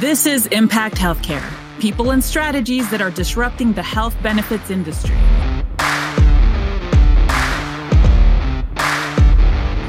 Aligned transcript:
This 0.00 0.26
is 0.26 0.44
Impact 0.48 0.96
Healthcare 0.96 1.42
people 1.80 2.10
and 2.10 2.22
strategies 2.22 2.90
that 2.90 3.00
are 3.00 3.10
disrupting 3.10 3.72
the 3.72 3.82
health 3.82 4.14
benefits 4.22 4.68
industry. 4.70 5.16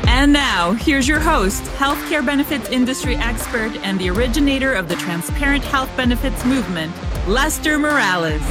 And 0.07 0.31
now, 0.31 0.71
here's 0.71 1.09
your 1.09 1.20
host, 1.20 1.62
healthcare 1.75 2.25
benefits 2.25 2.70
industry 2.70 3.17
expert 3.17 3.75
and 3.83 3.99
the 3.99 4.09
originator 4.09 4.73
of 4.73 4.88
the 4.88 4.95
transparent 4.95 5.65
health 5.65 5.89
benefits 5.97 6.45
movement, 6.45 6.93
Lester 7.27 7.77
Morales. 7.77 8.41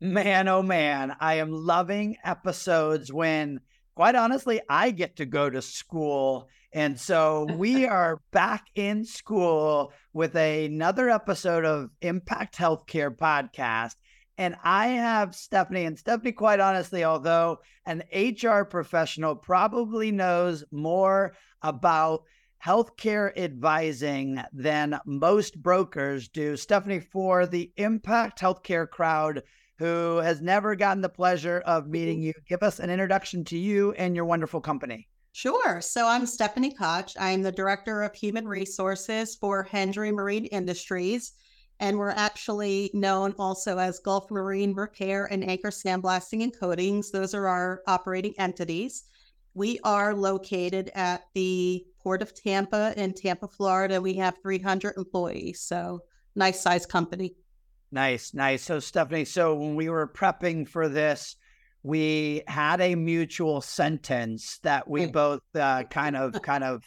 Man, 0.00 0.46
oh 0.46 0.62
man, 0.62 1.16
I 1.18 1.34
am 1.38 1.50
loving 1.50 2.16
episodes 2.22 3.12
when, 3.12 3.58
quite 3.94 4.14
honestly, 4.14 4.60
I 4.68 4.90
get 4.90 5.16
to 5.16 5.26
go 5.26 5.48
to 5.48 5.62
school. 5.62 6.48
And 6.72 6.98
so 6.98 7.46
we 7.56 7.86
are 7.86 8.20
back 8.32 8.66
in 8.74 9.04
school 9.04 9.92
with 10.12 10.34
another 10.34 11.08
episode 11.10 11.64
of 11.64 11.90
Impact 12.00 12.56
Healthcare 12.56 13.16
Podcast. 13.16 13.94
And 14.36 14.56
I 14.64 14.88
have 14.88 15.34
Stephanie, 15.34 15.84
and 15.84 15.96
Stephanie, 15.96 16.32
quite 16.32 16.58
honestly, 16.58 17.04
although 17.04 17.58
an 17.86 18.02
HR 18.12 18.62
professional, 18.64 19.36
probably 19.36 20.10
knows 20.10 20.64
more 20.72 21.36
about 21.62 22.24
healthcare 22.64 23.36
advising 23.36 24.42
than 24.52 24.98
most 25.06 25.62
brokers 25.62 26.28
do. 26.28 26.56
Stephanie, 26.56 27.00
for 27.00 27.46
the 27.46 27.70
Impact 27.76 28.40
Healthcare 28.40 28.88
crowd, 28.88 29.42
who 29.78 30.18
has 30.18 30.40
never 30.40 30.76
gotten 30.76 31.02
the 31.02 31.08
pleasure 31.08 31.62
of 31.66 31.88
meeting 31.88 32.18
mm-hmm. 32.18 32.26
you. 32.26 32.32
Give 32.48 32.62
us 32.62 32.78
an 32.78 32.90
introduction 32.90 33.44
to 33.46 33.58
you 33.58 33.92
and 33.92 34.14
your 34.14 34.24
wonderful 34.24 34.60
company. 34.60 35.08
Sure. 35.32 35.80
So 35.80 36.06
I'm 36.06 36.26
Stephanie 36.26 36.72
Koch. 36.72 37.12
I'm 37.18 37.42
the 37.42 37.50
Director 37.50 38.02
of 38.02 38.14
Human 38.14 38.46
Resources 38.46 39.34
for 39.34 39.64
Hendry 39.64 40.12
Marine 40.12 40.46
Industries. 40.46 41.32
And 41.80 41.98
we're 41.98 42.10
actually 42.10 42.90
known 42.94 43.34
also 43.36 43.78
as 43.78 43.98
Gulf 43.98 44.30
Marine 44.30 44.74
Repair 44.74 45.26
and 45.26 45.42
Anchor 45.42 45.70
Sandblasting 45.70 46.44
and 46.44 46.56
Coatings. 46.56 47.10
Those 47.10 47.34
are 47.34 47.48
our 47.48 47.82
operating 47.88 48.34
entities. 48.38 49.04
We 49.54 49.80
are 49.82 50.14
located 50.14 50.92
at 50.94 51.22
the 51.34 51.84
Port 52.00 52.22
of 52.22 52.32
Tampa 52.32 52.94
in 52.96 53.12
Tampa, 53.12 53.48
Florida. 53.48 54.00
We 54.00 54.14
have 54.14 54.36
300 54.40 54.94
employees. 54.96 55.62
So 55.62 56.00
nice 56.36 56.60
size 56.60 56.86
company. 56.86 57.34
Nice, 57.94 58.34
nice. 58.34 58.64
So, 58.64 58.80
Stephanie, 58.80 59.24
so 59.24 59.54
when 59.54 59.76
we 59.76 59.88
were 59.88 60.08
prepping 60.08 60.68
for 60.68 60.88
this, 60.88 61.36
we 61.84 62.42
had 62.48 62.80
a 62.80 62.96
mutual 62.96 63.60
sentence 63.60 64.58
that 64.64 64.90
we 64.90 65.06
both 65.06 65.42
uh, 65.54 65.84
kind 65.84 66.16
of, 66.16 66.42
kind 66.42 66.64
of, 66.64 66.82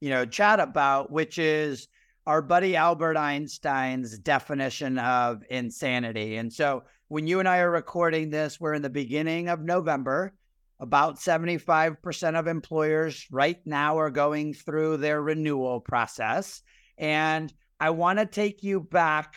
you 0.00 0.10
know, 0.10 0.26
chat 0.26 0.60
about, 0.60 1.10
which 1.10 1.38
is 1.38 1.88
our 2.26 2.42
buddy 2.42 2.76
Albert 2.76 3.16
Einstein's 3.16 4.18
definition 4.18 4.98
of 4.98 5.42
insanity. 5.48 6.36
And 6.36 6.52
so, 6.52 6.82
when 7.08 7.26
you 7.26 7.40
and 7.40 7.48
I 7.48 7.60
are 7.60 7.70
recording 7.70 8.28
this, 8.28 8.60
we're 8.60 8.74
in 8.74 8.82
the 8.82 8.90
beginning 8.90 9.48
of 9.48 9.62
November. 9.62 10.34
About 10.78 11.16
75% 11.16 12.38
of 12.38 12.46
employers 12.46 13.26
right 13.30 13.60
now 13.64 13.98
are 13.98 14.10
going 14.10 14.52
through 14.52 14.98
their 14.98 15.22
renewal 15.22 15.80
process. 15.80 16.60
And 16.98 17.50
I 17.80 17.90
want 17.90 18.18
to 18.18 18.26
take 18.26 18.62
you 18.62 18.80
back 18.80 19.36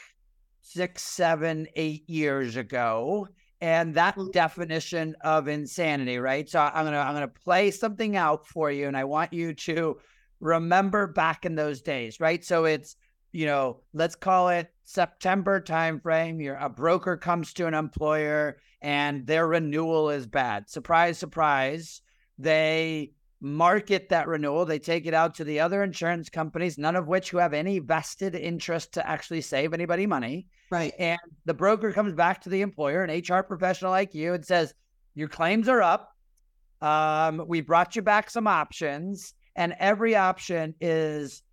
six, 0.63 1.03
seven, 1.03 1.67
eight 1.75 2.09
years 2.09 2.55
ago. 2.55 3.27
And 3.61 3.93
that 3.95 4.15
mm. 4.15 4.31
definition 4.31 5.15
of 5.21 5.47
insanity, 5.47 6.17
right? 6.17 6.49
So 6.49 6.59
I'm 6.59 6.85
gonna 6.85 6.97
I'm 6.97 7.13
gonna 7.13 7.27
play 7.27 7.71
something 7.71 8.17
out 8.17 8.45
for 8.47 8.69
you, 8.71 8.87
and 8.87 8.97
I 8.97 9.05
want 9.05 9.31
you 9.31 9.53
to 9.53 9.99
remember 10.41 11.07
back 11.07 11.45
in 11.45 11.55
those 11.55 11.81
days, 11.81 12.19
right? 12.19 12.43
So 12.43 12.65
it's 12.65 12.97
you 13.31 13.45
know, 13.47 13.81
let's 13.93 14.15
call 14.15 14.49
it 14.49 14.71
September 14.85 15.59
timeframe. 15.59 16.41
You're 16.41 16.55
a 16.55 16.69
broker 16.69 17.17
comes 17.17 17.53
to 17.53 17.67
an 17.67 17.73
employer 17.73 18.57
and 18.81 19.25
their 19.25 19.47
renewal 19.47 20.11
is 20.11 20.27
bad. 20.27 20.69
Surprise, 20.69 21.17
surprise. 21.17 22.01
They 22.37 23.13
market 23.43 24.07
that 24.09 24.27
renewal. 24.27 24.65
They 24.65 24.79
take 24.79 25.05
it 25.05 25.13
out 25.13 25.35
to 25.35 25.43
the 25.43 25.59
other 25.59 25.83
insurance 25.83 26.29
companies, 26.29 26.77
none 26.77 26.95
of 26.95 27.07
which 27.07 27.29
who 27.29 27.37
have 27.37 27.53
any 27.53 27.79
vested 27.79 28.35
interest 28.35 28.93
to 28.93 29.07
actually 29.07 29.41
save 29.41 29.73
anybody 29.73 30.07
money. 30.07 30.47
Right. 30.71 30.93
And 30.97 31.19
the 31.45 31.53
broker 31.53 31.91
comes 31.91 32.13
back 32.13 32.41
to 32.43 32.49
the 32.49 32.61
employer, 32.61 33.03
an 33.03 33.21
HR 33.21 33.43
professional 33.43 33.91
like 33.91 34.15
you, 34.15 34.33
and 34.33 34.45
says, 34.45 34.73
Your 35.13 35.27
claims 35.27 35.67
are 35.67 35.81
up. 35.81 36.09
Um, 36.81 37.43
we 37.45 37.61
brought 37.61 37.95
you 37.95 38.01
back 38.01 38.29
some 38.29 38.47
options, 38.47 39.33
and 39.55 39.75
every 39.77 40.15
option 40.15 40.73
is 40.79 41.43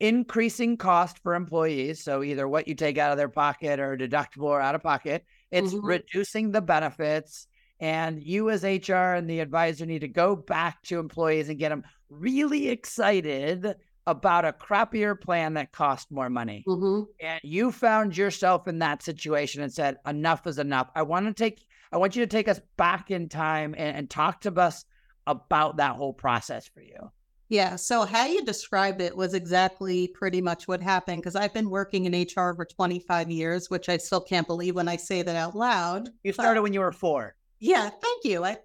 increasing 0.00 0.76
cost 0.78 1.18
for 1.22 1.34
employees. 1.34 2.02
So 2.02 2.22
either 2.22 2.48
what 2.48 2.66
you 2.66 2.74
take 2.74 2.98
out 2.98 3.12
of 3.12 3.18
their 3.18 3.28
pocket 3.28 3.78
or 3.78 3.96
deductible 3.96 4.44
or 4.44 4.60
out 4.60 4.74
of 4.74 4.82
pocket, 4.82 5.24
it's 5.50 5.72
mm-hmm. 5.72 5.86
reducing 5.86 6.50
the 6.50 6.60
benefits 6.62 7.46
and 7.80 8.22
you, 8.22 8.50
as 8.50 8.62
HR 8.62 9.14
and 9.14 9.28
the 9.28 9.40
advisor, 9.40 9.86
need 9.86 10.00
to 10.00 10.08
go 10.08 10.34
back 10.34 10.82
to 10.84 10.98
employees 10.98 11.48
and 11.48 11.58
get 11.58 11.68
them 11.68 11.84
really 12.08 12.68
excited 12.68 13.74
about 14.06 14.44
a 14.44 14.52
crappier 14.52 15.20
plan 15.20 15.54
that 15.54 15.72
cost 15.72 16.10
more 16.10 16.30
money. 16.30 16.64
Mm-hmm. 16.66 17.10
And 17.20 17.40
you 17.42 17.72
found 17.72 18.16
yourself 18.16 18.68
in 18.68 18.78
that 18.78 19.02
situation 19.02 19.62
and 19.62 19.72
said, 19.72 19.96
enough 20.06 20.46
is 20.46 20.58
enough. 20.58 20.88
I 20.94 21.02
want 21.02 21.26
to 21.26 21.34
take, 21.34 21.66
I 21.92 21.98
want 21.98 22.14
you 22.14 22.22
to 22.22 22.28
take 22.30 22.48
us 22.48 22.60
back 22.76 23.10
in 23.10 23.28
time 23.28 23.74
and, 23.76 23.96
and 23.96 24.08
talk 24.08 24.42
to 24.42 24.54
us 24.54 24.84
about 25.26 25.78
that 25.78 25.96
whole 25.96 26.12
process 26.12 26.68
for 26.68 26.80
you. 26.80 27.10
Yeah. 27.48 27.76
So 27.76 28.04
how 28.04 28.26
you 28.26 28.44
described 28.44 29.00
it 29.00 29.16
was 29.16 29.34
exactly 29.34 30.08
pretty 30.08 30.40
much 30.40 30.66
what 30.66 30.82
happened 30.82 31.18
because 31.18 31.36
I've 31.36 31.54
been 31.54 31.70
working 31.70 32.04
in 32.06 32.12
HR 32.22 32.54
for 32.54 32.64
25 32.64 33.30
years, 33.30 33.70
which 33.70 33.88
I 33.88 33.98
still 33.98 34.20
can't 34.20 34.46
believe 34.46 34.74
when 34.74 34.88
I 34.88 34.96
say 34.96 35.22
that 35.22 35.36
out 35.36 35.54
loud. 35.54 36.08
You 36.24 36.32
started 36.32 36.62
when 36.62 36.72
you 36.72 36.80
were 36.80 36.92
four. 36.92 37.36
Yeah, 37.58 37.88
thank 37.88 38.24
you. 38.24 38.44
I 38.44 38.58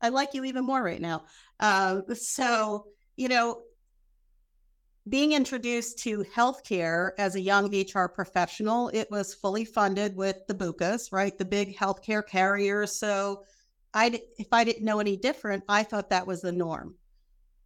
I 0.00 0.10
like 0.10 0.34
you 0.34 0.44
even 0.44 0.64
more 0.64 0.82
right 0.82 1.00
now. 1.00 1.24
Uh, 1.58 2.00
so 2.14 2.86
you 3.16 3.28
know, 3.28 3.62
being 5.08 5.32
introduced 5.32 5.98
to 6.00 6.24
healthcare 6.24 7.10
as 7.18 7.34
a 7.34 7.40
young 7.40 7.74
HR 7.74 8.06
professional, 8.08 8.88
it 8.92 9.08
was 9.10 9.34
fully 9.34 9.64
funded 9.64 10.16
with 10.16 10.36
the 10.48 10.54
BUCAs, 10.54 11.12
right? 11.12 11.36
The 11.36 11.44
big 11.44 11.76
healthcare 11.76 12.26
carriers. 12.26 12.98
So 12.98 13.44
I, 13.94 14.20
if 14.38 14.48
I 14.52 14.64
didn't 14.64 14.84
know 14.84 14.98
any 14.98 15.16
different, 15.16 15.62
I 15.68 15.84
thought 15.84 16.10
that 16.10 16.26
was 16.26 16.42
the 16.42 16.52
norm. 16.52 16.96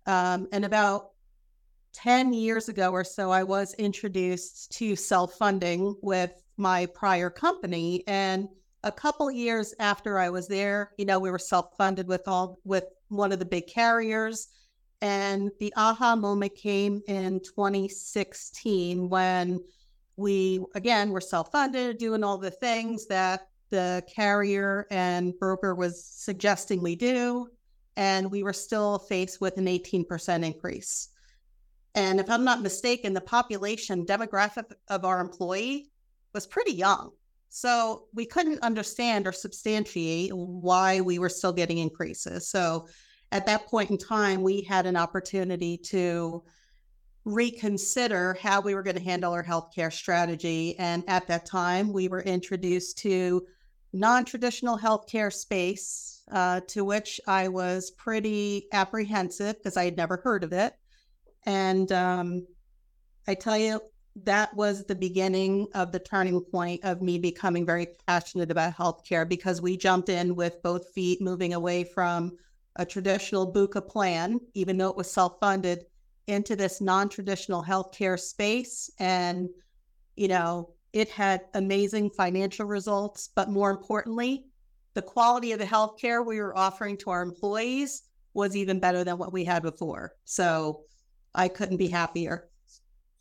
Um, 0.06 0.48
and 0.52 0.64
about 0.64 1.10
10 1.94 2.32
years 2.34 2.68
ago 2.68 2.92
or 2.92 3.04
so, 3.04 3.30
I 3.30 3.42
was 3.42 3.74
introduced 3.74 4.72
to 4.72 4.94
self 4.94 5.34
funding 5.34 5.97
with 6.02 6.32
my 6.58 6.86
prior 6.86 7.30
company. 7.30 8.04
And 8.06 8.48
a 8.82 8.92
couple 8.92 9.30
years 9.30 9.74
after 9.78 10.18
I 10.18 10.30
was 10.30 10.48
there, 10.48 10.92
you 10.96 11.04
know, 11.04 11.18
we 11.18 11.30
were 11.30 11.38
self-funded 11.38 12.06
with 12.06 12.26
all 12.26 12.58
with 12.64 12.84
one 13.08 13.32
of 13.32 13.38
the 13.38 13.44
big 13.44 13.66
carriers. 13.66 14.48
And 15.02 15.50
the 15.58 15.72
aha 15.76 16.14
moment 16.16 16.54
came 16.54 17.02
in 17.06 17.41
2016 17.41 19.08
when 19.08 19.60
we 20.16 20.60
again 20.74 21.10
were 21.10 21.20
self-funded, 21.20 21.98
doing 21.98 22.22
all 22.22 22.38
the 22.38 22.50
things 22.50 23.06
that 23.06 23.48
the 23.70 24.02
carrier 24.14 24.86
and 24.91 25.38
broker 25.38 25.74
was 25.74 26.04
suggesting 26.04 26.82
we 26.82 26.97
do. 26.97 27.48
And 27.97 28.30
we 28.30 28.42
were 28.42 28.52
still 28.52 28.98
faced 28.98 29.41
with 29.41 29.58
an 29.58 29.66
18% 29.66 30.44
increase. 30.44 31.08
And 31.94 32.20
if 32.20 32.30
I'm 32.30 32.44
not 32.44 32.62
mistaken, 32.62 33.12
the 33.12 33.20
population 33.20 34.06
demographic 34.06 34.72
of 34.88 35.04
our 35.04 35.20
employee 35.20 35.91
was 36.32 36.47
pretty 36.47 36.72
young. 36.72 37.10
So 37.50 38.04
we 38.14 38.26
couldn't 38.26 38.62
understand 38.62 39.26
or 39.26 39.32
substantiate 39.32 40.32
why 40.32 41.00
we 41.00 41.18
were 41.18 41.28
still 41.28 41.52
getting 41.52 41.78
increases. 41.78 42.48
So 42.48 42.86
at 43.32 43.44
that 43.46 43.66
point 43.66 43.90
in 43.90 43.98
time, 43.98 44.42
we 44.42 44.62
had 44.62 44.86
an 44.86 44.97
opportunity 44.97 45.76
to 45.76 46.44
reconsider 47.24 48.38
how 48.41 48.60
we 48.60 48.74
were 48.74 48.84
going 48.84 48.97
to 48.97 49.02
handle 49.02 49.32
our 49.32 49.44
healthcare 49.44 49.92
strategy. 49.92 50.78
And 50.78 51.02
at 51.08 51.26
that 51.26 51.44
time, 51.44 51.92
we 51.92 52.08
were 52.08 52.22
introduced 52.22 52.98
to 52.98 53.44
non-traditional 53.92 54.78
healthcare 54.78 55.32
space, 55.32 56.22
uh, 56.30 56.60
to 56.68 56.84
which 56.84 57.20
I 57.26 57.48
was 57.48 57.91
pretty 57.91 58.68
apprehensive 58.72 59.56
because 59.56 59.76
I 59.76 59.84
had 59.84 59.96
never 59.96 60.18
heard 60.22 60.44
of 60.44 60.53
it. 60.53 60.72
And 61.46 61.91
um, 61.91 62.46
I 63.26 63.34
tell 63.34 63.58
you, 63.58 63.80
that 64.16 64.54
was 64.54 64.84
the 64.84 64.95
beginning 64.95 65.68
of 65.74 65.92
the 65.92 65.98
turning 65.98 66.41
point 66.41 66.80
of 66.84 67.01
me 67.01 67.18
becoming 67.18 67.65
very 67.65 67.86
passionate 68.07 68.51
about 68.51 68.77
healthcare 68.77 69.28
because 69.28 69.62
we 69.62 69.77
jumped 69.77 70.09
in 70.09 70.34
with 70.34 70.62
both 70.62 70.92
feet, 70.92 71.21
moving 71.21 71.54
away 71.54 71.84
from 71.84 72.36
a 72.77 72.84
traditional 72.84 73.53
BUCA 73.53 73.86
plan, 73.86 74.41
even 74.54 74.77
though 74.77 74.89
it 74.91 74.97
was 74.97 75.10
self 75.10 75.39
funded, 75.41 75.84
into 76.27 76.57
this 76.57 76.80
non 76.80 77.09
traditional 77.09 77.62
healthcare 77.62 78.18
space. 78.18 78.91
And, 78.98 79.48
you 80.16 80.28
know, 80.28 80.74
it 80.92 81.09
had 81.09 81.42
amazing 81.54 82.10
financial 82.10 82.66
results, 82.66 83.30
but 83.34 83.48
more 83.48 83.71
importantly, 83.71 84.47
the 84.95 85.03
quality 85.03 85.53
of 85.53 85.60
the 85.60 85.65
healthcare 85.65 86.24
we 86.24 86.41
were 86.41 86.56
offering 86.56 86.97
to 86.98 87.10
our 87.10 87.22
employees 87.22 88.03
was 88.34 88.56
even 88.56 88.80
better 88.80 89.04
than 89.04 89.18
what 89.18 89.33
we 89.33 89.45
had 89.45 89.63
before. 89.63 90.15
So 90.24 90.83
I 91.34 91.48
couldn't 91.48 91.77
be 91.77 91.89
happier. 91.89 92.49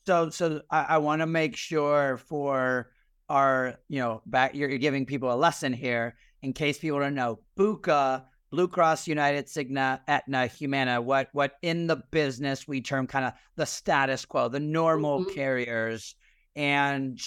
So, 0.05 0.29
so 0.29 0.61
I, 0.69 0.85
I 0.89 0.97
want 0.97 1.21
to 1.21 1.27
make 1.27 1.55
sure 1.55 2.17
for 2.17 2.89
our, 3.27 3.75
you 3.87 3.99
know, 3.99 4.21
back, 4.25 4.55
you're, 4.55 4.69
you're 4.69 4.79
giving 4.79 5.05
people 5.05 5.31
a 5.31 5.35
lesson 5.35 5.71
here 5.73 6.15
in 6.41 6.53
case 6.53 6.79
people 6.79 6.99
don't 6.99 7.15
know. 7.15 7.39
BUCA, 7.57 8.23
Blue 8.51 8.67
Cross 8.67 9.07
United, 9.07 9.45
Cigna, 9.45 9.99
Aetna, 10.07 10.47
Humana, 10.47 10.99
what, 11.01 11.29
what 11.33 11.53
in 11.61 11.85
the 11.85 11.97
business 12.11 12.67
we 12.67 12.81
term 12.81 13.05
kind 13.05 13.25
of 13.25 13.33
the 13.55 13.65
status 13.65 14.25
quo, 14.25 14.47
the 14.47 14.59
normal 14.59 15.19
mm-hmm. 15.19 15.33
carriers. 15.35 16.15
And 16.55 17.19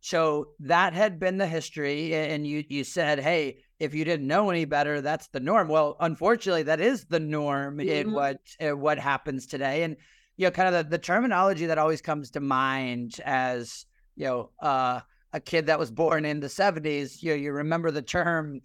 so 0.00 0.48
that 0.60 0.92
had 0.92 1.20
been 1.20 1.38
the 1.38 1.46
history. 1.46 2.14
And 2.14 2.44
you, 2.44 2.64
you 2.68 2.82
said, 2.82 3.20
hey, 3.20 3.58
if 3.78 3.94
you 3.94 4.04
didn't 4.04 4.26
know 4.26 4.50
any 4.50 4.64
better, 4.64 5.00
that's 5.00 5.28
the 5.28 5.40
norm. 5.40 5.68
Well, 5.68 5.96
unfortunately, 6.00 6.64
that 6.64 6.80
is 6.80 7.04
the 7.04 7.20
norm 7.20 7.78
mm-hmm. 7.78 7.88
in 7.88 8.12
what 8.12 8.38
in 8.58 8.80
what 8.80 8.98
happens 8.98 9.46
today. 9.46 9.82
And 9.82 9.96
you 10.36 10.46
know, 10.46 10.50
kind 10.50 10.74
of 10.74 10.84
the, 10.84 10.90
the 10.90 10.98
terminology 10.98 11.66
that 11.66 11.78
always 11.78 12.00
comes 12.00 12.30
to 12.30 12.40
mind 12.40 13.20
as 13.24 13.86
you 14.16 14.26
know, 14.26 14.50
uh, 14.60 15.00
a 15.32 15.40
kid 15.40 15.66
that 15.66 15.78
was 15.78 15.90
born 15.90 16.24
in 16.24 16.40
the 16.40 16.46
'70s. 16.46 17.22
You 17.22 17.30
know, 17.30 17.36
you 17.36 17.52
remember 17.52 17.90
the 17.90 18.02
term. 18.02 18.60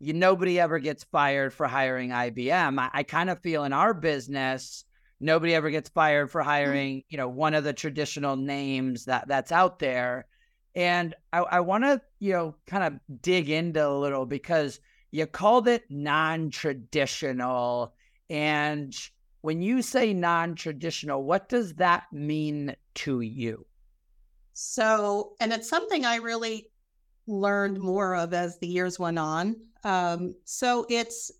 You 0.00 0.12
nobody 0.12 0.58
ever 0.58 0.78
gets 0.78 1.04
fired 1.04 1.52
for 1.52 1.66
hiring 1.66 2.10
IBM. 2.10 2.78
I, 2.78 2.90
I 2.92 3.02
kind 3.02 3.30
of 3.30 3.40
feel 3.40 3.64
in 3.64 3.72
our 3.72 3.94
business, 3.94 4.84
nobody 5.22 5.54
ever 5.54 5.70
gets 5.70 5.88
fired 5.88 6.30
for 6.30 6.40
mm-hmm. 6.40 6.50
hiring, 6.50 7.04
you 7.08 7.16
know, 7.16 7.28
one 7.28 7.54
of 7.54 7.64
the 7.64 7.72
traditional 7.72 8.36
names 8.36 9.06
that 9.06 9.28
that's 9.28 9.52
out 9.52 9.78
there. 9.78 10.26
And 10.74 11.14
I, 11.32 11.38
I 11.38 11.60
want 11.60 11.84
to, 11.84 12.00
you 12.18 12.32
know, 12.32 12.56
kind 12.66 12.84
of 12.84 13.20
dig 13.22 13.48
into 13.48 13.86
a 13.86 13.98
little 13.98 14.26
because 14.26 14.80
you 15.10 15.26
called 15.26 15.68
it 15.68 15.84
non 15.88 16.50
traditional. 16.50 17.94
And 18.28 18.94
when 19.42 19.62
you 19.62 19.82
say 19.82 20.12
non 20.12 20.54
traditional, 20.54 21.22
what 21.22 21.48
does 21.48 21.74
that 21.74 22.04
mean 22.12 22.74
to 22.94 23.20
you? 23.20 23.66
So, 24.54 25.34
and 25.40 25.52
it's 25.52 25.68
something 25.68 26.04
I 26.04 26.16
really 26.16 26.70
learned 27.26 27.78
more 27.78 28.16
of 28.16 28.34
as 28.34 28.58
the 28.58 28.66
years 28.66 28.98
went 28.98 29.18
on. 29.18 29.56
Um, 29.84 30.34
so 30.44 30.86
it's 30.88 31.30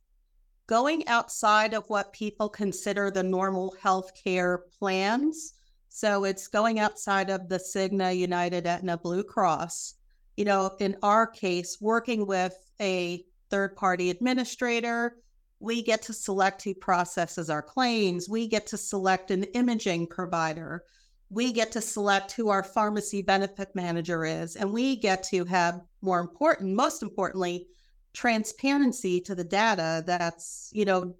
going 0.66 1.06
outside 1.08 1.74
of 1.74 1.88
what 1.88 2.12
people 2.12 2.48
consider 2.48 3.10
the 3.10 3.22
normal 3.22 3.74
healthcare 3.82 4.58
plans 4.78 5.54
so 5.94 6.24
it's 6.24 6.48
going 6.48 6.78
outside 6.78 7.28
of 7.28 7.50
the 7.50 7.58
Cigna, 7.58 8.16
United, 8.16 8.66
Aetna, 8.66 8.96
Blue 8.96 9.22
Cross. 9.22 9.94
You 10.38 10.46
know, 10.46 10.74
in 10.80 10.96
our 11.02 11.26
case, 11.26 11.82
working 11.82 12.26
with 12.26 12.54
a 12.80 13.22
third 13.50 13.76
party 13.76 14.08
administrator, 14.08 15.18
we 15.62 15.80
get 15.80 16.02
to 16.02 16.12
select 16.12 16.64
who 16.64 16.74
processes 16.74 17.48
our 17.48 17.62
claims. 17.62 18.28
We 18.28 18.48
get 18.48 18.66
to 18.68 18.76
select 18.76 19.30
an 19.30 19.44
imaging 19.54 20.08
provider. 20.08 20.82
We 21.30 21.52
get 21.52 21.70
to 21.72 21.80
select 21.80 22.32
who 22.32 22.48
our 22.48 22.64
pharmacy 22.64 23.22
benefit 23.22 23.74
manager 23.74 24.24
is. 24.24 24.56
And 24.56 24.72
we 24.72 24.96
get 24.96 25.22
to 25.24 25.44
have 25.44 25.80
more 26.00 26.18
important, 26.18 26.74
most 26.74 27.02
importantly, 27.02 27.68
transparency 28.12 29.20
to 29.20 29.36
the 29.36 29.44
data 29.44 30.02
that's, 30.04 30.68
you 30.72 30.84
know, 30.84 31.14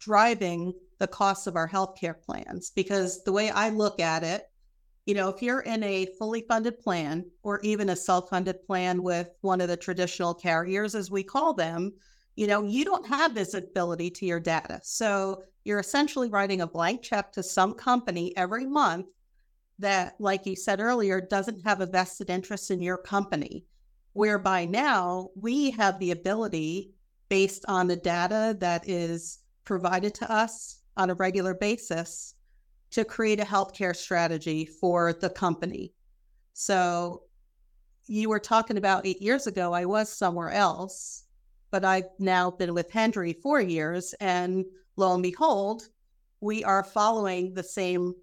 driving 0.00 0.74
the 0.98 1.06
costs 1.06 1.46
of 1.46 1.54
our 1.54 1.68
healthcare 1.68 2.20
plans. 2.20 2.72
Because 2.74 3.22
the 3.22 3.32
way 3.32 3.50
I 3.50 3.68
look 3.70 4.00
at 4.00 4.24
it, 4.24 4.42
you 5.06 5.14
know, 5.14 5.28
if 5.28 5.40
you're 5.40 5.60
in 5.60 5.84
a 5.84 6.08
fully 6.18 6.42
funded 6.48 6.80
plan 6.80 7.24
or 7.44 7.60
even 7.60 7.90
a 7.90 7.96
self 7.96 8.28
funded 8.28 8.64
plan 8.64 9.04
with 9.04 9.30
one 9.42 9.60
of 9.60 9.68
the 9.68 9.76
traditional 9.76 10.34
carriers, 10.34 10.96
as 10.96 11.12
we 11.12 11.22
call 11.22 11.54
them, 11.54 11.92
you 12.36 12.46
know, 12.46 12.62
you 12.62 12.84
don't 12.84 13.06
have 13.06 13.32
visibility 13.32 14.10
to 14.10 14.26
your 14.26 14.40
data. 14.40 14.78
So 14.82 15.42
you're 15.64 15.80
essentially 15.80 16.28
writing 16.28 16.60
a 16.60 16.66
blank 16.66 17.02
check 17.02 17.32
to 17.32 17.42
some 17.42 17.74
company 17.74 18.36
every 18.36 18.66
month 18.66 19.06
that, 19.78 20.14
like 20.18 20.46
you 20.46 20.54
said 20.54 20.80
earlier, 20.80 21.20
doesn't 21.20 21.64
have 21.64 21.80
a 21.80 21.86
vested 21.86 22.30
interest 22.30 22.70
in 22.70 22.80
your 22.80 22.98
company. 22.98 23.64
Whereby 24.12 24.64
now 24.66 25.30
we 25.34 25.70
have 25.72 25.98
the 25.98 26.12
ability, 26.12 26.92
based 27.28 27.64
on 27.66 27.88
the 27.88 27.96
data 27.96 28.56
that 28.60 28.88
is 28.88 29.40
provided 29.64 30.14
to 30.14 30.32
us 30.32 30.80
on 30.96 31.10
a 31.10 31.14
regular 31.14 31.54
basis 31.54 32.34
to 32.92 33.04
create 33.04 33.40
a 33.40 33.44
healthcare 33.44 33.96
strategy 33.96 34.64
for 34.64 35.12
the 35.12 35.28
company. 35.28 35.92
So 36.52 37.24
you 38.06 38.28
were 38.28 38.38
talking 38.38 38.78
about 38.78 39.04
eight 39.04 39.20
years 39.20 39.48
ago, 39.48 39.72
I 39.72 39.84
was 39.84 40.10
somewhere 40.10 40.50
else, 40.50 41.24
but 41.76 41.84
I've 41.84 42.08
now 42.18 42.50
been 42.50 42.72
with 42.72 42.90
Hendry 42.90 43.34
four 43.34 43.60
years. 43.60 44.14
And 44.18 44.64
lo 44.96 45.12
and 45.12 45.22
behold, 45.22 45.82
we 46.40 46.64
are 46.64 46.82
following 46.82 47.52
the 47.52 47.62
same 47.62 48.14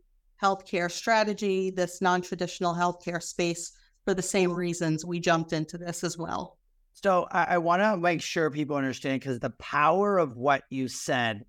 healthcare 0.41 0.89
strategy, 0.89 1.69
this 1.69 2.01
non 2.01 2.23
traditional 2.23 2.73
healthcare 2.73 3.21
space 3.21 3.71
for 4.05 4.15
the 4.15 4.23
same 4.23 4.51
reasons 4.51 5.05
we 5.05 5.19
jumped 5.19 5.53
into 5.53 5.77
this 5.77 6.03
as 6.03 6.17
well. 6.17 6.57
So 6.93 7.27
I, 7.29 7.43
I 7.43 7.57
want 7.59 7.83
to 7.83 7.95
make 7.95 8.23
sure 8.23 8.49
people 8.49 8.75
understand 8.75 9.19
because 9.19 9.39
the 9.39 9.51
power 9.51 10.17
of 10.17 10.35
what 10.35 10.63
you 10.71 10.87
said 10.87 11.45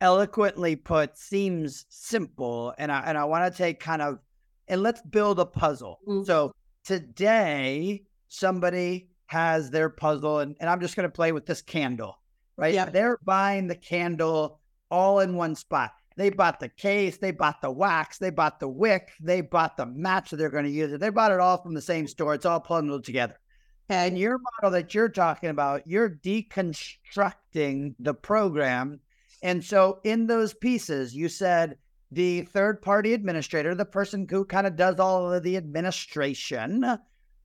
eloquently 0.00 0.76
put 0.76 1.18
seems 1.18 1.84
simple 1.88 2.74
and 2.76 2.92
i 2.92 3.00
and 3.06 3.16
i 3.16 3.24
want 3.24 3.50
to 3.50 3.56
take 3.56 3.80
kind 3.80 4.02
of 4.02 4.18
and 4.68 4.82
let's 4.82 5.00
build 5.00 5.40
a 5.40 5.46
puzzle 5.46 6.00
mm-hmm. 6.06 6.22
so 6.22 6.52
today 6.84 8.02
somebody 8.28 9.08
has 9.26 9.70
their 9.70 9.88
puzzle 9.88 10.38
and, 10.38 10.56
and 10.60 10.70
i'm 10.70 10.80
just 10.80 10.96
going 10.96 11.08
to 11.08 11.14
play 11.14 11.32
with 11.32 11.46
this 11.46 11.62
candle 11.62 12.18
right? 12.56 12.74
Yeah. 12.74 12.86
they're 12.86 13.18
buying 13.24 13.66
the 13.66 13.74
candle 13.74 14.60
all 14.90 15.20
in 15.20 15.36
one 15.36 15.54
spot. 15.54 15.92
They 16.16 16.30
bought 16.30 16.60
the 16.60 16.70
case 16.70 17.18
they 17.18 17.30
bought 17.30 17.60
the 17.60 17.70
wax 17.70 18.16
they 18.16 18.30
bought 18.30 18.58
the 18.58 18.68
wick 18.68 19.10
they 19.20 19.42
bought 19.42 19.76
the 19.76 19.84
match 19.84 20.30
that 20.30 20.36
they're 20.36 20.48
going 20.48 20.64
to 20.64 20.70
use 20.70 20.92
it. 20.92 21.00
They 21.00 21.10
bought 21.10 21.32
it 21.32 21.40
all 21.40 21.62
from 21.62 21.74
the 21.74 21.82
same 21.82 22.06
store. 22.06 22.34
It's 22.34 22.46
all 22.46 22.60
bundled 22.60 23.04
together. 23.04 23.38
And 23.88 24.18
your 24.18 24.38
model 24.38 24.72
that 24.72 24.94
you're 24.94 25.10
talking 25.10 25.50
about 25.50 25.86
you're 25.86 26.08
deconstructing 26.10 27.94
the 27.98 28.14
program. 28.14 29.00
And 29.42 29.62
so 29.62 30.00
in 30.04 30.26
those 30.26 30.54
pieces, 30.54 31.14
you 31.14 31.28
said 31.28 31.76
the 32.10 32.42
third 32.42 32.80
party 32.80 33.12
administrator, 33.12 33.74
the 33.74 33.84
person 33.84 34.26
who 34.30 34.46
kind 34.46 34.66
of 34.66 34.76
does 34.76 34.98
all 34.98 35.30
of 35.30 35.42
the 35.42 35.58
administration. 35.58 36.82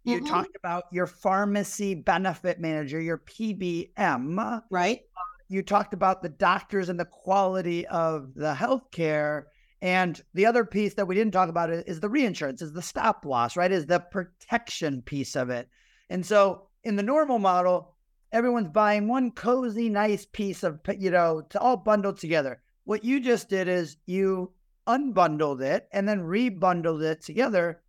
You 0.03 0.17
mm-hmm. 0.17 0.25
talked 0.25 0.55
about 0.55 0.85
your 0.91 1.07
pharmacy 1.07 1.93
benefit 1.93 2.59
manager, 2.59 2.99
your 2.99 3.19
PBM. 3.19 4.61
Right. 4.69 5.01
You 5.47 5.61
talked 5.61 5.93
about 5.93 6.21
the 6.21 6.29
doctors 6.29 6.89
and 6.89 6.99
the 6.99 7.05
quality 7.05 7.85
of 7.87 8.33
the 8.35 8.53
healthcare. 8.53 9.43
And 9.81 10.21
the 10.33 10.45
other 10.45 10.63
piece 10.63 10.93
that 10.95 11.07
we 11.07 11.15
didn't 11.15 11.33
talk 11.33 11.49
about 11.49 11.69
is 11.71 11.99
the 11.99 12.09
reinsurance, 12.09 12.61
is 12.61 12.73
the 12.73 12.81
stop 12.81 13.25
loss, 13.25 13.57
right? 13.57 13.71
Is 13.71 13.85
the 13.85 13.99
protection 13.99 15.01
piece 15.01 15.35
of 15.35 15.49
it. 15.49 15.67
And 16.09 16.25
so 16.25 16.67
in 16.83 16.95
the 16.95 17.03
normal 17.03 17.39
model, 17.39 17.95
everyone's 18.31 18.69
buying 18.69 19.07
one 19.07 19.31
cozy, 19.31 19.89
nice 19.89 20.25
piece 20.25 20.63
of, 20.63 20.79
you 20.97 21.11
know, 21.11 21.41
to 21.49 21.59
all 21.59 21.77
bundled 21.77 22.17
together. 22.17 22.61
What 22.85 23.03
you 23.03 23.19
just 23.19 23.49
did 23.49 23.67
is 23.67 23.97
you 24.05 24.51
unbundled 24.87 25.61
it 25.61 25.87
and 25.91 26.07
then 26.07 26.21
rebundled 26.21 27.03
it 27.03 27.21
together. 27.21 27.81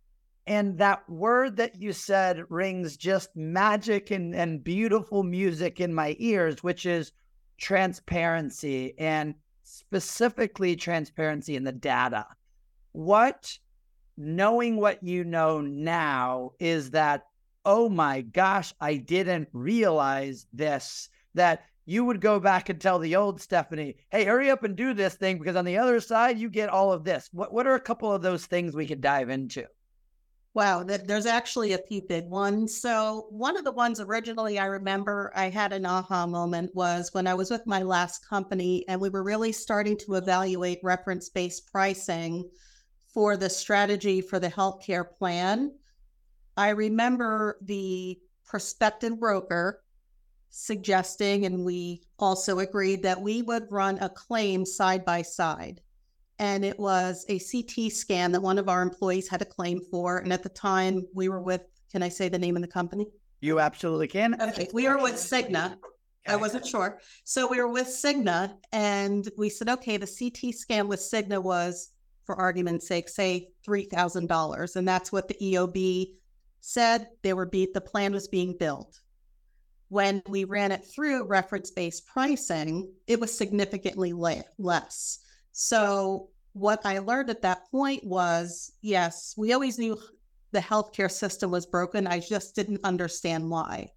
And 0.45 0.77
that 0.77 1.07
word 1.09 1.55
that 1.57 1.75
you 1.81 1.93
said 1.93 2.43
rings 2.49 2.97
just 2.97 3.35
magic 3.35 4.11
and, 4.11 4.35
and 4.35 4.63
beautiful 4.63 5.23
music 5.23 5.79
in 5.79 5.93
my 5.93 6.15
ears, 6.19 6.63
which 6.63 6.85
is 6.85 7.13
transparency 7.57 8.93
and 8.97 9.35
specifically 9.63 10.75
transparency 10.75 11.55
in 11.55 11.63
the 11.63 11.71
data. 11.71 12.25
What, 12.91 13.57
knowing 14.17 14.77
what 14.77 15.01
you 15.01 15.23
know 15.23 15.61
now, 15.61 16.51
is 16.59 16.91
that 16.91 17.25
oh 17.65 17.89
my 17.89 18.21
gosh, 18.21 18.73
I 18.81 18.95
didn't 18.95 19.49
realize 19.53 20.45
this, 20.53 21.09
that 21.33 21.63
you 21.85 22.05
would 22.05 22.21
go 22.21 22.39
back 22.39 22.69
and 22.69 22.79
tell 22.79 22.99
the 22.99 23.15
old 23.15 23.41
Stephanie, 23.41 23.95
hey, 24.09 24.23
hurry 24.23 24.49
up 24.49 24.63
and 24.63 24.75
do 24.75 24.93
this 24.93 25.15
thing 25.15 25.37
because 25.37 25.55
on 25.55 25.65
the 25.65 25.77
other 25.77 25.99
side, 25.99 26.37
you 26.37 26.49
get 26.49 26.69
all 26.69 26.93
of 26.93 27.03
this. 27.03 27.29
What, 27.31 27.53
what 27.53 27.67
are 27.67 27.75
a 27.75 27.79
couple 27.79 28.11
of 28.11 28.21
those 28.21 28.45
things 28.45 28.75
we 28.75 28.87
could 28.87 29.01
dive 29.01 29.29
into? 29.29 29.65
Wow, 30.55 30.83
there's 30.83 31.25
actually 31.25 31.73
a 31.73 31.79
few 31.79 32.03
big 32.03 32.29
ones. 32.29 32.79
So, 32.79 33.25
one 33.29 33.57
of 33.57 33.63
the 33.63 33.71
ones 33.71 33.99
originally 33.99 34.59
I 34.59 34.65
remember 34.65 35.31
I 35.35 35.49
had 35.49 35.73
an 35.73 35.85
aha 35.85 36.27
moment 36.27 36.75
was 36.75 37.11
when 37.11 37.25
I 37.25 37.33
was 37.33 37.49
with 37.49 37.65
my 37.65 37.81
last 37.81 38.27
company 38.27 38.85
and 38.87 39.01
we 39.01 39.09
were 39.09 39.23
really 39.23 39.51
starting 39.51 39.97
to 39.99 40.13
evaluate 40.13 40.79
reference 40.83 41.29
based 41.29 41.71
pricing 41.71 42.47
for 43.13 43.35
the 43.35 43.49
strategy 43.49 44.21
for 44.21 44.39
the 44.39 44.49
healthcare 44.49 45.05
plan. 45.17 45.71
I 46.55 46.69
remember 46.69 47.57
the 47.61 48.19
prospective 48.45 49.19
broker 49.19 49.81
suggesting, 50.51 51.45
and 51.45 51.65
we 51.65 52.03
also 52.19 52.59
agreed 52.59 53.01
that 53.03 53.19
we 53.19 53.41
would 53.41 53.71
run 53.71 53.97
a 54.01 54.09
claim 54.09 54.65
side 54.65 55.03
by 55.03 55.23
side. 55.23 55.81
And 56.43 56.65
it 56.65 56.77
was 56.77 57.25
a 57.29 57.39
CT 57.39 57.89
scan 57.89 58.33
that 58.33 58.41
one 58.41 58.57
of 58.57 58.67
our 58.67 58.81
employees 58.81 59.29
had 59.29 59.41
a 59.41 59.45
claim 59.45 59.79
for. 59.89 60.17
And 60.17 60.33
at 60.33 60.43
the 60.43 60.49
time, 60.49 61.07
we 61.13 61.29
were 61.29 61.41
with, 61.41 61.61
can 61.89 62.03
I 62.03 62.09
say 62.09 62.27
the 62.27 62.37
name 62.37 62.57
of 62.57 62.61
the 62.61 62.67
company? 62.67 63.07
You 63.39 63.61
absolutely 63.61 64.09
can. 64.09 64.35
Okay. 64.41 64.67
We 64.73 64.89
were 64.89 65.01
with 65.01 65.13
Cigna. 65.13 65.77
I 66.27 66.35
wasn't 66.35 66.67
sure. 66.67 66.99
So 67.23 67.47
we 67.49 67.61
were 67.61 67.69
with 67.69 67.87
Cigna 67.87 68.55
and 68.73 69.25
we 69.37 69.47
said, 69.47 69.69
okay, 69.69 69.95
the 69.95 70.05
CT 70.05 70.53
scan 70.53 70.89
with 70.89 70.99
Cigna 70.99 71.41
was, 71.41 71.91
for 72.25 72.35
argument's 72.35 72.89
sake, 72.89 73.07
say 73.07 73.47
$3,000. 73.65 74.75
And 74.75 74.85
that's 74.85 75.13
what 75.13 75.29
the 75.29 75.37
EOB 75.41 76.11
said. 76.59 77.07
They 77.21 77.31
were 77.31 77.45
beat, 77.45 77.73
the 77.73 77.79
plan 77.79 78.11
was 78.11 78.27
being 78.27 78.57
built. 78.57 78.99
When 79.87 80.21
we 80.27 80.43
ran 80.43 80.73
it 80.73 80.83
through 80.83 81.23
reference 81.23 81.71
based 81.71 82.05
pricing, 82.05 82.91
it 83.07 83.21
was 83.21 83.37
significantly 83.37 84.11
le- 84.11 84.43
less. 84.57 85.19
So 85.53 86.31
what 86.53 86.85
I 86.85 86.99
learned 86.99 87.29
at 87.29 87.41
that 87.41 87.69
point 87.71 88.03
was 88.03 88.71
yes, 88.81 89.33
we 89.37 89.53
always 89.53 89.77
knew 89.77 89.99
the 90.51 90.59
healthcare 90.59 91.11
system 91.11 91.51
was 91.51 91.65
broken. 91.65 92.07
I 92.07 92.19
just 92.19 92.55
didn't 92.55 92.81
understand 92.83 93.49
why. 93.49 93.89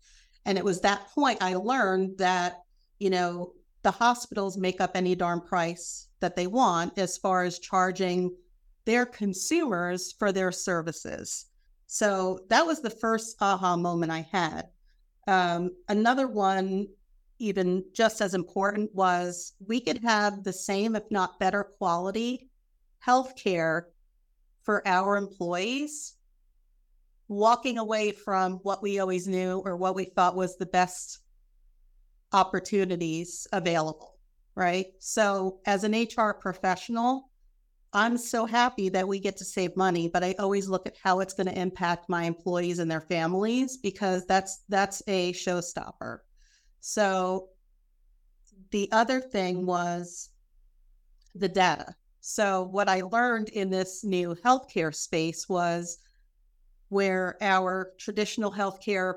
And 0.47 0.57
it 0.57 0.65
was 0.65 0.81
that 0.81 1.09
point 1.09 1.43
I 1.43 1.55
learned 1.55 2.19
that, 2.19 2.63
you 2.99 3.11
know, 3.11 3.53
the 3.83 3.91
hospitals 3.91 4.57
make 4.57 4.81
up 4.81 4.93
any 4.95 5.15
darn 5.15 5.41
price 5.41 6.09
that 6.21 6.35
they 6.35 6.47
want 6.47 6.99
as 6.99 7.19
far 7.19 7.45
as 7.45 7.59
charging 7.59 8.35
their 8.85 9.05
consumers 9.05 10.13
for 10.13 10.33
their 10.33 10.51
services. 10.51 11.47
So 11.87 12.41
that 12.49 12.67
was 12.67 12.81
the 12.81 12.91
first 12.91 13.37
aha 13.41 13.77
moment 13.77 14.13
I 14.13 14.27
had. 14.33 14.69
Um, 15.29 15.71
another 15.89 16.27
one, 16.27 16.89
even 17.39 17.85
just 17.93 18.21
as 18.21 18.35
important, 18.35 18.95
was 18.95 19.53
we 19.67 19.81
could 19.81 20.03
have 20.03 20.45
the 20.45 20.53
same, 20.53 20.97
if 20.97 21.05
not 21.11 21.39
better 21.39 21.65
quality 21.79 22.49
healthcare 23.07 23.83
for 24.63 24.87
our 24.87 25.17
employees 25.17 26.15
walking 27.29 27.79
away 27.79 28.13
from 28.13 28.55
what 28.63 28.83
we 28.83 28.99
always 28.99 29.27
knew 29.27 29.63
or 29.65 29.77
what 29.77 29.95
we 29.95 30.05
thought 30.05 30.37
was 30.37 30.57
the 30.57 30.67
best 30.67 31.21
opportunities 32.33 33.47
available, 33.53 34.17
right? 34.55 34.87
So, 34.99 35.61
as 35.67 35.85
an 35.85 35.93
HR 35.93 36.33
professional, 36.33 37.31
I'm 37.93 38.19
so 38.19 38.45
happy 38.47 38.89
that 38.91 39.09
we 39.09 39.19
get 39.19 39.37
to 39.39 39.45
save 39.45 39.77
money, 39.77 40.11
but 40.13 40.23
I 40.23 40.35
always 40.39 40.69
look 40.69 40.87
at 40.87 40.97
how 41.03 41.21
it's 41.21 41.35
going 41.35 41.47
to 41.47 41.59
impact 41.59 42.09
my 42.09 42.25
employees 42.25 42.79
and 42.79 42.91
their 42.91 43.01
families 43.01 43.77
because 43.77 44.27
that's 44.27 44.65
that's 44.69 45.03
a 45.07 45.33
showstopper. 45.33 46.19
So, 46.81 47.49
the 48.71 48.89
other 48.93 49.21
thing 49.21 49.67
was 49.67 50.31
the 51.35 51.49
data. 51.49 51.95
So, 52.21 52.65
what 52.65 52.89
I 52.89 53.03
learned 53.03 53.51
in 53.51 53.71
this 53.71 54.03
new 54.05 54.35
healthcare 54.35 54.95
space 54.95 55.49
was 55.49 55.99
where 56.89 57.37
our 57.41 57.93
traditional 57.99 58.51
healthcare 58.53 59.15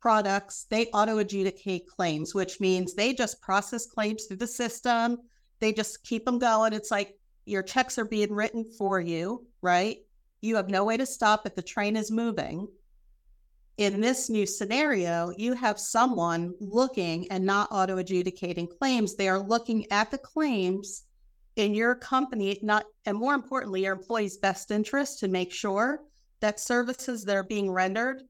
products 0.00 0.66
they 0.70 0.86
auto 0.86 1.18
adjudicate 1.18 1.86
claims 1.88 2.32
which 2.32 2.60
means 2.60 2.94
they 2.94 3.12
just 3.12 3.40
process 3.40 3.84
claims 3.86 4.24
through 4.24 4.36
the 4.36 4.46
system. 4.46 5.18
They 5.60 5.72
just 5.72 6.04
keep 6.04 6.24
them 6.24 6.38
going. 6.38 6.72
It's 6.72 6.90
like 6.90 7.18
your 7.46 7.62
checks 7.62 7.98
are 7.98 8.04
being 8.04 8.32
written 8.32 8.64
for 8.64 9.00
you 9.00 9.46
right? 9.60 9.98
You 10.40 10.56
have 10.56 10.70
no 10.70 10.84
way 10.84 10.96
to 10.96 11.06
stop 11.06 11.46
if 11.46 11.54
the 11.54 11.62
train 11.62 11.96
is 11.96 12.10
moving 12.10 12.68
in 13.78 14.00
this 14.00 14.28
new 14.28 14.46
scenario 14.46 15.32
you 15.36 15.54
have 15.54 15.78
someone 15.78 16.52
looking 16.60 17.30
and 17.30 17.44
not 17.44 17.68
auto 17.70 17.98
adjudicating 17.98 18.66
claims 18.66 19.14
they 19.14 19.28
are 19.28 19.40
looking 19.40 19.90
at 19.90 20.10
the 20.10 20.18
claims 20.18 21.04
in 21.56 21.74
your 21.74 21.94
company 21.94 22.58
not 22.62 22.84
and 23.06 23.16
more 23.16 23.34
importantly 23.34 23.84
your 23.84 23.94
employees 23.94 24.36
best 24.36 24.70
interest 24.70 25.18
to 25.18 25.28
make 25.28 25.52
sure 25.52 26.00
that 26.40 26.60
services 26.60 27.24
that 27.24 27.36
are 27.36 27.44
being 27.44 27.70
rendered 27.70 28.22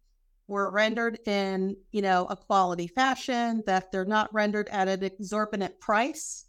were 0.49 0.71
rendered 0.71 1.19
in, 1.27 1.77
you 1.93 2.03
know, 2.03 2.27
a 2.31 2.37
quality 2.37 2.87
fashion, 2.89 3.63
that 3.67 3.93
they're 3.93 4.07
not 4.07 4.33
rendered 4.33 4.69
at 4.71 4.89
an 4.89 5.05
exorbitant 5.05 5.79
price 5.79 6.47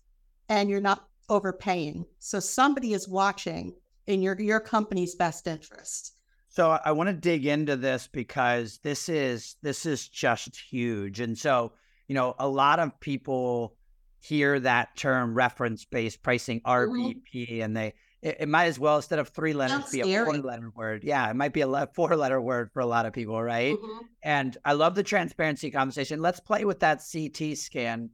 and 0.47 0.69
you're 0.69 0.79
not 0.79 1.05
overpaying. 1.27 2.05
So 2.17 2.39
somebody 2.39 2.93
is 2.93 3.07
watching 3.07 3.75
in 4.07 4.21
your 4.21 4.39
your 4.39 4.61
company's 4.61 5.15
best 5.15 5.45
interest. 5.45 6.15
So 6.49 6.71
I 6.83 6.91
want 6.91 7.09
to 7.09 7.13
dig 7.13 7.45
into 7.45 7.75
this 7.75 8.09
because 8.11 8.79
this 8.83 9.07
is 9.07 9.55
this 9.61 9.85
is 9.85 10.07
just 10.07 10.59
huge. 10.59 11.19
And 11.19 11.37
so, 11.37 11.73
you 12.07 12.15
know, 12.15 12.35
a 12.39 12.47
lot 12.47 12.79
of 12.79 12.99
people 12.99 13.75
hear 14.19 14.59
that 14.59 14.95
term 14.97 15.35
reference 15.35 15.85
based 15.85 16.21
pricing 16.23 16.59
RBP 16.61 17.21
mm-hmm. 17.33 17.61
and 17.63 17.77
they 17.77 17.93
it, 18.21 18.37
it, 18.41 18.49
might 18.49 18.65
as 18.65 18.77
well 18.77 18.97
instead 18.97 19.19
of 19.19 19.29
three 19.29 19.53
letters 19.53 19.77
Sounds 19.77 19.91
be 19.91 20.01
scary. 20.01 20.23
a 20.23 20.25
four 20.25 20.37
letter 20.43 20.71
word. 20.75 21.03
Yeah, 21.03 21.29
it 21.29 21.35
might 21.35 21.53
be 21.53 21.61
a 21.61 21.67
le- 21.67 21.87
four 21.93 22.15
letter 22.17 22.41
word 22.41 22.69
for 22.73 22.81
a 22.81 22.85
lot 22.85 23.05
of 23.05 23.13
people, 23.13 23.41
right? 23.41 23.75
Mm-hmm. 23.75 24.05
And 24.23 24.57
I 24.65 24.73
love 24.73 24.95
the 24.95 25.03
transparency 25.03 25.71
conversation. 25.71 26.21
Let's 26.21 26.39
play 26.39 26.65
with 26.65 26.81
that 26.81 27.01
CT 27.09 27.57
scan. 27.57 28.09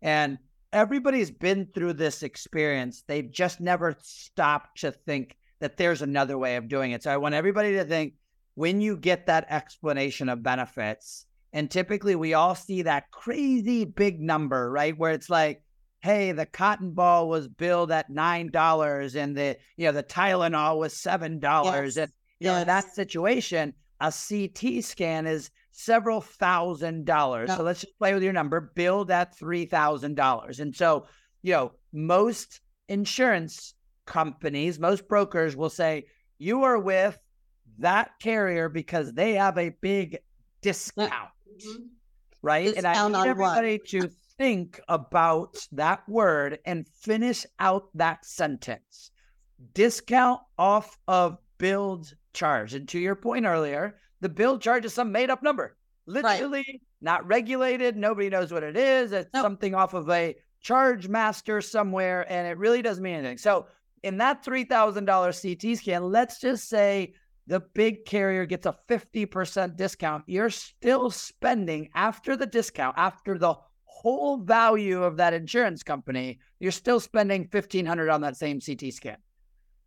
And 0.00 0.38
everybody's 0.72 1.30
been 1.30 1.66
through 1.74 1.94
this 1.94 2.22
experience. 2.22 3.02
They've 3.08 3.30
just 3.30 3.60
never 3.60 3.96
stopped 4.00 4.80
to 4.82 4.92
think 4.92 5.36
that 5.60 5.76
there's 5.76 6.02
another 6.02 6.38
way 6.38 6.56
of 6.56 6.68
doing 6.68 6.92
it. 6.92 7.02
So 7.02 7.12
I 7.12 7.16
want 7.16 7.34
everybody 7.34 7.72
to 7.74 7.84
think 7.84 8.14
when 8.54 8.80
you 8.80 8.96
get 8.96 9.26
that 9.26 9.46
explanation 9.50 10.28
of 10.28 10.42
benefits, 10.42 11.26
and 11.52 11.70
typically 11.70 12.14
we 12.14 12.34
all 12.34 12.54
see 12.54 12.82
that 12.82 13.10
crazy 13.10 13.84
big 13.84 14.20
number, 14.20 14.70
right? 14.70 14.96
Where 14.96 15.12
it's 15.12 15.30
like, 15.30 15.62
hey, 16.00 16.32
the 16.32 16.46
cotton 16.46 16.92
ball 16.92 17.28
was 17.28 17.48
billed 17.48 17.90
at 17.90 18.10
nine 18.10 18.50
dollars 18.50 19.16
and 19.16 19.36
the 19.36 19.56
you 19.76 19.86
know 19.86 19.92
the 19.92 20.02
Tylenol 20.02 20.78
was 20.78 20.92
seven 20.92 21.38
dollars. 21.38 21.96
Yes. 21.96 22.04
And 22.04 22.12
you 22.40 22.44
yes. 22.46 22.54
know, 22.54 22.60
in 22.60 22.66
that 22.66 22.94
situation, 22.94 23.74
a 24.00 24.12
CT 24.12 24.84
scan 24.84 25.26
is 25.26 25.50
several 25.72 26.20
thousand 26.20 27.04
dollars. 27.04 27.54
So 27.54 27.62
let's 27.62 27.80
just 27.80 27.98
play 27.98 28.14
with 28.14 28.22
your 28.22 28.32
number, 28.32 28.72
billed 28.74 29.10
at 29.10 29.36
three 29.36 29.64
thousand 29.66 30.14
dollars. 30.16 30.60
And 30.60 30.74
so, 30.74 31.06
you 31.42 31.52
know, 31.52 31.72
most 31.92 32.60
insurance 32.88 33.74
companies, 34.08 34.80
most 34.80 35.06
brokers 35.06 35.54
will 35.54 35.70
say, 35.70 36.06
you 36.38 36.64
are 36.64 36.78
with 36.78 37.18
that 37.78 38.12
carrier 38.20 38.68
because 38.68 39.12
they 39.12 39.34
have 39.34 39.58
a 39.58 39.76
big 39.82 40.18
discount. 40.62 41.12
Mm-hmm. 41.12 41.82
Right. 42.42 42.74
Discount 42.74 43.14
and 43.14 43.16
I 43.16 43.22
need 43.22 43.30
everybody 43.30 43.78
what? 43.78 43.88
to 43.88 44.10
think 44.38 44.80
about 44.88 45.58
that 45.72 46.08
word 46.08 46.58
and 46.64 46.88
finish 46.88 47.44
out 47.60 47.88
that 47.94 48.24
sentence. 48.24 49.10
Discount 49.74 50.40
off 50.58 50.98
of 51.06 51.36
billed 51.58 52.14
charge. 52.32 52.72
And 52.74 52.88
to 52.88 52.98
your 52.98 53.16
point 53.16 53.44
earlier, 53.44 53.96
the 54.20 54.28
billed 54.28 54.62
charge 54.62 54.84
is 54.86 54.94
some 54.94 55.12
made 55.12 55.28
up 55.28 55.42
number, 55.42 55.76
literally 56.06 56.64
right. 56.66 56.80
not 57.02 57.26
regulated. 57.26 57.96
Nobody 57.96 58.30
knows 58.30 58.52
what 58.52 58.62
it 58.62 58.76
is. 58.76 59.12
It's 59.12 59.28
nope. 59.34 59.42
something 59.42 59.74
off 59.74 59.92
of 59.92 60.08
a 60.08 60.36
charge 60.60 61.08
master 61.08 61.60
somewhere, 61.60 62.24
and 62.32 62.46
it 62.46 62.58
really 62.58 62.82
doesn't 62.82 63.02
mean 63.02 63.16
anything. 63.16 63.38
So, 63.38 63.66
in 64.02 64.18
that 64.18 64.44
$3,000 64.44 65.06
CT 65.06 65.78
scan, 65.78 66.02
let's 66.04 66.40
just 66.40 66.68
say 66.68 67.14
the 67.46 67.60
big 67.74 68.04
carrier 68.04 68.44
gets 68.46 68.66
a 68.66 68.76
50% 68.88 69.76
discount. 69.76 70.24
You're 70.26 70.50
still 70.50 71.10
spending 71.10 71.88
after 71.94 72.36
the 72.36 72.46
discount, 72.46 72.96
after 72.98 73.38
the 73.38 73.54
whole 73.84 74.38
value 74.38 75.02
of 75.02 75.16
that 75.16 75.34
insurance 75.34 75.82
company, 75.82 76.38
you're 76.60 76.70
still 76.70 77.00
spending 77.00 77.48
1500 77.50 78.08
on 78.10 78.20
that 78.20 78.36
same 78.36 78.60
CT 78.60 78.92
scan. 78.92 79.16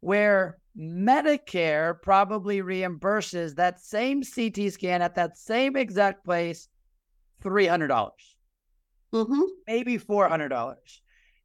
Where 0.01 0.57
Medicare 0.77 2.01
probably 2.01 2.61
reimburses 2.61 3.55
that 3.55 3.79
same 3.79 4.23
CT 4.23 4.73
scan 4.73 5.01
at 5.01 5.15
that 5.15 5.37
same 5.37 5.75
exact 5.75 6.25
place 6.25 6.67
$300, 7.43 7.87
dollars 7.87 8.35
mm-hmm. 9.13 9.41
maybe 9.67 9.97
$400. 9.97 10.75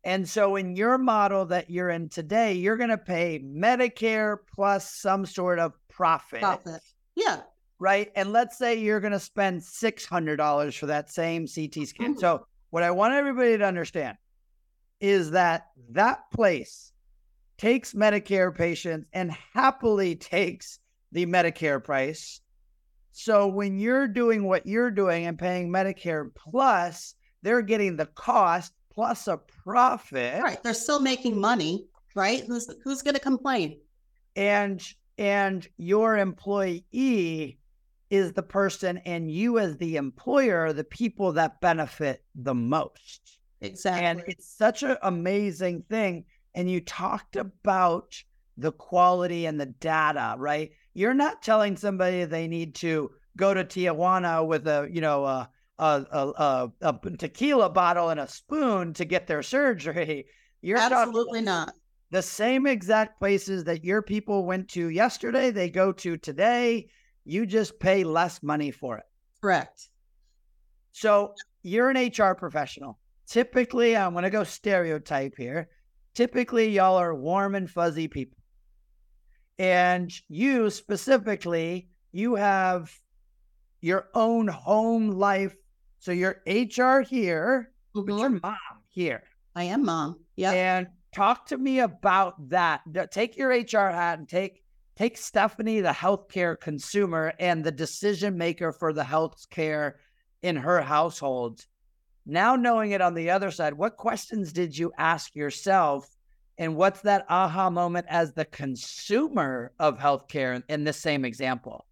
And 0.06 0.28
so, 0.28 0.54
in 0.54 0.76
your 0.76 0.98
model 0.98 1.46
that 1.46 1.68
you're 1.68 1.90
in 1.90 2.08
today, 2.08 2.52
you're 2.52 2.76
going 2.76 2.90
to 2.90 2.96
pay 2.96 3.40
Medicare 3.44 4.36
plus 4.54 4.94
some 4.94 5.26
sort 5.26 5.58
of 5.58 5.72
profit. 5.88 6.42
Profit. 6.42 6.80
Yeah. 7.16 7.40
Right. 7.80 8.12
And 8.14 8.32
let's 8.32 8.56
say 8.56 8.76
you're 8.76 9.00
going 9.00 9.12
to 9.12 9.20
spend 9.20 9.62
$600 9.62 10.78
for 10.78 10.86
that 10.86 11.10
same 11.10 11.48
CT 11.48 11.88
scan. 11.88 12.12
Mm-hmm. 12.12 12.20
So, 12.20 12.46
what 12.70 12.84
I 12.84 12.92
want 12.92 13.14
everybody 13.14 13.58
to 13.58 13.64
understand 13.66 14.16
is 15.00 15.32
that 15.32 15.66
that 15.90 16.30
place 16.32 16.92
takes 17.58 17.92
Medicare 17.92 18.54
patients 18.54 19.08
and 19.12 19.32
happily 19.54 20.14
takes 20.14 20.78
the 21.10 21.26
Medicare 21.26 21.82
price. 21.82 22.40
So 23.10 23.48
when 23.48 23.76
you're 23.76 24.06
doing 24.06 24.44
what 24.44 24.66
you're 24.66 24.92
doing 24.92 25.26
and 25.26 25.36
paying 25.36 25.68
Medicare 25.68 26.32
plus, 26.32 27.16
they're 27.42 27.62
getting 27.62 27.96
the 27.96 28.06
cost 28.06 28.72
plus 28.96 29.28
a 29.28 29.36
profit. 29.36 30.42
Right. 30.42 30.60
They're 30.62 30.74
still 30.74 31.00
making 31.00 31.38
money, 31.38 31.86
right? 32.16 32.42
Who's 32.44 32.68
who's 32.82 33.02
going 33.02 33.14
to 33.14 33.20
complain? 33.20 33.78
And 34.34 34.82
and 35.18 35.68
your 35.76 36.16
employee 36.16 37.58
is 38.10 38.32
the 38.32 38.42
person 38.42 38.98
and 38.98 39.30
you 39.30 39.58
as 39.58 39.76
the 39.76 39.96
employer 39.96 40.66
are 40.66 40.72
the 40.72 40.84
people 40.84 41.32
that 41.32 41.60
benefit 41.60 42.24
the 42.34 42.54
most. 42.54 43.38
Exactly. 43.60 44.04
And 44.04 44.22
it's 44.26 44.48
such 44.48 44.82
an 44.82 44.96
amazing 45.02 45.84
thing. 45.90 46.24
And 46.54 46.70
you 46.70 46.80
talked 46.80 47.36
about 47.36 48.14
the 48.56 48.72
quality 48.72 49.46
and 49.46 49.60
the 49.60 49.66
data, 49.66 50.36
right? 50.38 50.70
You're 50.94 51.14
not 51.14 51.42
telling 51.42 51.76
somebody 51.76 52.24
they 52.24 52.46
need 52.46 52.74
to 52.76 53.10
go 53.36 53.52
to 53.52 53.64
Tijuana 53.64 54.46
with 54.46 54.66
a, 54.66 54.88
you 54.90 55.00
know, 55.02 55.24
a, 55.24 55.50
a, 55.78 56.04
a, 56.10 56.72
a, 56.82 57.00
a 57.04 57.10
tequila 57.16 57.70
bottle 57.70 58.10
and 58.10 58.20
a 58.20 58.28
spoon 58.28 58.94
to 58.94 59.04
get 59.04 59.26
their 59.26 59.42
surgery. 59.42 60.26
You're 60.62 60.78
absolutely 60.78 61.42
not 61.42 61.72
the 62.10 62.22
same 62.22 62.66
exact 62.66 63.18
places 63.18 63.64
that 63.64 63.84
your 63.84 64.02
people 64.02 64.44
went 64.44 64.68
to 64.70 64.88
yesterday, 64.88 65.50
they 65.50 65.70
go 65.70 65.92
to 65.92 66.16
today. 66.16 66.88
You 67.24 67.46
just 67.46 67.80
pay 67.80 68.04
less 68.04 68.42
money 68.42 68.70
for 68.70 68.98
it. 68.98 69.04
Correct. 69.40 69.88
So 70.92 71.34
you're 71.62 71.90
an 71.90 72.10
HR 72.16 72.34
professional. 72.34 72.98
Typically, 73.26 73.96
I'm 73.96 74.12
going 74.12 74.22
to 74.22 74.30
go 74.30 74.44
stereotype 74.44 75.34
here. 75.36 75.68
Typically, 76.14 76.70
y'all 76.70 76.96
are 76.96 77.14
warm 77.14 77.56
and 77.56 77.68
fuzzy 77.68 78.06
people. 78.06 78.38
And 79.58 80.12
you 80.28 80.70
specifically, 80.70 81.88
you 82.12 82.36
have 82.36 82.92
your 83.80 84.08
own 84.14 84.46
home 84.46 85.10
life. 85.10 85.56
So 85.98 86.12
you're 86.12 86.42
HR 86.46 87.00
here, 87.00 87.72
mm-hmm. 87.94 88.06
but 88.06 88.18
your 88.18 88.30
mom 88.30 88.56
here. 88.88 89.22
I 89.54 89.64
am 89.64 89.84
mom. 89.84 90.20
Yeah. 90.36 90.52
And 90.52 90.88
talk 91.14 91.46
to 91.46 91.56
me 91.56 91.80
about 91.80 92.50
that. 92.50 92.82
Take 93.10 93.36
your 93.36 93.50
HR 93.50 93.90
hat 93.90 94.18
and 94.18 94.28
take 94.28 94.62
take 94.96 95.16
Stephanie, 95.16 95.80
the 95.80 95.90
healthcare 95.90 96.58
consumer 96.58 97.32
and 97.38 97.62
the 97.62 97.72
decision 97.72 98.36
maker 98.36 98.72
for 98.72 98.92
the 98.92 99.02
healthcare 99.02 99.94
in 100.42 100.56
her 100.56 100.80
household. 100.80 101.64
Now 102.24 102.56
knowing 102.56 102.92
it 102.92 103.00
on 103.00 103.14
the 103.14 103.30
other 103.30 103.50
side, 103.50 103.74
what 103.74 103.96
questions 103.96 104.52
did 104.52 104.76
you 104.76 104.92
ask 104.98 105.34
yourself? 105.36 106.08
And 106.58 106.76
what's 106.76 107.02
that 107.02 107.26
aha 107.28 107.68
moment 107.68 108.06
as 108.08 108.32
the 108.32 108.46
consumer 108.46 109.72
of 109.78 109.98
healthcare 109.98 110.62
in 110.68 110.84
this 110.84 110.96
same 110.96 111.24
example? 111.24 111.86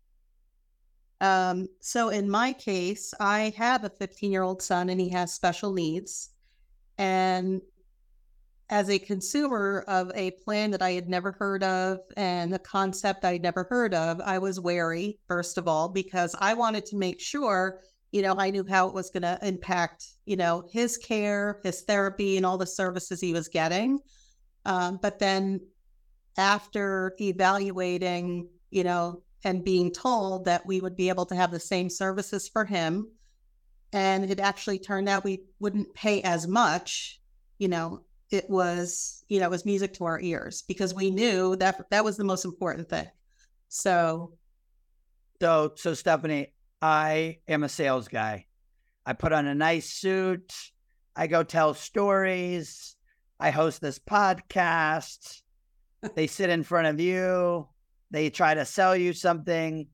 Um, 1.21 1.69
so 1.81 2.09
in 2.09 2.29
my 2.29 2.53
case, 2.53 3.15
I 3.21 3.53
have 3.57 3.85
a 3.85 3.91
15 3.91 4.31
year 4.31 4.43
old 4.43 4.63
son 4.63 4.89
and 4.89 5.01
he 5.01 5.09
has 5.11 5.33
special 5.33 5.73
needs. 5.73 6.31
And 6.99 7.61
as 8.71 8.89
a 8.89 8.99
consumer 8.99 9.85
of 9.89 10.11
a 10.15 10.33
plan 10.33 10.71
that 10.71 10.83
I 10.83 10.93
had 10.93 11.09
never 11.09 11.33
heard 11.33 11.63
of 11.63 11.99
and 12.17 12.55
a 12.55 12.59
concept 12.59 13.25
I'd 13.25 13.43
never 13.43 13.65
heard 13.65 13.95
of, 13.95 14.21
I 14.21 14.39
was 14.39 14.59
wary, 14.59 15.19
first 15.29 15.59
of 15.59 15.69
all, 15.69 15.89
because 15.89 16.35
I 16.39 16.55
wanted 16.55 16.87
to 16.87 16.97
make 16.97 17.21
sure, 17.21 17.81
you 18.11 18.23
know, 18.23 18.35
I 18.39 18.51
knew 18.51 18.65
how 18.69 18.89
it 18.89 18.95
was 18.95 19.11
going 19.11 19.23
to 19.23 19.39
impact, 19.43 20.07
you 20.25 20.37
know, 20.37 20.65
his 20.73 20.97
care, 20.97 21.61
his 21.63 21.83
therapy, 21.83 22.37
and 22.37 22.47
all 22.47 22.59
the 22.59 22.67
services 22.67 23.21
he 23.21 23.33
was 23.33 23.49
getting. 23.49 23.99
Um, 24.65 24.99
but 25.03 25.19
then 25.19 25.61
after 26.39 27.15
evaluating, 27.21 28.49
you 28.71 28.85
know, 28.85 29.23
and 29.45 29.65
being 29.65 29.93
told 29.93 30.47
that 30.47 30.67
we 30.67 30.81
would 30.81 30.97
be 30.97 31.09
able 31.09 31.27
to 31.27 31.37
have 31.37 31.51
the 31.51 31.61
same 31.61 31.91
services 31.91 32.49
for 32.49 32.65
him, 32.65 33.09
and 33.93 34.31
it 34.31 34.41
actually 34.41 34.79
turned 34.79 35.09
out 35.09 35.25
we 35.25 35.45
wouldn't 35.61 35.95
pay 35.95 36.23
as 36.23 36.49
much, 36.49 37.21
you 37.59 37.69
know, 37.69 38.05
it 38.31 38.49
was 38.51 39.25
you 39.29 39.39
know 39.39 39.47
it 39.47 39.51
was 39.51 39.65
music 39.65 39.95
to 39.95 40.05
our 40.05 40.21
ears 40.21 40.63
because 40.67 40.95
we 40.95 41.11
knew 41.11 41.57
that 41.57 41.89
that 41.91 42.05
was 42.05 42.17
the 42.17 42.25
most 42.25 42.45
important 42.45 42.89
thing. 42.89 43.07
So 43.69 44.33
so 45.41 45.73
so 45.77 45.95
stephanie 45.95 46.55
i 46.81 47.39
am 47.49 47.65
a 47.65 47.69
sales 47.69 48.09
guy. 48.09 48.47
I 49.07 49.13
put 49.13 49.33
on 49.33 49.47
a 49.47 49.55
nice 49.55 49.91
suit. 49.91 50.55
I 51.15 51.27
go 51.27 51.43
tell 51.43 51.75
stories. 51.75 52.97
I 53.39 53.51
host 53.51 53.81
this 53.81 53.99
podcast. 53.99 55.43
They 56.15 56.27
sit 56.27 56.51
in 56.51 56.63
front 56.63 56.87
of 56.87 57.01
you 57.01 57.69
they 58.15 58.31
try 58.31 58.55
to 58.55 58.65
sell 58.65 58.97
you 58.97 59.13
something 59.13 59.87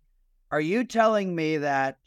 are 0.53 0.61
you 0.61 0.85
telling 0.85 1.35
me 1.35 1.59
that 1.59 1.99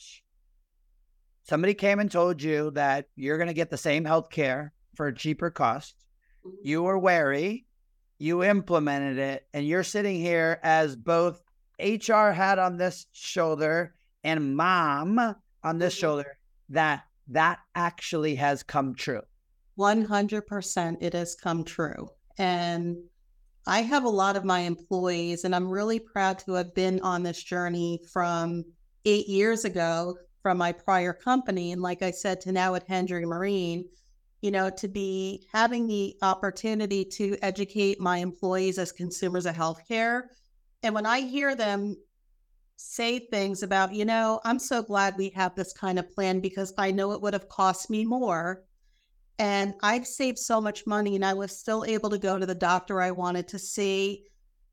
somebody 1.44 1.74
came 1.74 2.00
and 2.00 2.12
told 2.12 2.42
you 2.42 2.72
that 2.72 3.08
you're 3.16 3.38
going 3.38 3.48
to 3.48 3.54
get 3.54 3.70
the 3.70 3.78
same 3.78 4.06
health 4.06 4.30
care 4.30 4.74
for 4.96 5.08
a 5.08 5.16
cheaper 5.16 5.50
cost 5.50 5.96
you 6.62 6.84
were 6.84 7.00
wary, 7.00 7.66
you 8.20 8.44
implemented 8.44 9.18
it, 9.18 9.48
and 9.54 9.68
you're 9.68 9.84
sitting 9.84 10.20
here 10.20 10.60
as 10.64 10.96
both 10.96 11.42
HR 11.80 12.32
had 12.32 12.60
on 12.60 12.78
this 12.78 13.06
shoulder 13.12 13.94
and 14.24 14.56
mom 14.56 15.36
on 15.64 15.78
this 15.78 15.94
mm-hmm. 15.94 16.02
shoulder 16.02 16.38
that 16.70 17.04
that 17.30 17.60
actually 17.76 18.36
has 18.36 18.64
come 18.64 18.96
true. 18.96 19.22
100% 19.80 20.98
it 21.02 21.14
has 21.14 21.36
come 21.36 21.64
true. 21.64 22.10
And 22.38 22.98
I 23.66 23.82
have 23.82 24.04
a 24.04 24.10
lot 24.10 24.36
of 24.36 24.44
my 24.44 24.60
employees, 24.60 25.46
and 25.46 25.56
I'm 25.56 25.70
really 25.70 26.00
proud 26.00 26.40
to 26.40 26.54
have 26.54 26.74
been 26.76 27.00
on 27.02 27.24
this 27.24 27.42
journey 27.42 28.02
from 28.12 28.66
eight 29.06 29.28
years 29.28 29.64
ago 29.64 30.18
from 30.42 30.58
my 30.58 30.74
prior 30.74 31.14
company. 31.14 31.72
And 31.72 31.82
like 31.82 32.02
I 32.02 32.12
said, 32.12 32.42
to 32.42 32.52
now 32.52 32.76
at 32.76 32.88
Hendry 32.88 33.26
Marine, 33.26 33.86
you 34.42 34.52
know, 34.52 34.70
to 34.70 34.90
be 34.90 35.48
having 35.54 35.88
the 35.88 36.18
opportunity 36.22 37.06
to 37.06 37.38
educate 37.42 38.02
my 38.02 38.18
employees 38.18 38.78
as 38.78 38.92
consumers 38.92 39.46
of 39.46 39.56
healthcare. 39.56 40.24
And 40.84 40.94
when 40.94 41.06
I 41.06 41.22
hear 41.22 41.56
them 41.56 41.96
say 42.76 43.20
things 43.20 43.64
about, 43.64 43.94
you 43.94 44.04
know, 44.04 44.42
I'm 44.44 44.60
so 44.60 44.84
glad 44.84 45.16
we 45.18 45.30
have 45.30 45.56
this 45.56 45.72
kind 45.72 45.98
of 45.98 46.12
plan 46.14 46.42
because 46.42 46.74
I 46.78 46.92
know 46.92 47.14
it 47.14 47.22
would 47.22 47.32
have 47.34 47.48
cost 47.48 47.90
me 47.90 48.04
more. 48.04 48.64
And 49.40 49.74
I've 49.82 50.06
saved 50.06 50.38
so 50.38 50.62
much 50.62 50.86
money 50.86 51.16
and 51.16 51.26
I 51.26 51.34
was 51.34 51.58
still 51.58 51.84
able 51.86 52.10
to 52.12 52.18
go 52.18 52.38
to 52.38 52.46
the 52.46 52.56
doctor 52.56 53.02
I 53.02 53.12
wanted 53.12 53.48
to 53.50 53.60
see. 53.60 54.26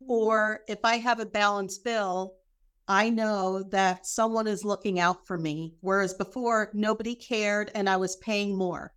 Or 0.07 0.61
if 0.69 0.79
I 0.85 0.97
have 0.97 1.21
a 1.21 1.27
balanced 1.27 1.85
bill, 1.85 2.35
I 2.89 3.09
know 3.09 3.63
that 3.71 4.07
someone 4.07 4.47
is 4.47 4.65
looking 4.65 4.99
out 4.99 5.27
for 5.27 5.39
me. 5.39 5.75
Whereas 5.81 6.15
before, 6.15 6.71
nobody 6.75 7.15
cared 7.15 7.71
and 7.75 7.89
I 7.89 7.97
was 7.97 8.17
paying 8.17 8.57
more. 8.57 8.93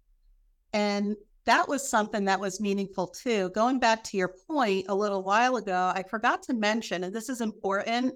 And 0.73 1.15
that 1.45 1.67
was 1.67 1.87
something 1.87 2.25
that 2.25 2.39
was 2.39 2.61
meaningful 2.61 3.07
too. 3.07 3.49
Going 3.49 3.79
back 3.79 4.03
to 4.05 4.17
your 4.17 4.33
point 4.47 4.85
a 4.89 4.95
little 4.95 5.23
while 5.23 5.57
ago, 5.57 5.91
I 5.93 6.03
forgot 6.03 6.41
to 6.43 6.53
mention, 6.53 7.03
and 7.03 7.13
this 7.13 7.29
is 7.29 7.41
important, 7.41 8.15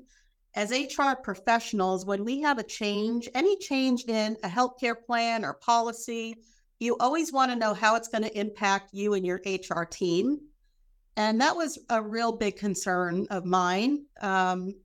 as 0.56 0.72
HR 0.72 1.14
professionals, 1.22 2.06
when 2.06 2.24
we 2.24 2.42
have 2.42 2.58
a 2.58 2.64
change, 2.64 3.30
any 3.36 3.58
change 3.58 4.06
in 4.06 4.38
a 4.44 4.50
healthcare 4.50 4.96
plan 5.06 5.46
or 5.46 5.54
policy, 5.54 6.38
you 6.80 6.96
always 7.00 7.32
want 7.34 7.52
to 7.52 7.58
know 7.58 7.74
how 7.74 7.96
it's 7.96 8.08
going 8.08 8.24
to 8.24 8.40
impact 8.40 8.94
you 8.94 9.14
and 9.14 9.26
your 9.26 9.42
HR 9.46 9.84
team. 9.84 10.40
And 11.16 11.42
that 11.42 11.56
was 11.56 11.80
a 11.90 12.02
real 12.02 12.32
big 12.32 12.58
concern 12.58 13.26
of 13.30 13.46
mine 13.46 14.06
um, 14.22 14.76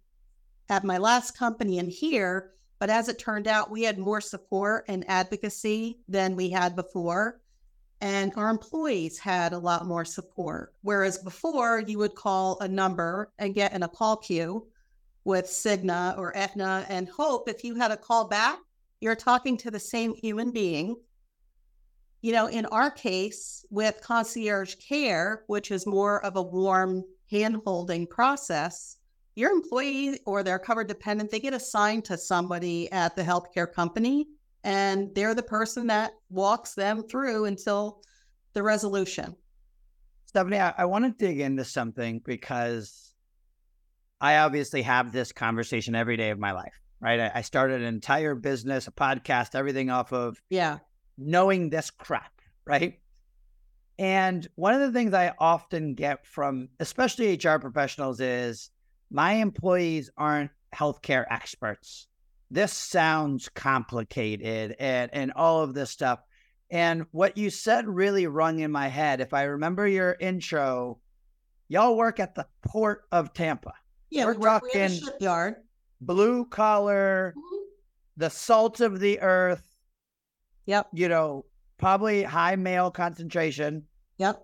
at 0.69 0.85
my 0.85 0.99
last 0.99 1.37
company 1.37 1.79
and 1.79 1.91
here. 1.91 2.53
But 2.79 2.91
as 2.91 3.09
it 3.09 3.19
turned 3.19 3.47
out, 3.47 3.71
we 3.71 3.83
had 3.83 3.99
more 3.99 4.21
support 4.21 4.87
and 4.89 5.05
advocacy 5.09 5.99
than 6.09 6.35
we 6.35 6.51
had 6.51 6.75
before 6.75 7.43
and 8.03 8.33
our 8.35 8.51
employees 8.51 9.17
had 9.17 9.53
a 9.53 9.59
lot 9.59 9.87
more 9.87 10.05
support. 10.05 10.75
Whereas 10.83 11.19
before, 11.19 11.85
you 11.87 11.99
would 11.99 12.17
call 12.17 12.59
a 12.59 12.67
number 12.67 13.33
and 13.39 13.55
get 13.55 13.73
in 13.73 13.85
a 13.85 13.89
call 13.89 14.17
queue 14.17 14.67
with 15.23 15.47
Cigna 15.47 16.19
or 16.19 16.37
Aetna 16.37 16.85
and 16.89 17.09
hope 17.09 17.49
if 17.49 17.63
you 17.63 17.77
had 17.77 17.93
a 17.93 17.97
call 17.97 18.27
back, 18.27 18.59
you're 19.01 19.15
talking 19.15 19.57
to 19.59 19.71
the 19.71 19.79
same 19.79 20.15
human 20.15 20.51
being. 20.51 20.97
You 22.23 22.33
know, 22.33 22.47
in 22.47 22.67
our 22.67 22.91
case 22.91 23.65
with 23.71 24.01
concierge 24.01 24.77
care, 24.77 25.43
which 25.49 25.71
is 25.71 25.87
more 25.87 26.25
of 26.25 26.37
a 26.37 26.43
warm 26.43 27.05
hand 27.31 27.59
holding 27.65 28.07
process, 28.07 28.97
your 29.35 29.51
employee 29.51 30.21
or 30.25 30.43
their 30.43 30.59
covered 30.59 30.87
dependent, 30.87 31.31
they 31.31 31.41
get 31.41 31.53
assigned 31.53 32.05
to 32.07 32.17
somebody 32.17 32.91
at 32.93 33.17
the 33.17 33.23
healthcare 33.23 33.71
company 33.71 34.27
and 34.65 35.13
they're 35.15 35.35
the 35.35 35.43
person 35.43 35.89
that 35.89 36.13
walks 36.31 36.75
them 36.75 37.03
through 37.09 37.47
until 37.47 38.03
the 38.53 38.63
resolution. 38.63 39.35
Stephanie, 40.27 40.59
I, 40.59 40.75
I 40.79 40.85
want 40.85 41.05
to 41.05 41.27
dig 41.27 41.41
into 41.41 41.65
something 41.65 42.21
because 42.25 43.13
I 44.21 44.39
obviously 44.39 44.83
have 44.83 45.13
this 45.13 45.33
conversation 45.33 45.95
every 45.95 46.17
day 46.17 46.31
of 46.31 46.39
my 46.39 46.53
life, 46.53 46.75
right? 47.01 47.19
I, 47.19 47.33
I 47.37 47.41
started 47.43 47.81
an 47.83 47.89
entire 47.89 48.35
business, 48.35 48.87
a 48.87 48.93
podcast, 48.93 49.55
everything 49.55 49.91
off 49.91 50.13
of 50.13 50.41
yeah, 50.49 50.79
knowing 51.19 51.71
this 51.71 51.91
crap, 51.91 52.33
right? 52.65 52.99
And 53.99 54.47
one 54.55 54.75
of 54.75 54.81
the 54.81 54.93
things 54.93 55.15
I 55.15 55.33
often 55.39 55.95
get 55.95 56.27
from 56.27 56.69
especially 56.81 57.35
HR 57.35 57.59
professionals 57.59 58.21
is 58.21 58.71
my 59.11 59.35
employees 59.35 60.11
aren't 60.17 60.51
healthcare 60.75 61.27
experts 61.31 62.09
this 62.53 62.73
sounds 62.73 63.49
complicated 63.49 64.77
and 64.79 65.11
and 65.13 65.33
all 65.33 65.63
of 65.63 65.73
this 65.73 65.91
stuff. 65.91 66.21
And 66.71 67.07
what 67.11 67.37
you 67.37 67.51
said 67.51 67.89
really 67.89 68.27
rung 68.27 68.61
in 68.61 68.71
my 68.71 68.89
head. 68.89 69.21
If 69.21 69.33
I 69.33 69.45
remember 69.45 69.87
your 69.89 70.17
intro, 70.21 71.01
y'all 71.69 71.97
work 71.97 72.21
at 72.21 72.35
the 72.35 72.47
port 72.63 73.05
of 73.11 73.33
Tampa. 73.33 73.73
Yeah, 74.11 74.27
we're, 74.27 74.35
we're 74.35 74.61
talking 74.61 74.91
shipyard, 74.91 75.57
blue 76.03 76.45
collar, 76.45 77.35
mm-hmm. 77.37 77.63
the 78.19 78.31
salt 78.31 78.81
of 78.81 79.01
the 79.01 79.21
earth. 79.21 79.67
Yep. 80.67 80.89
You 80.93 81.09
know, 81.09 81.45
probably 81.79 82.23
high 82.23 82.57
male 82.57 82.91
concentration. 82.91 83.85
Yep. 84.19 84.43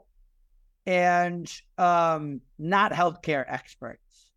And 0.86 1.52
um, 1.76 2.40
not 2.58 2.92
healthcare 2.92 3.44
experts. 3.46 4.30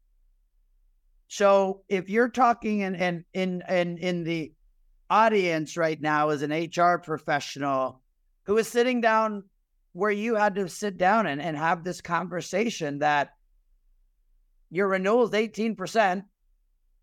So 1.28 1.84
if 1.88 2.10
you're 2.10 2.30
talking 2.30 2.82
in 2.82 2.96
in 2.96 3.26
in 3.34 3.64
in, 3.70 3.98
in 3.98 4.24
the 4.24 4.52
audience 5.10 5.78
right 5.78 6.02
now 6.02 6.30
is 6.30 6.42
an 6.42 6.52
HR 6.52 6.98
professional 6.98 8.02
who 8.44 8.58
is 8.58 8.68
sitting 8.68 9.02
down 9.02 9.44
where 9.94 10.12
you 10.12 10.36
had 10.36 10.56
to 10.56 10.70
sit 10.70 10.98
down 10.98 11.28
and, 11.28 11.42
and 11.42 11.58
have 11.58 11.84
this 11.84 12.02
conversation 12.02 13.00
that 13.00 13.32
your 14.70 14.88
renewal 14.88 15.24
is 15.24 15.32
18%. 15.32 16.24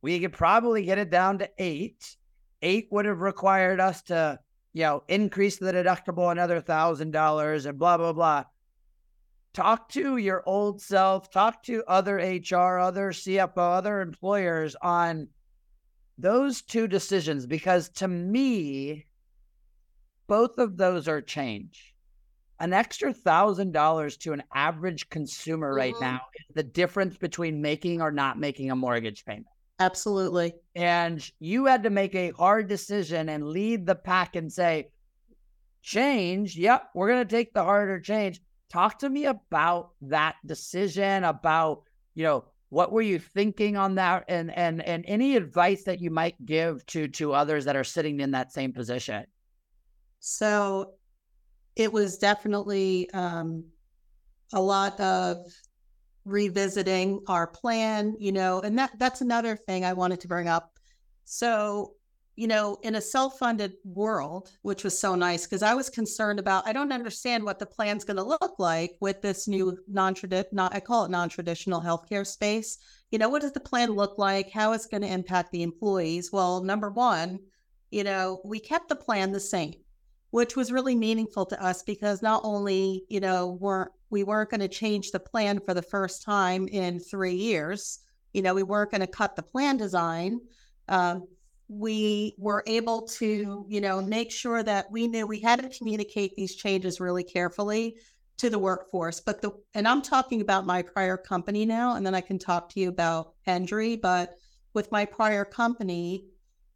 We 0.01 0.21
could 0.21 0.33
probably 0.33 0.85
get 0.85 0.99
it 0.99 1.11
down 1.11 1.39
to 1.39 1.51
eight. 1.59 2.17
Eight 2.63 2.89
would 2.91 3.05
have 3.05 3.21
required 3.21 3.79
us 3.81 4.03
to, 4.05 4.39
you 4.79 4.85
know, 4.85 5.03
increase 5.09 5.57
the 5.57 5.73
deductible 5.73 6.31
another 6.31 6.61
thousand 6.61 7.11
dollars 7.11 7.67
and 7.67 7.77
blah, 7.81 7.97
blah, 7.97 8.13
blah. 8.13 8.45
Talk 9.53 9.89
to 9.89 10.19
your 10.19 10.45
old 10.47 10.81
self, 10.81 11.33
talk 11.33 11.65
to 11.65 11.83
other 11.89 12.19
HR, 12.19 12.79
other 12.79 13.11
CFO, 13.11 13.57
other 13.77 14.01
employers 14.01 14.77
on 14.81 15.31
those 16.17 16.63
two 16.63 16.87
decisions 16.87 17.45
because 17.45 17.89
to 17.89 18.07
me, 18.07 19.07
both 20.29 20.59
of 20.59 20.77
those 20.77 21.09
are 21.09 21.23
change. 21.23 21.93
An 22.61 22.73
extra 22.73 23.13
thousand 23.13 23.73
dollars 23.73 24.17
to 24.19 24.33
an 24.33 24.45
average 24.55 25.09
consumer 25.09 25.75
right 25.75 25.95
Mhm. 25.95 26.01
now 26.01 26.21
is 26.39 26.55
the 26.55 26.63
difference 26.63 27.17
between 27.17 27.61
making 27.61 28.01
or 28.01 28.13
not 28.13 28.39
making 28.39 28.71
a 28.71 28.77
mortgage 28.77 29.25
payment. 29.25 29.47
Absolutely. 29.81 30.55
And 30.75 31.29
you 31.39 31.67
had 31.67 31.85
to 31.85 31.91
make 31.91 32.15
a 32.15 32.31
hard 32.31 32.69
decision 32.69 33.29
and 33.29 33.49
lead 33.49 33.87
the 33.87 33.95
pack 33.95 34.35
and 34.35 34.53
say, 34.53 34.91
change. 35.83 36.57
Yep, 36.57 36.91
we're 36.95 37.09
going 37.09 37.27
to 37.27 37.37
take 37.37 37.55
the 37.55 37.63
harder 37.63 38.01
change. 38.01 38.41
Talk 38.71 38.99
to 38.99 39.09
me 39.09 39.27
about 39.27 39.91
that 40.03 40.35
decision, 40.45 41.25
about, 41.25 41.85
you 42.15 42.25
know, 42.25 42.45
what 42.71 42.93
were 42.93 43.03
you 43.03 43.19
thinking 43.19 43.77
on 43.77 43.95
that 43.95 44.25
and 44.29 44.55
and 44.55 44.83
and 44.83 45.05
any 45.09 45.37
advice 45.37 45.85
that 45.85 46.01
you 46.01 46.11
might 46.11 46.35
give 46.45 46.85
to 46.87 47.09
to 47.09 47.33
others 47.33 47.65
that 47.65 47.77
are 47.77 47.85
sitting 47.85 48.21
in 48.21 48.33
that 48.33 48.53
same 48.53 48.73
position. 48.73 49.25
So 50.21 50.93
it 51.77 51.91
was 51.93 52.19
definitely 52.19 53.09
um, 53.13 53.65
a 54.53 54.61
lot 54.61 55.01
of 55.01 55.39
revisiting 56.29 57.21
our 57.27 57.47
plan, 57.47 58.15
you 58.19 58.33
know, 58.33 58.61
and 58.61 58.79
that 58.79 58.93
that's 58.99 59.21
another 59.21 59.57
thing 59.57 59.85
I 59.85 59.93
wanted 59.93 60.21
to 60.21 60.29
bring 60.29 60.49
up. 60.49 60.73
So, 61.25 61.95
you 62.37 62.47
know, 62.47 62.79
in 62.83 62.95
a 62.95 63.01
self-funded 63.01 63.75
world, 63.85 64.51
which 64.63 64.85
was 64.85 64.99
so 64.99 65.15
nice 65.15 65.47
because 65.47 65.63
I 65.63 65.75
was 65.75 65.91
concerned 65.91 66.39
about 66.39 66.67
I 66.67 66.73
don't 66.73 66.93
understand 66.93 67.43
what 67.45 67.59
the 67.59 67.67
plan's 67.67 68.05
going 68.05 68.19
to 68.19 68.23
look 68.23 68.59
like 68.59 68.93
with 69.01 69.23
this 69.23 69.49
new 69.49 69.77
non-traditional, 69.89 70.55
not 70.55 70.75
I 70.75 70.81
call 70.81 71.05
it 71.05 71.11
non-traditional 71.11 71.81
healthcare 71.81 72.27
space. 72.27 72.79
You 73.11 73.19
know, 73.19 73.29
what 73.29 73.43
does 73.43 73.53
the 73.53 73.61
plan 73.61 73.93
look 73.93 74.19
like? 74.19 74.51
How 74.51 74.73
is 74.73 74.87
going 74.87 75.03
to 75.03 75.13
impact 75.13 75.51
the 75.51 75.63
employees? 75.63 76.31
Well, 76.33 76.63
number 76.63 76.91
one, 76.91 77.41
you 77.91 78.05
know, 78.05 78.41
we 78.45 78.61
kept 78.61 78.89
the 78.89 78.97
plan 78.97 79.33
the 79.33 79.41
same 79.41 79.75
which 80.31 80.57
was 80.57 80.73
really 80.73 80.95
meaningful 80.95 81.47
to 81.47 81.63
us 81.63 81.83
because 81.83 82.23
not 82.23 82.43
only 82.45 83.05
you 83.09 83.21
know 83.21 83.59
weren't 83.61 83.91
we 84.11 84.25
weren't 84.25 84.51
going 84.51 84.61
to 84.61 84.69
change 84.69 85.11
the 85.11 85.21
plan 85.21 85.61
for 85.61 85.75
the 85.75 85.83
first 85.83 86.23
time 86.23 86.69
in 86.69 86.99
three 86.99 87.35
years. 87.35 88.01
You 88.33 88.43
know 88.43 88.55
we 88.55 88.63
weren't 88.63 88.91
going 88.91 89.01
to 89.01 89.07
cut 89.07 89.37
the 89.37 89.43
plan 89.43 89.77
design. 89.77 90.41
Um, 90.89 91.27
we 91.69 92.35
were 92.39 92.63
able 92.67 93.03
to 93.03 93.67
you 93.69 93.81
know 93.81 94.01
make 94.01 94.31
sure 94.31 94.63
that 94.63 94.91
we 94.91 95.07
knew 95.07 95.27
we 95.27 95.41
had 95.41 95.63
to 95.63 95.79
communicate 95.79 96.35
these 96.35 96.55
changes 96.55 97.01
really 97.01 97.25
carefully 97.25 97.97
to 98.39 98.49
the 98.49 98.59
workforce. 98.59 99.21
But 99.21 99.43
the 99.43 99.53
and 99.75 99.87
i'm 99.87 100.03
talking 100.03 100.41
about 100.41 100.67
my 100.67 100.83
prior 100.83 101.17
company 101.17 101.67
now 101.67 101.97
and 101.97 102.07
then 102.07 102.15
i 102.15 102.21
can 102.21 102.39
talk 102.39 102.71
to 102.71 102.81
you 102.81 102.89
about 102.89 103.35
Hendry 103.45 103.97
but 103.97 104.35
with 104.75 104.91
my 104.93 105.05
prior 105.05 105.45
company 105.45 106.25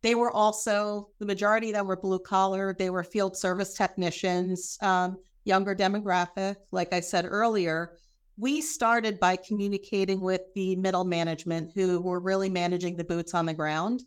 they 0.03 0.15
were 0.15 0.31
also 0.31 1.09
the 1.21 1.27
majority 1.27 1.69
of 1.69 1.75
them 1.75 1.87
were 1.87 1.97
blue 1.97 2.19
collar 2.19 2.75
they 2.79 2.91
were 2.91 3.05
field 3.05 3.37
service 3.37 3.75
technicians. 3.75 4.77
Um, 4.83 5.19
younger 5.45 5.75
demographic 5.75 6.57
like 6.71 6.93
i 6.93 7.01
said 7.01 7.25
earlier 7.29 7.93
we 8.39 8.61
started 8.61 9.21
by 9.21 9.37
communicating 9.37 10.21
with 10.21 10.41
the 10.55 10.75
middle 10.77 11.05
management 11.05 11.71
who 11.75 12.01
were 12.01 12.21
really 12.21 12.49
managing 12.49 12.97
the 12.97 13.05
boots 13.05 13.35
on 13.35 13.47
the 13.47 13.55
ground 13.55 14.03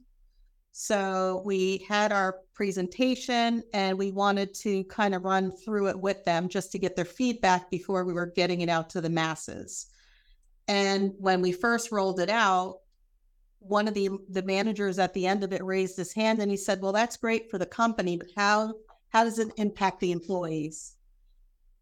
so 0.72 1.42
we 1.46 1.86
had 1.88 2.12
our 2.12 2.38
presentation 2.54 3.64
and 3.74 3.98
we 3.98 4.12
wanted 4.12 4.54
to 4.54 4.84
kind 4.86 5.16
of 5.16 5.24
run 5.24 5.52
through 5.64 5.88
it 5.88 5.98
with 5.98 6.24
them 6.26 6.50
just 6.50 6.72
to 6.72 6.80
get 6.80 6.96
their 6.96 7.06
feedback 7.06 7.70
before 7.70 8.04
we 8.04 8.14
were 8.14 8.34
getting 8.36 8.62
it 8.62 8.70
out 8.70 8.90
to 8.90 9.02
the 9.02 9.10
masses 9.10 9.88
and 10.68 11.14
when 11.18 11.42
we 11.42 11.52
first 11.52 11.92
rolled 11.92 12.20
it 12.20 12.30
out 12.30 12.80
one 13.68 13.88
of 13.88 13.94
the 13.94 14.10
the 14.30 14.44
managers 14.44 15.00
at 15.00 15.14
the 15.14 15.26
end 15.26 15.44
of 15.44 15.52
it 15.52 15.64
raised 15.64 15.98
his 15.98 16.14
hand 16.14 16.40
and 16.40 16.52
he 16.52 16.58
said, 16.58 16.82
"Well, 16.82 16.92
that's 16.92 17.18
great 17.18 17.50
for 17.50 17.58
the 17.58 17.66
company, 17.66 18.18
but 18.18 18.28
how 18.36 18.74
how 19.10 19.24
does 19.24 19.40
it 19.40 19.52
impact 19.58 20.00
the 20.00 20.12
employees?" 20.12 20.95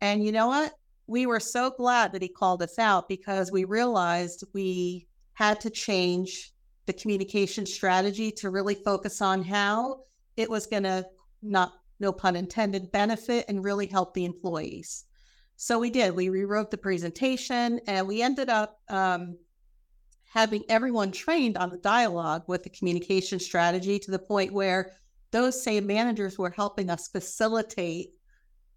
And 0.04 0.22
you 0.26 0.34
know 0.34 0.48
what? 0.48 0.74
We 1.08 1.28
were 1.28 1.40
so 1.40 1.72
glad 1.72 2.12
that 2.12 2.22
he 2.22 2.28
called 2.28 2.62
us 2.62 2.78
out 2.78 3.08
because 3.08 3.54
we 3.54 3.64
realized 3.64 4.44
we 4.54 5.08
had 5.32 5.62
to 5.62 5.70
change 5.70 6.52
the 6.88 6.92
communication 6.92 7.66
strategy 7.66 8.30
to 8.30 8.50
really 8.50 8.76
focus 8.76 9.22
on 9.22 9.42
how 9.42 10.02
it 10.36 10.50
was 10.50 10.68
going 10.68 10.84
to 10.84 11.08
not 11.42 11.72
no 12.02 12.12
pun 12.12 12.36
intended 12.36 12.92
benefit 12.92 13.46
and 13.48 13.64
really 13.64 13.88
help 13.88 14.14
the 14.14 14.26
employees. 14.26 15.06
So 15.56 15.80
we 15.80 15.90
did. 15.90 16.14
We 16.14 16.28
rewrote 16.28 16.70
the 16.70 16.78
presentation 16.78 17.80
and 17.88 18.06
we 18.06 18.22
ended 18.22 18.50
up 18.50 18.82
um, 18.90 19.38
having 20.26 20.66
everyone 20.68 21.14
trained 21.14 21.56
on 21.56 21.70
the 21.70 21.78
dialogue 21.78 22.44
with 22.48 22.64
the 22.64 22.70
communication 22.72 23.40
strategy 23.40 24.00
to 24.00 24.12
the 24.12 24.20
point 24.20 24.52
where 24.52 24.92
those 25.32 25.64
same 25.64 25.88
managers 25.88 26.38
were 26.38 26.50
helping 26.50 26.90
us 26.90 27.08
facilitate 27.08 28.10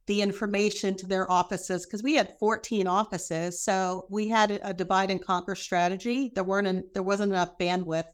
the 0.06 0.22
information 0.22 0.96
to 0.96 1.06
their 1.06 1.30
offices 1.30 1.84
because 1.84 2.02
we 2.02 2.14
had 2.14 2.38
14 2.38 2.86
offices 2.86 3.60
so 3.60 4.06
we 4.10 4.28
had 4.28 4.60
a 4.62 4.72
divide 4.72 5.10
and 5.10 5.24
conquer 5.24 5.54
strategy 5.54 6.32
there 6.34 6.44
weren't 6.44 6.66
an, 6.66 6.84
there 6.94 7.02
wasn't 7.02 7.30
enough 7.32 7.58
bandwidth 7.58 8.06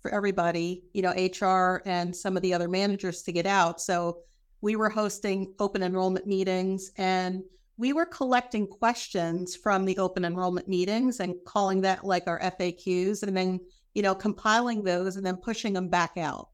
for 0.00 0.12
everybody 0.12 0.84
you 0.92 1.02
know 1.02 1.12
hr 1.40 1.82
and 1.86 2.14
some 2.14 2.36
of 2.36 2.42
the 2.42 2.52
other 2.52 2.68
managers 2.68 3.22
to 3.22 3.32
get 3.32 3.46
out 3.46 3.80
so 3.80 4.18
we 4.60 4.76
were 4.76 4.90
hosting 4.90 5.52
open 5.58 5.82
enrollment 5.82 6.26
meetings 6.26 6.90
and 6.96 7.42
we 7.76 7.92
were 7.92 8.06
collecting 8.06 8.66
questions 8.66 9.56
from 9.56 9.84
the 9.84 9.98
open 9.98 10.24
enrollment 10.24 10.68
meetings 10.68 11.20
and 11.20 11.34
calling 11.44 11.80
that 11.80 12.04
like 12.04 12.26
our 12.26 12.40
FAQs 12.40 13.22
and 13.22 13.36
then, 13.36 13.58
you 13.94 14.02
know, 14.02 14.14
compiling 14.14 14.84
those 14.84 15.16
and 15.16 15.26
then 15.26 15.36
pushing 15.36 15.72
them 15.72 15.88
back 15.88 16.12
out. 16.16 16.48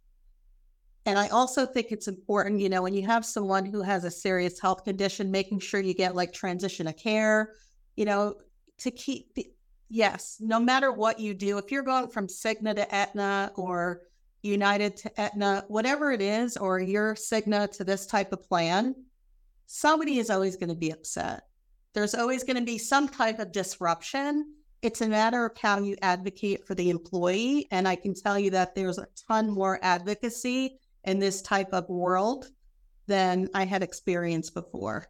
And 1.07 1.19
I 1.19 1.29
also 1.29 1.65
think 1.65 1.89
it's 1.91 2.09
important, 2.09 2.61
you 2.61 2.69
know, 2.69 2.83
when 2.83 2.95
you 2.95 3.07
have 3.07 3.25
someone 3.25 3.65
who 3.65 3.83
has 3.83 4.05
a 4.05 4.11
serious 4.11 4.61
health 4.61 4.85
condition, 4.85 5.31
making 5.31 5.61
sure 5.61 5.81
you 5.81 5.95
get 5.95 6.15
like 6.15 6.33
transition 6.33 6.87
of 6.87 6.97
care, 6.97 7.55
you 7.97 8.05
know, 8.05 8.35
to 8.79 8.91
keep, 8.91 9.35
the, 9.35 9.51
yes, 9.89 10.37
no 10.41 10.61
matter 10.61 10.93
what 10.93 11.19
you 11.19 11.33
do, 11.33 11.59
if 11.59 11.73
you're 11.73 11.83
going 11.83 12.09
from 12.09 12.27
Cigna 12.27 12.75
to 12.75 12.95
Aetna 12.95 13.53
or 13.57 14.03
United 14.43 14.97
to 14.99 15.21
Aetna, 15.21 15.65
whatever 15.69 16.13
it 16.13 16.21
is, 16.21 16.57
or 16.57 16.81
you're 16.81 17.15
Cigna 17.15 17.71
to 17.73 17.85
this 17.85 18.07
type 18.07 18.33
of 18.33 18.43
plan, 18.43 18.95
somebody 19.67 20.19
is 20.19 20.31
always 20.31 20.57
going 20.57 20.69
to 20.69 20.75
be 20.75 20.91
upset. 20.91 21.45
There's 21.95 22.15
always 22.15 22.45
going 22.45 22.57
to 22.57 22.63
be 22.63 22.79
some 22.79 23.09
type 23.09 23.39
of 23.39 23.53
disruption. 23.53 24.55
It's 24.83 25.01
a 25.01 25.09
matter 25.09 25.47
of 25.47 25.59
how 25.59 25.81
you 25.81 25.97
advocate 26.03 26.67
for 26.67 26.75
the 26.75 26.91
employee. 26.91 27.69
And 27.71 27.89
I 27.89 27.97
can 27.97 28.15
tell 28.15 28.39
you 28.39 28.51
that 28.51 28.75
there's 28.75 28.99
a 28.99 29.09
ton 29.29 29.51
more 29.51 29.79
advocacy 29.83 30.79
in 31.05 31.19
this 31.19 31.43
type 31.43 31.73
of 31.73 31.89
world 31.89 32.47
than 33.07 33.49
I 33.55 33.65
had 33.65 33.83
experienced 33.83 34.55
before. 34.55 35.07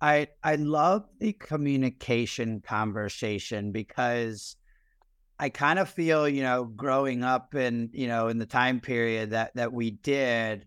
I 0.00 0.28
I 0.42 0.56
love 0.56 1.08
the 1.18 1.32
communication 1.32 2.60
conversation 2.60 3.72
because 3.72 4.56
I 5.38 5.48
kind 5.48 5.78
of 5.78 5.88
feel, 5.88 6.28
you 6.28 6.42
know, 6.42 6.64
growing 6.64 7.24
up 7.24 7.54
in, 7.54 7.90
you 7.92 8.06
know, 8.06 8.28
in 8.28 8.38
the 8.38 8.46
time 8.46 8.80
period 8.80 9.30
that 9.30 9.54
that 9.56 9.72
we 9.72 9.90
did, 9.90 10.66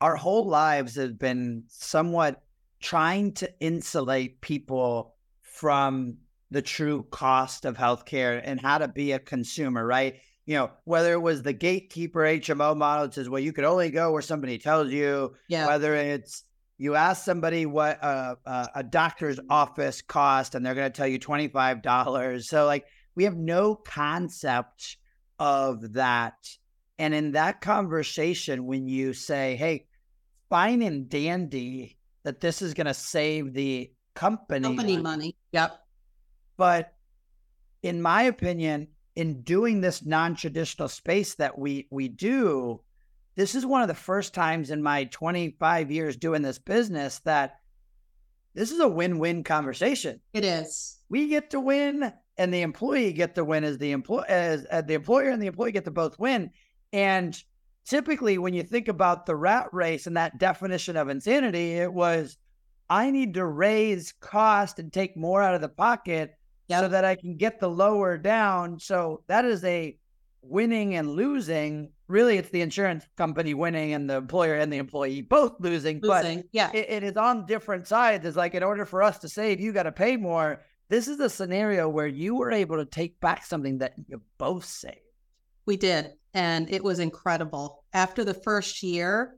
our 0.00 0.16
whole 0.16 0.46
lives 0.46 0.96
have 0.96 1.18
been 1.18 1.64
somewhat 1.68 2.42
trying 2.80 3.32
to 3.32 3.50
insulate 3.60 4.40
people 4.40 5.14
from 5.40 6.18
the 6.50 6.62
true 6.62 7.06
cost 7.10 7.64
of 7.64 7.76
healthcare 7.76 8.40
and 8.44 8.60
how 8.60 8.78
to 8.78 8.88
be 8.88 9.12
a 9.12 9.18
consumer, 9.18 9.86
right? 9.86 10.16
You 10.46 10.56
know, 10.56 10.70
whether 10.84 11.12
it 11.14 11.20
was 11.22 11.42
the 11.42 11.52
gatekeeper 11.54 12.20
HMO 12.20 12.76
model 12.76 13.06
that 13.06 13.14
says, 13.14 13.28
well, 13.30 13.40
you 13.40 13.52
could 13.52 13.64
only 13.64 13.90
go 13.90 14.12
where 14.12 14.22
somebody 14.22 14.58
tells 14.58 14.90
you, 14.90 15.34
Yeah. 15.48 15.66
whether 15.66 15.94
it's 15.94 16.44
you 16.76 16.96
ask 16.96 17.24
somebody 17.24 17.66
what 17.66 17.98
a, 18.02 18.36
a, 18.44 18.68
a 18.76 18.82
doctor's 18.82 19.38
office 19.48 20.02
cost 20.02 20.54
and 20.54 20.66
they're 20.66 20.74
going 20.74 20.90
to 20.90 20.96
tell 20.96 21.06
you 21.06 21.18
$25. 21.18 22.44
So, 22.44 22.66
like, 22.66 22.84
we 23.14 23.24
have 23.24 23.36
no 23.36 23.74
concept 23.76 24.96
of 25.38 25.92
that. 25.94 26.34
And 26.98 27.14
in 27.14 27.32
that 27.32 27.60
conversation, 27.60 28.66
when 28.66 28.86
you 28.86 29.12
say, 29.14 29.56
hey, 29.56 29.86
fine 30.50 30.82
and 30.82 31.08
dandy 31.08 31.96
that 32.24 32.40
this 32.40 32.60
is 32.60 32.74
going 32.74 32.86
to 32.86 32.94
save 32.94 33.52
the 33.54 33.90
company, 34.14 34.66
Company 34.66 34.96
money. 34.98 35.36
Yep. 35.52 35.78
but 36.56 36.92
in 37.82 38.00
my 38.00 38.22
opinion, 38.22 38.88
in 39.16 39.42
doing 39.42 39.80
this 39.80 40.04
non-traditional 40.04 40.88
space 40.88 41.34
that 41.34 41.58
we 41.58 41.86
we 41.90 42.08
do, 42.08 42.80
this 43.36 43.54
is 43.54 43.66
one 43.66 43.82
of 43.82 43.88
the 43.88 43.94
first 43.94 44.34
times 44.34 44.70
in 44.70 44.82
my 44.82 45.04
25 45.04 45.90
years 45.90 46.16
doing 46.16 46.42
this 46.42 46.58
business 46.58 47.20
that 47.20 47.60
this 48.54 48.70
is 48.70 48.80
a 48.80 48.88
win-win 48.88 49.42
conversation. 49.42 50.20
It 50.32 50.44
is. 50.44 50.98
We 51.08 51.28
get 51.28 51.50
to 51.50 51.60
win 51.60 52.12
and 52.38 52.52
the 52.52 52.62
employee 52.62 53.12
get 53.12 53.34
to 53.34 53.44
win 53.44 53.64
as 53.64 53.78
the 53.78 53.92
employee 53.92 54.24
as, 54.28 54.64
as 54.66 54.84
the 54.84 54.94
employer 54.94 55.30
and 55.30 55.42
the 55.42 55.48
employee 55.48 55.72
get 55.72 55.84
to 55.84 55.90
both 55.90 56.18
win. 56.18 56.50
And 56.92 57.40
typically 57.84 58.38
when 58.38 58.54
you 58.54 58.62
think 58.62 58.88
about 58.88 59.26
the 59.26 59.36
rat 59.36 59.68
race 59.72 60.06
and 60.06 60.16
that 60.16 60.38
definition 60.38 60.96
of 60.96 61.08
insanity, 61.08 61.74
it 61.74 61.92
was 61.92 62.36
I 62.88 63.10
need 63.10 63.34
to 63.34 63.46
raise 63.46 64.12
cost 64.12 64.78
and 64.78 64.92
take 64.92 65.16
more 65.16 65.42
out 65.42 65.54
of 65.54 65.60
the 65.60 65.68
pocket 65.68 66.36
yep. 66.68 66.80
so 66.80 66.88
that 66.88 67.04
I 67.04 67.14
can 67.14 67.36
get 67.36 67.60
the 67.60 67.68
lower 67.68 68.16
down. 68.18 68.78
So 68.78 69.22
that 69.26 69.44
is 69.44 69.64
a 69.64 69.96
winning 70.42 70.94
and 70.94 71.10
losing. 71.10 71.90
Really, 72.08 72.36
it's 72.36 72.50
the 72.50 72.60
insurance 72.60 73.04
company 73.16 73.54
winning 73.54 73.94
and 73.94 74.08
the 74.08 74.16
employer 74.16 74.54
and 74.54 74.72
the 74.72 74.78
employee 74.78 75.22
both 75.22 75.54
losing. 75.58 76.00
losing. 76.00 76.38
But 76.38 76.46
yeah, 76.52 76.70
it, 76.72 76.90
it 76.90 77.02
is 77.02 77.16
on 77.16 77.46
different 77.46 77.86
sides. 77.86 78.26
It's 78.26 78.36
like 78.36 78.54
in 78.54 78.62
order 78.62 78.84
for 78.84 79.02
us 79.02 79.18
to 79.18 79.28
save, 79.28 79.60
you 79.60 79.72
got 79.72 79.84
to 79.84 79.92
pay 79.92 80.16
more. 80.16 80.60
This 80.88 81.08
is 81.08 81.18
a 81.20 81.30
scenario 81.30 81.88
where 81.88 82.06
you 82.06 82.34
were 82.34 82.52
able 82.52 82.76
to 82.76 82.84
take 82.84 83.18
back 83.20 83.44
something 83.44 83.78
that 83.78 83.94
you 84.06 84.20
both 84.38 84.66
saved. 84.66 84.98
We 85.66 85.76
did. 85.76 86.12
And 86.34 86.70
it 86.70 86.84
was 86.84 86.98
incredible. 86.98 87.84
After 87.92 88.24
the 88.24 88.34
first 88.34 88.82
year, 88.82 89.36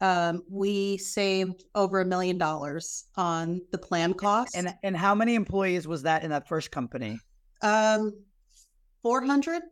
um, 0.00 0.42
we 0.50 0.98
saved 0.98 1.64
over 1.74 2.00
a 2.00 2.04
million 2.04 2.38
dollars 2.38 3.04
on 3.16 3.60
the 3.72 3.78
plan 3.78 4.14
cost. 4.14 4.56
And 4.56 4.74
and 4.82 4.96
how 4.96 5.14
many 5.14 5.34
employees 5.34 5.88
was 5.88 6.02
that 6.02 6.22
in 6.22 6.30
that 6.30 6.48
first 6.48 6.70
company? 6.70 7.18
Um, 7.62 8.12
four 9.02 9.22
hundred. 9.22 9.62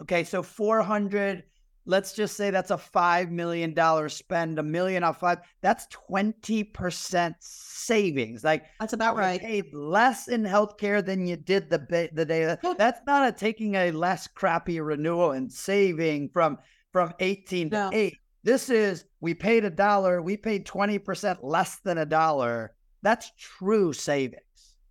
Okay, 0.00 0.24
so 0.24 0.42
four 0.42 0.82
hundred. 0.82 1.44
Let's 1.88 2.14
just 2.14 2.36
say 2.36 2.50
that's 2.50 2.72
a 2.72 2.78
five 2.78 3.30
million 3.30 3.72
dollar 3.72 4.08
spend. 4.08 4.58
A 4.58 4.62
million 4.62 5.04
off 5.04 5.20
five. 5.20 5.38
That's 5.60 5.86
twenty 5.86 6.64
percent 6.64 7.36
savings. 7.38 8.42
Like 8.42 8.64
that's 8.80 8.92
about 8.92 9.16
right. 9.16 9.40
Paid 9.40 9.72
less 9.72 10.28
in 10.28 10.42
healthcare 10.42 11.04
than 11.04 11.26
you 11.26 11.36
did 11.36 11.70
the 11.70 12.10
the 12.12 12.24
day. 12.24 12.56
That's 12.76 13.00
not 13.06 13.28
a 13.28 13.32
taking 13.32 13.74
a 13.76 13.92
less 13.92 14.26
crappy 14.26 14.80
renewal 14.80 15.32
and 15.32 15.52
saving 15.52 16.30
from 16.30 16.58
from 16.92 17.12
eighteen 17.20 17.68
no. 17.68 17.90
to 17.90 17.96
eight 17.96 18.18
this 18.46 18.70
is 18.70 19.04
we 19.20 19.34
paid 19.34 19.64
a 19.64 19.70
dollar, 19.70 20.22
we 20.22 20.36
paid 20.36 20.64
20% 20.66 21.38
less 21.42 21.80
than 21.80 21.98
a 21.98 22.06
dollar. 22.06 22.72
That's 23.02 23.32
true 23.36 23.92
savings. 23.92 24.40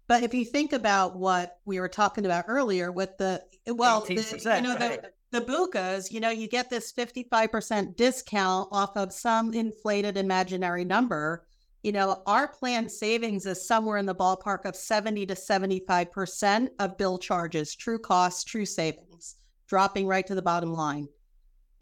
But 0.08 0.24
if 0.24 0.34
you 0.34 0.44
think 0.44 0.74
about 0.74 1.16
what 1.16 1.58
we 1.64 1.80
were 1.80 1.88
talking 1.88 2.26
about 2.26 2.46
earlier 2.50 2.92
with 2.92 3.18
the 3.18 3.42
well, 3.66 4.02
the, 4.02 4.14
you 4.14 4.62
know 4.62 4.76
right. 4.76 5.02
the 5.02 5.40
the 5.40 5.42
BUCAs, 5.42 6.12
you 6.12 6.20
know, 6.20 6.30
you 6.30 6.48
get 6.48 6.70
this 6.70 6.92
55% 6.94 7.96
discount 7.96 8.70
off 8.72 8.96
of 8.96 9.12
some 9.12 9.54
inflated 9.54 10.18
imaginary 10.18 10.86
number. 10.86 11.48
You 11.82 11.94
know, 11.94 12.22
our 12.26 12.48
planned 12.48 12.92
savings 12.92 13.46
is 13.46 13.66
somewhere 13.66 13.98
in 13.98 14.06
the 14.06 14.16
ballpark 14.16 14.66
of 14.66 14.76
70 14.76 15.26
to 15.28 15.34
75% 15.34 16.70
of 16.80 16.98
bill 16.98 17.18
charges, 17.18 17.76
true 17.76 18.00
costs, 18.00 18.44
true 18.44 18.66
savings, 18.66 19.36
dropping 19.68 20.08
right 20.08 20.28
to 20.28 20.36
the 20.36 20.42
bottom 20.42 20.74
line. 20.74 21.08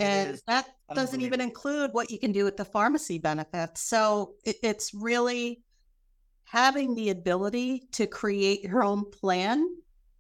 And 0.04 0.42
that 0.48 0.68
doesn't 0.94 1.22
even 1.22 1.42
include 1.42 1.92
what 1.94 2.12
you 2.12 2.20
can 2.20 2.32
do 2.32 2.44
with 2.44 2.58
the 2.58 2.66
pharmacy 2.66 3.20
benefits. 3.20 3.82
So 3.82 4.36
it, 4.44 4.58
it's 4.62 4.94
really 4.94 5.64
having 6.44 6.96
the 6.96 7.10
ability 7.10 7.88
to 7.94 8.06
create 8.06 8.64
your 8.64 8.84
own 8.84 9.10
plan 9.10 9.68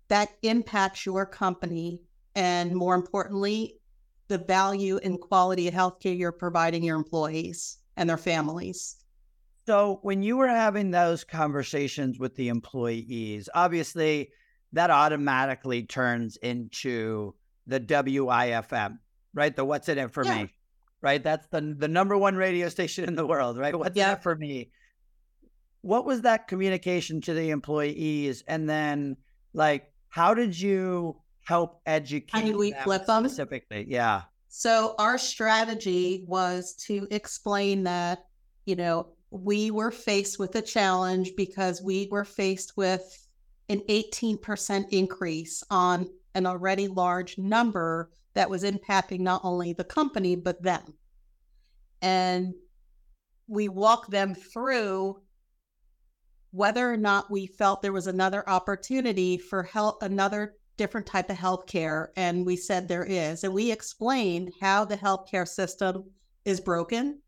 that 0.07 0.29
impacts 0.41 1.05
your 1.05 1.25
company 1.25 2.01
and 2.35 2.73
more 2.73 2.95
importantly, 2.95 3.79
the 4.27 4.37
value 4.37 4.97
and 5.03 5.19
quality 5.19 5.67
of 5.67 5.73
healthcare 5.73 6.17
you're 6.17 6.31
providing 6.31 6.83
your 6.83 6.97
employees 6.97 7.77
and 7.97 8.09
their 8.09 8.17
families. 8.17 8.97
So 9.67 9.99
when 10.01 10.23
you 10.23 10.37
were 10.37 10.47
having 10.47 10.91
those 10.91 11.23
conversations 11.23 12.19
with 12.19 12.35
the 12.35 12.49
employees, 12.49 13.47
obviously 13.53 14.29
that 14.73 14.89
automatically 14.89 15.83
turns 15.83 16.37
into 16.37 17.35
the 17.67 17.79
WIFM, 17.79 18.97
right? 19.33 19.55
The 19.55 19.65
what's 19.65 19.89
in 19.89 19.97
it 19.97 20.11
for 20.11 20.23
yeah. 20.25 20.43
me, 20.43 20.53
right? 21.01 21.23
That's 21.23 21.47
the 21.47 21.75
the 21.77 21.87
number 21.87 22.17
one 22.17 22.35
radio 22.35 22.69
station 22.69 23.05
in 23.05 23.15
the 23.15 23.25
world, 23.25 23.57
right? 23.57 23.77
What's 23.77 23.95
yeah. 23.95 24.09
that 24.09 24.23
for 24.23 24.35
me? 24.35 24.71
What 25.81 26.05
was 26.05 26.21
that 26.21 26.47
communication 26.47 27.21
to 27.21 27.33
the 27.33 27.49
employees? 27.49 28.43
And 28.47 28.69
then 28.69 29.17
like 29.53 29.91
how 30.09 30.33
did 30.33 30.59
you 30.59 31.17
help 31.45 31.81
educate 31.85 32.31
how 32.31 32.41
did 32.41 32.55
we 32.55 32.71
them 32.71 32.83
flip 32.83 33.05
them 33.05 33.23
specifically? 33.27 33.85
Yeah. 33.87 34.23
So 34.49 34.93
our 34.99 35.17
strategy 35.17 36.23
was 36.27 36.75
to 36.85 37.07
explain 37.09 37.83
that, 37.83 38.25
you 38.65 38.75
know, 38.75 39.07
we 39.31 39.71
were 39.71 39.89
faced 39.89 40.37
with 40.37 40.55
a 40.55 40.61
challenge 40.61 41.31
because 41.35 41.81
we 41.81 42.07
were 42.11 42.23
faced 42.23 42.77
with 42.77 43.27
an 43.69 43.81
18% 43.89 44.85
increase 44.91 45.63
on 45.71 46.07
an 46.35 46.45
already 46.45 46.87
large 46.87 47.37
number 47.37 48.09
that 48.33 48.49
was 48.49 48.63
impacting 48.63 49.19
not 49.19 49.41
only 49.43 49.73
the 49.73 49.83
company, 49.83 50.35
but 50.35 50.61
them. 50.61 50.93
And 52.01 52.53
we 53.47 53.69
walked 53.69 54.09
them 54.09 54.33
through 54.33 55.21
whether 56.51 56.91
or 56.91 56.97
not 56.97 57.31
we 57.31 57.47
felt 57.47 57.81
there 57.81 57.93
was 57.93 58.07
another 58.07 58.47
opportunity 58.47 59.37
for 59.37 59.63
help, 59.63 60.03
another 60.03 60.55
different 60.77 61.07
type 61.07 61.29
of 61.29 61.37
healthcare. 61.37 62.07
And 62.15 62.45
we 62.45 62.55
said 62.55 62.87
there 62.87 63.05
is. 63.05 63.43
And 63.43 63.53
we 63.53 63.71
explained 63.71 64.53
how 64.61 64.85
the 64.85 64.97
healthcare 64.97 65.47
system 65.47 66.05
is 66.45 66.59
broken. 66.59 67.19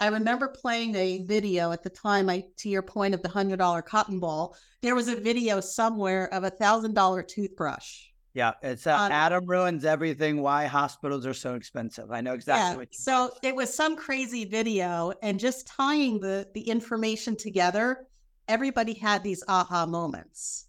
I 0.00 0.06
remember 0.06 0.48
playing 0.48 0.94
a 0.94 1.24
video 1.24 1.72
at 1.72 1.82
the 1.82 1.90
time, 1.90 2.30
I 2.30 2.44
to 2.58 2.68
your 2.70 2.82
point 2.82 3.14
of 3.14 3.22
the 3.22 3.28
hundred 3.28 3.58
dollar 3.58 3.82
cotton 3.82 4.18
ball, 4.18 4.56
there 4.80 4.94
was 4.94 5.08
a 5.08 5.16
video 5.16 5.60
somewhere 5.60 6.32
of 6.32 6.42
a 6.44 6.50
thousand 6.50 6.94
dollar 6.94 7.22
toothbrush 7.22 8.09
yeah, 8.32 8.52
it's 8.62 8.86
uh, 8.86 8.96
um, 8.96 9.10
Adam 9.12 9.46
ruins 9.46 9.84
everything. 9.84 10.40
Why 10.40 10.66
hospitals 10.66 11.26
are 11.26 11.34
so 11.34 11.54
expensive. 11.54 12.12
I 12.12 12.20
know 12.20 12.34
exactly 12.34 12.72
yeah, 12.72 12.76
what. 12.76 12.94
so 12.94 13.32
it 13.42 13.54
was 13.54 13.74
some 13.74 13.96
crazy 13.96 14.44
video, 14.44 15.12
and 15.22 15.40
just 15.40 15.66
tying 15.66 16.20
the 16.20 16.46
the 16.54 16.62
information 16.62 17.36
together, 17.36 18.06
everybody 18.46 18.94
had 18.94 19.24
these 19.24 19.42
aha 19.48 19.84
moments, 19.86 20.68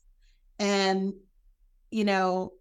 and 0.57 1.13
you 1.91 2.03
know, 2.03 2.53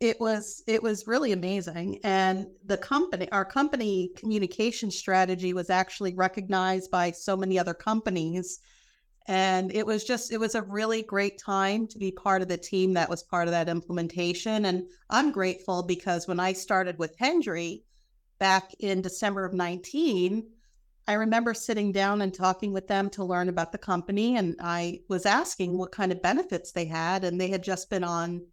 it 0.00 0.18
was 0.18 0.62
it 0.66 0.82
was 0.82 1.06
really 1.06 1.32
amazing. 1.32 2.00
And 2.04 2.46
the 2.64 2.78
company, 2.78 3.30
our 3.32 3.44
company 3.44 4.12
communication 4.16 4.90
strategy, 4.90 5.52
was 5.52 5.68
actually 5.68 6.14
recognized 6.14 6.90
by 6.90 7.10
so 7.10 7.36
many 7.36 7.58
other 7.58 7.74
companies 7.74 8.60
and 9.28 9.74
it 9.74 9.84
was 9.84 10.04
just, 10.04 10.32
it 10.32 10.38
was 10.38 10.54
a 10.54 10.62
really 10.62 11.02
great 11.02 11.38
time 11.38 11.86
to 11.88 11.98
be 11.98 12.12
part 12.12 12.42
of 12.42 12.48
the 12.48 12.56
team 12.56 12.94
that 12.94 13.10
was 13.10 13.24
part 13.24 13.48
of 13.48 13.52
that 13.52 13.68
implementation. 13.68 14.66
And 14.66 14.84
I'm 15.10 15.32
grateful 15.32 15.82
because 15.82 16.28
when 16.28 16.38
I 16.38 16.52
started 16.52 16.98
with 16.98 17.16
Hendry 17.18 17.82
back 18.38 18.72
in 18.78 19.02
December 19.02 19.44
of 19.44 19.52
19, 19.52 20.46
I 21.08 21.14
remember 21.14 21.54
sitting 21.54 21.92
down 21.92 22.22
and 22.22 22.32
talking 22.32 22.72
with 22.72 22.86
them 22.86 23.10
to 23.10 23.24
learn 23.24 23.48
about 23.48 23.72
the 23.72 23.78
company. 23.78 24.36
And 24.36 24.56
I 24.60 25.00
was 25.08 25.26
asking 25.26 25.76
what 25.76 25.92
kind 25.92 26.12
of 26.12 26.22
benefits 26.22 26.72
they 26.72 26.84
had. 26.84 27.24
And 27.24 27.40
they 27.40 27.48
had 27.48 27.62
just 27.62 27.90
been 27.90 28.04
on 28.04 28.44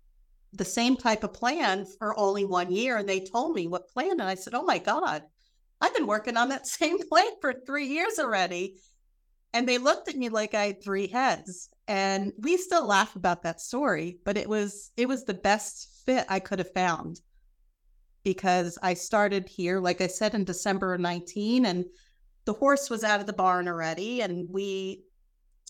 the 0.54 0.66
same 0.66 0.96
type 0.96 1.24
of 1.24 1.34
plan 1.34 1.86
for 1.86 2.18
only 2.18 2.46
one 2.46 2.72
year. 2.72 2.98
And 2.98 3.10
they 3.10 3.20
told 3.20 3.56
me 3.56 3.68
what 3.68 3.90
plan. 3.90 4.12
And 4.12 4.24
I 4.24 4.36
said, 4.36 4.54
Oh 4.54 4.64
my 4.64 4.78
God, 4.78 5.24
I've 5.82 5.96
been 5.96 6.08
working 6.08 6.38
on 6.38 6.50
that 6.50 6.68
same 6.80 6.98
plan 7.08 7.32
for 7.42 7.54
three 7.54 7.88
years 7.88 8.20
already. 8.20 8.76
And 9.54 9.68
they 9.68 9.78
looked 9.78 10.10
at 10.10 10.16
me 10.16 10.30
like 10.30 10.54
I 10.54 10.68
had 10.68 10.84
three 10.84 11.08
heads. 11.08 11.70
And 11.88 12.34
we 12.40 12.58
still 12.58 12.88
laugh 12.88 13.16
about 13.16 13.44
that 13.44 13.62
story, 13.62 14.20
but 14.24 14.38
it 14.38 14.48
was 14.48 14.92
it 14.96 15.08
was 15.08 15.26
the 15.26 15.34
best 15.34 15.90
fit 16.06 16.26
I 16.30 16.40
could 16.40 16.60
have 16.60 16.74
found 16.74 17.20
because 18.24 18.78
I 18.82 18.94
started 18.94 19.48
here, 19.50 19.80
like 19.80 20.00
I 20.02 20.08
said, 20.08 20.34
in 20.34 20.46
December 20.46 20.94
of 20.94 21.02
19, 21.02 21.66
and 21.66 21.86
the 22.46 22.54
horse 22.54 22.90
was 22.90 23.04
out 23.04 23.20
of 23.20 23.26
the 23.26 23.34
barn 23.34 23.68
already. 23.68 24.22
And 24.22 24.48
we 24.50 25.04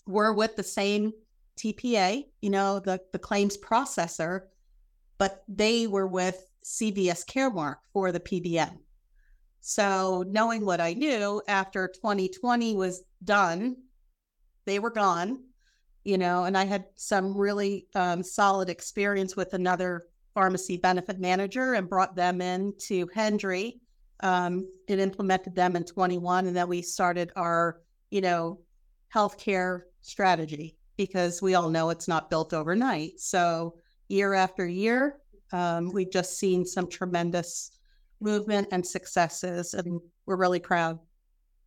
were 0.06 0.32
with 0.32 0.56
the 0.56 0.62
same 0.62 1.12
TPA, 1.56 2.26
you 2.40 2.50
know, 2.50 2.80
the, 2.80 3.00
the 3.12 3.18
claims 3.18 3.56
processor, 3.56 4.42
but 5.18 5.44
they 5.48 5.86
were 5.86 6.06
with 6.06 6.48
CVS 6.64 7.26
Caremark 7.26 7.76
for 7.92 8.12
the 8.12 8.20
PBM. 8.20 8.78
So, 9.66 10.26
knowing 10.28 10.66
what 10.66 10.82
I 10.82 10.92
knew 10.92 11.40
after 11.48 11.88
2020 11.88 12.76
was 12.76 13.02
done, 13.24 13.76
they 14.66 14.78
were 14.78 14.90
gone, 14.90 15.42
you 16.04 16.18
know, 16.18 16.44
and 16.44 16.54
I 16.54 16.66
had 16.66 16.84
some 16.96 17.34
really 17.34 17.86
um, 17.94 18.22
solid 18.22 18.68
experience 18.68 19.36
with 19.36 19.54
another 19.54 20.04
pharmacy 20.34 20.76
benefit 20.76 21.18
manager 21.18 21.72
and 21.72 21.88
brought 21.88 22.14
them 22.14 22.42
in 22.42 22.74
to 22.88 23.08
Hendry 23.14 23.80
um, 24.20 24.68
and 24.90 25.00
implemented 25.00 25.54
them 25.54 25.76
in 25.76 25.84
21. 25.84 26.46
And 26.46 26.54
then 26.54 26.68
we 26.68 26.82
started 26.82 27.32
our, 27.34 27.80
you 28.10 28.20
know, 28.20 28.60
healthcare 29.14 29.84
strategy 30.02 30.76
because 30.98 31.40
we 31.40 31.54
all 31.54 31.70
know 31.70 31.88
it's 31.88 32.06
not 32.06 32.28
built 32.28 32.52
overnight. 32.52 33.18
So, 33.18 33.76
year 34.08 34.34
after 34.34 34.66
year, 34.66 35.20
um, 35.52 35.90
we've 35.90 36.12
just 36.12 36.38
seen 36.38 36.66
some 36.66 36.86
tremendous 36.86 37.70
movement 38.20 38.68
and 38.70 38.86
successes. 38.86 39.74
And 39.74 40.00
we're 40.26 40.36
really 40.36 40.60
proud. 40.60 40.98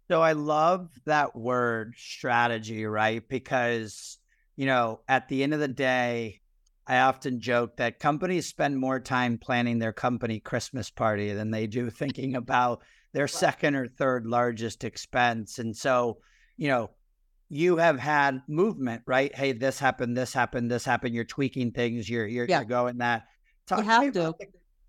So 0.09 0.21
I 0.21 0.33
love 0.33 0.89
that 1.05 1.35
word 1.35 1.95
strategy, 1.97 2.85
right? 2.85 3.27
Because, 3.27 4.17
you 4.55 4.65
know, 4.65 5.01
at 5.07 5.27
the 5.27 5.43
end 5.43 5.53
of 5.53 5.59
the 5.59 5.67
day, 5.67 6.39
I 6.87 6.99
often 6.99 7.41
joke 7.41 7.77
that 7.77 7.99
companies 7.99 8.47
spend 8.47 8.77
more 8.77 9.01
time 9.01 9.37
planning 9.37 9.79
their 9.79 9.91
company 9.91 10.39
Christmas 10.39 10.89
party 10.89 11.33
than 11.33 11.51
they 11.51 11.67
do 11.67 11.89
thinking 11.89 12.35
about 12.35 12.81
their 13.11 13.27
second 13.27 13.75
or 13.75 13.87
third 13.87 14.25
largest 14.25 14.85
expense. 14.85 15.59
And 15.59 15.75
so, 15.75 16.19
you 16.55 16.69
know, 16.69 16.91
you 17.49 17.77
have 17.77 17.99
had 17.99 18.41
movement, 18.47 19.03
right? 19.05 19.33
Hey, 19.35 19.51
this 19.51 19.79
happened, 19.79 20.15
this 20.15 20.33
happened, 20.33 20.71
this 20.71 20.85
happened. 20.85 21.15
You're 21.15 21.23
tweaking 21.25 21.71
things. 21.71 22.09
You're 22.09 22.27
you're, 22.27 22.45
yeah. 22.45 22.59
you're 22.59 22.65
going 22.65 22.97
that. 22.99 23.23
Talk 23.67 23.79
you 23.79 23.85
have 23.85 24.03
to. 24.05 24.11
The, 24.11 24.33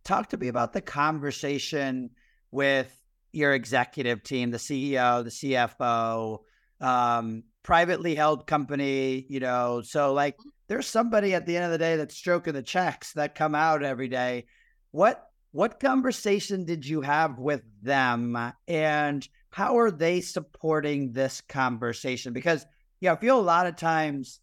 talk 0.08 0.30
to 0.30 0.38
me 0.38 0.48
about 0.48 0.72
the 0.72 0.80
conversation 0.80 2.10
with 2.50 2.90
your 3.32 3.52
executive 3.52 4.22
team, 4.22 4.50
the 4.50 4.58
CEO, 4.58 5.22
the 5.22 5.30
CFO, 5.30 6.38
um, 6.80 7.42
privately 7.62 8.14
held 8.14 8.46
company, 8.46 9.26
you 9.28 9.38
know. 9.38 9.82
So 9.82 10.14
like 10.14 10.36
there's 10.68 10.86
somebody 10.86 11.34
at 11.34 11.44
the 11.44 11.56
end 11.56 11.66
of 11.66 11.70
the 11.70 11.78
day 11.78 11.96
that's 11.96 12.16
stroking 12.16 12.54
the 12.54 12.62
checks 12.62 13.12
that 13.12 13.34
come 13.34 13.54
out 13.54 13.82
every 13.82 14.08
day. 14.08 14.46
What 14.92 15.22
what 15.52 15.80
conversation 15.80 16.64
did 16.64 16.86
you 16.86 17.02
have 17.02 17.38
with 17.38 17.62
them 17.82 18.52
and 18.66 19.28
how 19.50 19.78
are 19.78 19.90
they 19.90 20.20
supporting 20.22 21.12
this 21.12 21.42
conversation? 21.42 22.32
Because 22.32 22.64
yeah, 23.00 23.12
I 23.12 23.16
feel 23.16 23.38
a 23.38 23.42
lot 23.42 23.66
of 23.66 23.76
times 23.76 24.40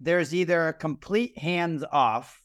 there's 0.00 0.34
either 0.34 0.68
a 0.68 0.72
complete 0.72 1.38
hands 1.38 1.84
off, 1.90 2.42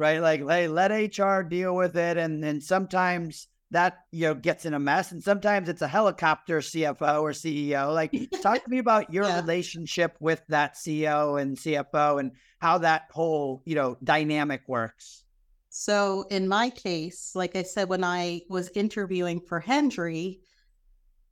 right? 0.00 0.20
Like, 0.20 0.46
hey, 0.48 0.66
let 0.66 0.90
HR 0.90 1.42
deal 1.42 1.76
with 1.76 1.96
it. 1.96 2.16
And 2.16 2.42
then 2.42 2.60
sometimes 2.60 3.46
that 3.70 4.00
you 4.10 4.26
know 4.26 4.34
gets 4.34 4.64
in 4.64 4.74
a 4.74 4.78
mess 4.78 5.12
and 5.12 5.22
sometimes 5.22 5.68
it's 5.68 5.82
a 5.82 5.88
helicopter 5.88 6.58
cfo 6.58 7.22
or 7.22 7.30
ceo 7.30 7.94
like 7.94 8.12
talk 8.42 8.62
to 8.64 8.70
me 8.70 8.78
about 8.86 9.12
your 9.12 9.24
yeah. 9.24 9.40
relationship 9.40 10.16
with 10.20 10.42
that 10.48 10.74
ceo 10.74 11.40
and 11.40 11.56
cfo 11.56 12.18
and 12.18 12.32
how 12.58 12.78
that 12.78 13.02
whole 13.12 13.62
you 13.64 13.74
know 13.74 13.96
dynamic 14.02 14.62
works 14.66 15.24
so 15.68 16.26
in 16.30 16.48
my 16.48 16.68
case 16.68 17.32
like 17.34 17.54
i 17.54 17.62
said 17.62 17.88
when 17.88 18.02
i 18.02 18.40
was 18.48 18.70
interviewing 18.74 19.40
for 19.40 19.60
hendry 19.60 20.40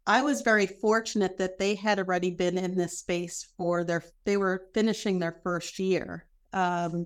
i 0.06 0.22
was 0.22 0.42
very 0.42 0.66
fortunate 0.66 1.38
that 1.38 1.58
they 1.58 1.74
had 1.74 1.98
already 1.98 2.30
been 2.30 2.56
in 2.56 2.76
this 2.76 2.98
space 2.98 3.48
for 3.56 3.82
their 3.82 4.04
they 4.24 4.36
were 4.36 4.68
finishing 4.74 5.18
their 5.18 5.40
first 5.42 5.80
year 5.80 6.24
um, 6.52 7.04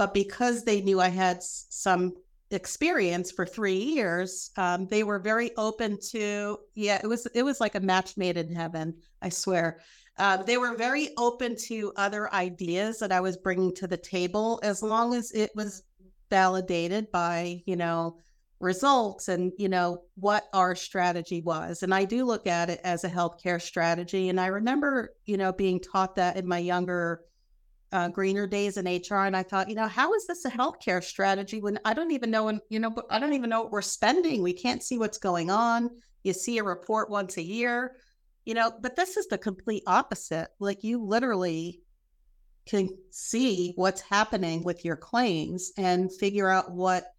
but 0.00 0.14
because 0.14 0.64
they 0.64 0.80
knew 0.80 0.98
i 0.98 1.08
had 1.08 1.42
some 1.42 2.14
experience 2.50 3.30
for 3.30 3.46
three 3.46 3.76
years, 3.76 4.50
um, 4.56 4.86
they 4.88 5.04
were 5.04 5.18
very 5.18 5.50
open 5.56 5.98
to. 6.10 6.58
Yeah, 6.74 7.00
it 7.02 7.06
was 7.06 7.26
it 7.34 7.42
was 7.42 7.60
like 7.60 7.74
a 7.74 7.80
match 7.80 8.16
made 8.16 8.36
in 8.36 8.54
heaven. 8.54 8.94
I 9.22 9.28
swear. 9.28 9.80
Uh, 10.18 10.42
they 10.42 10.58
were 10.58 10.74
very 10.74 11.10
open 11.16 11.56
to 11.56 11.92
other 11.96 12.32
ideas 12.34 12.98
that 12.98 13.12
I 13.12 13.20
was 13.20 13.36
bringing 13.36 13.74
to 13.76 13.86
the 13.86 13.96
table, 13.96 14.60
as 14.62 14.82
long 14.82 15.14
as 15.14 15.30
it 15.32 15.50
was 15.54 15.82
validated 16.28 17.10
by 17.10 17.62
you 17.66 17.76
know 17.76 18.16
results 18.60 19.28
and 19.28 19.52
you 19.56 19.68
know 19.68 20.02
what 20.16 20.44
our 20.52 20.74
strategy 20.74 21.40
was 21.40 21.82
and 21.82 21.94
i 21.94 22.04
do 22.04 22.26
look 22.26 22.46
at 22.46 22.68
it 22.68 22.78
as 22.84 23.04
a 23.04 23.08
healthcare 23.08 23.60
strategy 23.60 24.28
and 24.28 24.38
i 24.38 24.46
remember 24.46 25.14
you 25.24 25.38
know 25.38 25.50
being 25.50 25.80
taught 25.80 26.14
that 26.14 26.36
in 26.36 26.46
my 26.46 26.58
younger 26.58 27.22
uh, 27.92 28.08
greener 28.08 28.46
days 28.46 28.76
in 28.76 28.86
HR, 28.86 29.24
and 29.26 29.36
I 29.36 29.42
thought, 29.42 29.68
you 29.68 29.74
know, 29.74 29.88
how 29.88 30.14
is 30.14 30.26
this 30.26 30.44
a 30.44 30.50
healthcare 30.50 31.02
strategy 31.02 31.60
when 31.60 31.78
I 31.84 31.94
don't 31.94 32.12
even 32.12 32.30
know, 32.30 32.44
when, 32.44 32.60
you 32.68 32.78
know, 32.78 32.94
I 33.10 33.18
don't 33.18 33.32
even 33.32 33.50
know 33.50 33.62
what 33.62 33.72
we're 33.72 33.82
spending. 33.82 34.42
We 34.42 34.52
can't 34.52 34.82
see 34.82 34.98
what's 34.98 35.18
going 35.18 35.50
on. 35.50 35.90
You 36.22 36.32
see 36.32 36.58
a 36.58 36.64
report 36.64 37.10
once 37.10 37.36
a 37.36 37.42
year, 37.42 37.96
you 38.44 38.54
know, 38.54 38.72
but 38.80 38.96
this 38.96 39.16
is 39.16 39.26
the 39.26 39.38
complete 39.38 39.82
opposite. 39.86 40.48
Like 40.58 40.84
you 40.84 41.04
literally 41.04 41.80
can 42.66 42.88
see 43.10 43.72
what's 43.76 44.00
happening 44.02 44.62
with 44.62 44.84
your 44.84 44.96
claims 44.96 45.72
and 45.76 46.14
figure 46.14 46.48
out 46.48 46.70
what 46.70 47.12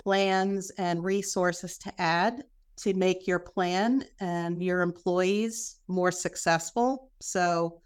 plans 0.00 0.70
and 0.78 1.02
resources 1.02 1.78
to 1.78 1.92
add 2.00 2.44
to 2.76 2.92
make 2.94 3.26
your 3.26 3.38
plan 3.38 4.04
and 4.20 4.62
your 4.62 4.82
employees 4.82 5.76
more 5.88 6.10
successful. 6.12 7.10
So 7.20 7.80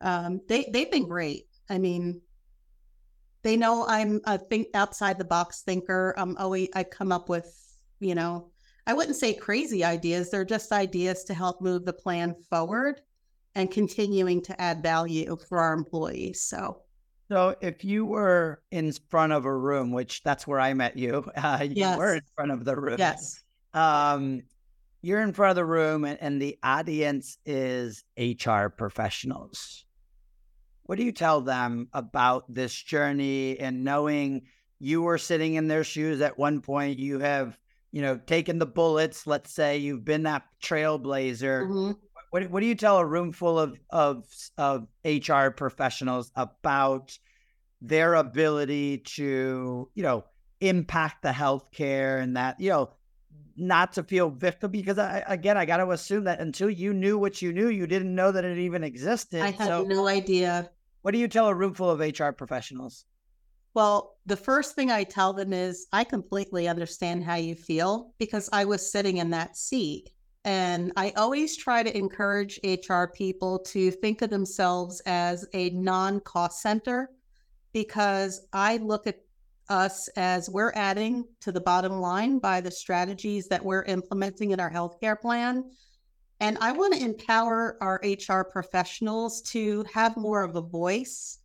um, 0.00 0.40
they 0.48 0.68
they've 0.72 0.90
been 0.90 1.08
great. 1.08 1.46
I 1.68 1.78
mean, 1.78 2.20
they 3.42 3.56
know 3.56 3.86
I'm 3.86 4.20
a 4.24 4.38
think 4.38 4.68
outside 4.74 5.18
the 5.18 5.24
box 5.24 5.62
thinker. 5.62 6.14
I'm 6.16 6.36
always 6.36 6.68
I 6.74 6.84
come 6.84 7.12
up 7.12 7.28
with 7.28 7.52
you 8.00 8.14
know 8.14 8.50
I 8.86 8.92
wouldn't 8.92 9.16
say 9.16 9.34
crazy 9.34 9.84
ideas. 9.84 10.30
They're 10.30 10.44
just 10.44 10.72
ideas 10.72 11.24
to 11.24 11.34
help 11.34 11.60
move 11.60 11.84
the 11.84 11.92
plan 11.92 12.34
forward 12.50 13.00
and 13.54 13.70
continuing 13.70 14.42
to 14.42 14.60
add 14.60 14.82
value 14.82 15.36
for 15.48 15.58
our 15.58 15.72
employees. 15.72 16.42
So. 16.42 16.80
So, 17.30 17.56
if 17.62 17.82
you 17.82 18.04
were 18.04 18.60
in 18.70 18.92
front 19.08 19.32
of 19.32 19.46
a 19.46 19.56
room, 19.56 19.92
which 19.92 20.22
that's 20.24 20.46
where 20.46 20.60
I 20.60 20.74
met 20.74 20.98
you, 20.98 21.24
uh, 21.36 21.60
you 21.62 21.72
yes. 21.76 21.96
were 21.96 22.16
in 22.16 22.22
front 22.36 22.50
of 22.50 22.64
the 22.64 22.76
room. 22.76 22.96
Yes. 22.98 23.42
Um, 23.72 24.42
you're 25.00 25.22
in 25.22 25.32
front 25.32 25.50
of 25.50 25.56
the 25.56 25.64
room, 25.64 26.04
and, 26.04 26.18
and 26.20 26.40
the 26.40 26.58
audience 26.62 27.38
is 27.46 28.04
HR 28.18 28.66
professionals. 28.68 29.83
What 30.84 30.98
do 30.98 31.04
you 31.04 31.12
tell 31.12 31.40
them 31.40 31.88
about 31.92 32.52
this 32.52 32.74
journey 32.74 33.58
and 33.58 33.84
knowing 33.84 34.42
you 34.78 35.02
were 35.02 35.18
sitting 35.18 35.54
in 35.54 35.66
their 35.66 35.84
shoes 35.84 36.20
at 36.20 36.38
one 36.38 36.60
point? 36.60 36.98
You 36.98 37.20
have, 37.20 37.58
you 37.90 38.02
know, 38.02 38.18
taken 38.18 38.58
the 38.58 38.66
bullets. 38.66 39.26
Let's 39.26 39.50
say 39.50 39.78
you've 39.78 40.04
been 40.04 40.24
that 40.24 40.44
trailblazer. 40.62 41.62
Mm-hmm. 41.62 41.92
What, 42.30 42.50
what 42.50 42.60
do 42.60 42.66
you 42.66 42.74
tell 42.74 42.98
a 42.98 43.06
room 43.06 43.32
full 43.32 43.58
of, 43.58 43.78
of, 43.90 44.26
of 44.58 44.86
HR 45.04 45.48
professionals 45.50 46.30
about 46.36 47.16
their 47.80 48.14
ability 48.14 48.98
to, 48.98 49.88
you 49.94 50.02
know, 50.02 50.24
impact 50.60 51.22
the 51.22 51.30
healthcare 51.30 52.22
and 52.22 52.36
that, 52.36 52.60
you 52.60 52.70
know, 52.70 52.90
not 53.56 53.92
to 53.92 54.02
feel 54.02 54.30
victim 54.30 54.70
because 54.70 54.98
I, 54.98 55.22
again, 55.26 55.56
I 55.56 55.64
got 55.64 55.78
to 55.78 55.90
assume 55.90 56.24
that 56.24 56.40
until 56.40 56.68
you 56.68 56.92
knew 56.92 57.18
what 57.18 57.40
you 57.40 57.52
knew, 57.52 57.68
you 57.68 57.86
didn't 57.86 58.14
know 58.14 58.32
that 58.32 58.44
it 58.44 58.58
even 58.58 58.82
existed. 58.84 59.42
I 59.42 59.50
had 59.50 59.68
so, 59.68 59.84
no 59.84 60.08
idea. 60.08 60.70
What 61.04 61.12
do 61.12 61.18
you 61.18 61.28
tell 61.28 61.48
a 61.48 61.54
room 61.54 61.74
full 61.74 61.90
of 61.90 62.00
HR 62.00 62.30
professionals? 62.30 63.04
Well, 63.74 64.16
the 64.24 64.38
first 64.38 64.74
thing 64.74 64.90
I 64.90 65.04
tell 65.04 65.34
them 65.34 65.52
is 65.52 65.86
I 65.92 66.02
completely 66.02 66.66
understand 66.66 67.24
how 67.24 67.34
you 67.34 67.54
feel 67.54 68.14
because 68.18 68.48
I 68.54 68.64
was 68.64 68.90
sitting 68.90 69.18
in 69.18 69.28
that 69.28 69.54
seat. 69.54 70.08
And 70.46 70.92
I 70.96 71.10
always 71.10 71.58
try 71.58 71.82
to 71.82 71.94
encourage 71.94 72.58
HR 72.64 73.04
people 73.14 73.58
to 73.66 73.90
think 73.90 74.22
of 74.22 74.30
themselves 74.30 75.02
as 75.04 75.46
a 75.52 75.68
non 75.70 76.20
cost 76.20 76.62
center 76.62 77.10
because 77.74 78.46
I 78.54 78.78
look 78.78 79.06
at 79.06 79.18
us 79.68 80.08
as 80.16 80.48
we're 80.48 80.72
adding 80.74 81.26
to 81.42 81.52
the 81.52 81.60
bottom 81.60 82.00
line 82.00 82.38
by 82.38 82.62
the 82.62 82.70
strategies 82.70 83.46
that 83.48 83.62
we're 83.62 83.84
implementing 83.84 84.52
in 84.52 84.60
our 84.60 84.70
healthcare 84.70 85.20
plan. 85.20 85.64
And 86.40 86.58
I 86.60 86.72
want 86.72 86.94
to 86.94 87.04
empower 87.04 87.78
our 87.80 88.00
HR 88.04 88.42
professionals 88.42 89.40
to 89.52 89.84
have 89.92 90.16
more 90.16 90.42
of 90.42 90.56
a 90.56 90.60
voice 90.60 91.38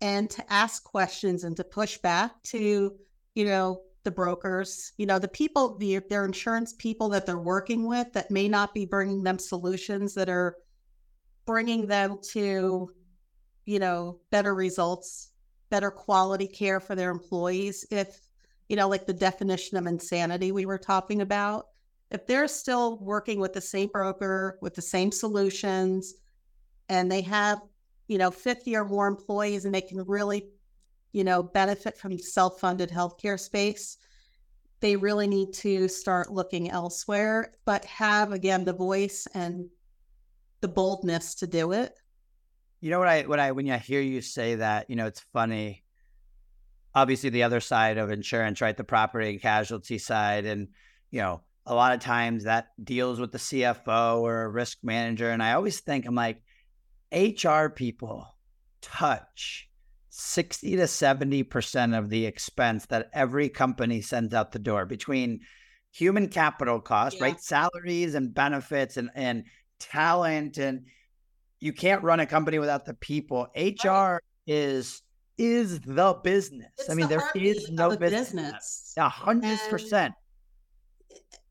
and 0.00 0.30
to 0.30 0.52
ask 0.52 0.84
questions 0.84 1.44
and 1.44 1.56
to 1.56 1.64
push 1.64 1.98
back 1.98 2.40
to, 2.44 2.94
you 3.34 3.44
know, 3.44 3.82
the 4.04 4.10
brokers, 4.10 4.92
you 4.96 5.06
know, 5.06 5.18
the 5.18 5.28
people, 5.28 5.76
the, 5.78 5.98
their 6.08 6.24
insurance 6.24 6.74
people 6.78 7.08
that 7.08 7.26
they're 7.26 7.38
working 7.38 7.86
with 7.86 8.12
that 8.12 8.30
may 8.30 8.48
not 8.48 8.72
be 8.74 8.86
bringing 8.86 9.22
them 9.22 9.38
solutions 9.38 10.14
that 10.14 10.28
are 10.28 10.56
bringing 11.44 11.86
them 11.86 12.18
to, 12.30 12.90
you 13.64 13.78
know, 13.78 14.20
better 14.30 14.54
results 14.54 15.32
better 15.70 15.90
quality 15.90 16.46
care 16.46 16.80
for 16.80 16.94
their 16.94 17.10
employees. 17.10 17.84
If 17.90 18.20
you 18.68 18.76
know 18.76 18.88
like 18.88 19.06
the 19.06 19.14
definition 19.14 19.78
of 19.78 19.86
insanity 19.86 20.52
we 20.52 20.66
were 20.66 20.78
talking 20.78 21.22
about 21.22 21.66
if 22.10 22.26
they're 22.26 22.48
still 22.48 22.98
working 22.98 23.38
with 23.40 23.52
the 23.52 23.60
same 23.60 23.88
broker 23.88 24.58
with 24.60 24.74
the 24.74 24.82
same 24.82 25.12
solutions 25.12 26.14
and 26.88 27.10
they 27.10 27.22
have 27.22 27.60
you 28.06 28.18
know 28.18 28.30
50 28.30 28.76
or 28.76 28.84
more 28.84 29.06
employees 29.06 29.64
and 29.64 29.74
they 29.74 29.80
can 29.80 30.02
really 30.06 30.48
you 31.12 31.24
know 31.24 31.42
benefit 31.42 31.98
from 31.98 32.18
self-funded 32.18 32.90
healthcare 32.90 33.38
space 33.38 33.98
they 34.80 34.94
really 34.94 35.26
need 35.26 35.52
to 35.52 35.88
start 35.88 36.32
looking 36.32 36.70
elsewhere 36.70 37.52
but 37.64 37.84
have 37.84 38.32
again 38.32 38.64
the 38.64 38.72
voice 38.72 39.26
and 39.34 39.68
the 40.60 40.68
boldness 40.68 41.34
to 41.36 41.46
do 41.46 41.72
it 41.72 41.94
you 42.80 42.90
know 42.90 42.98
what 42.98 43.08
I 43.08 43.22
what 43.22 43.40
I 43.40 43.52
when 43.52 43.68
I 43.70 43.78
hear 43.78 44.00
you 44.00 44.20
say 44.20 44.56
that, 44.56 44.88
you 44.88 44.96
know, 44.96 45.06
it's 45.06 45.24
funny. 45.32 45.82
Obviously, 46.94 47.30
the 47.30 47.42
other 47.42 47.60
side 47.60 47.98
of 47.98 48.10
insurance, 48.10 48.60
right? 48.60 48.76
The 48.76 48.84
property 48.84 49.30
and 49.30 49.42
casualty 49.42 49.98
side, 49.98 50.44
and 50.44 50.68
you 51.10 51.20
know, 51.20 51.42
a 51.68 51.74
lot 51.74 51.92
of 51.92 52.00
times 52.00 52.44
that 52.44 52.68
deals 52.82 53.20
with 53.20 53.30
the 53.30 53.38
CFO 53.38 54.20
or 54.20 54.42
a 54.42 54.48
risk 54.48 54.78
manager. 54.82 55.30
And 55.30 55.42
I 55.42 55.52
always 55.52 55.80
think 55.80 56.06
I'm 56.06 56.14
like, 56.14 56.42
HR 57.12 57.68
people 57.68 58.26
touch 58.80 59.68
60 60.08 60.76
to 60.76 60.82
70% 60.84 61.96
of 61.96 62.08
the 62.08 62.24
expense 62.24 62.86
that 62.86 63.10
every 63.12 63.50
company 63.50 64.00
sends 64.00 64.32
out 64.32 64.52
the 64.52 64.58
door 64.58 64.86
between 64.86 65.40
human 65.92 66.28
capital 66.28 66.80
costs, 66.80 67.20
yeah. 67.20 67.26
right? 67.26 67.40
Salaries 67.40 68.14
and 68.14 68.34
benefits 68.34 68.96
and, 68.96 69.10
and 69.14 69.44
talent. 69.78 70.56
And 70.56 70.86
you 71.60 71.74
can't 71.74 72.02
run 72.02 72.20
a 72.20 72.26
company 72.26 72.58
without 72.58 72.86
the 72.86 72.94
people. 72.94 73.48
HR 73.54 73.88
right. 73.88 74.20
is 74.46 75.02
is 75.36 75.80
the 75.80 76.18
business. 76.24 76.72
It's 76.78 76.90
I 76.90 76.94
mean, 76.94 77.08
the 77.08 77.18
there 77.18 77.30
is 77.34 77.70
no 77.70 77.96
business. 77.96 78.94
A 78.96 79.08
hundred 79.08 79.58
percent. 79.68 80.14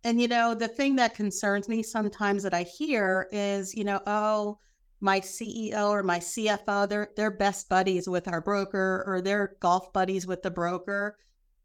And 0.04 0.22
you 0.22 0.28
know, 0.28 0.54
the 0.54 0.68
thing 0.68 0.96
that 0.98 1.16
concerns 1.16 1.68
me 1.68 1.84
sometimes 1.84 2.44
that 2.44 2.54
I 2.54 2.64
hear 2.64 3.28
is, 3.32 3.76
you 3.76 3.84
know, 3.84 4.02
oh, 4.08 4.60
my 5.00 5.20
CEO 5.20 5.90
or 5.90 6.04
my 6.04 6.20
CFO, 6.20 6.90
they're 6.90 7.10
they're 7.16 7.32
best 7.32 7.70
buddies 7.70 8.08
with 8.08 8.28
our 8.28 8.42
broker 8.42 9.04
or 9.06 9.22
they're 9.22 9.56
golf 9.60 9.94
buddies 9.94 10.26
with 10.26 10.42
the 10.42 10.52
broker. 10.52 11.18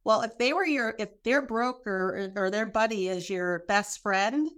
Well, 0.04 0.22
if 0.22 0.36
they 0.38 0.52
were 0.52 0.66
your 0.66 0.94
if 0.98 1.22
their 1.22 1.42
broker 1.42 2.32
or 2.36 2.50
their 2.50 2.66
buddy 2.66 3.08
is 3.08 3.30
your 3.30 3.60
best 3.68 4.02
friend, 4.02 4.50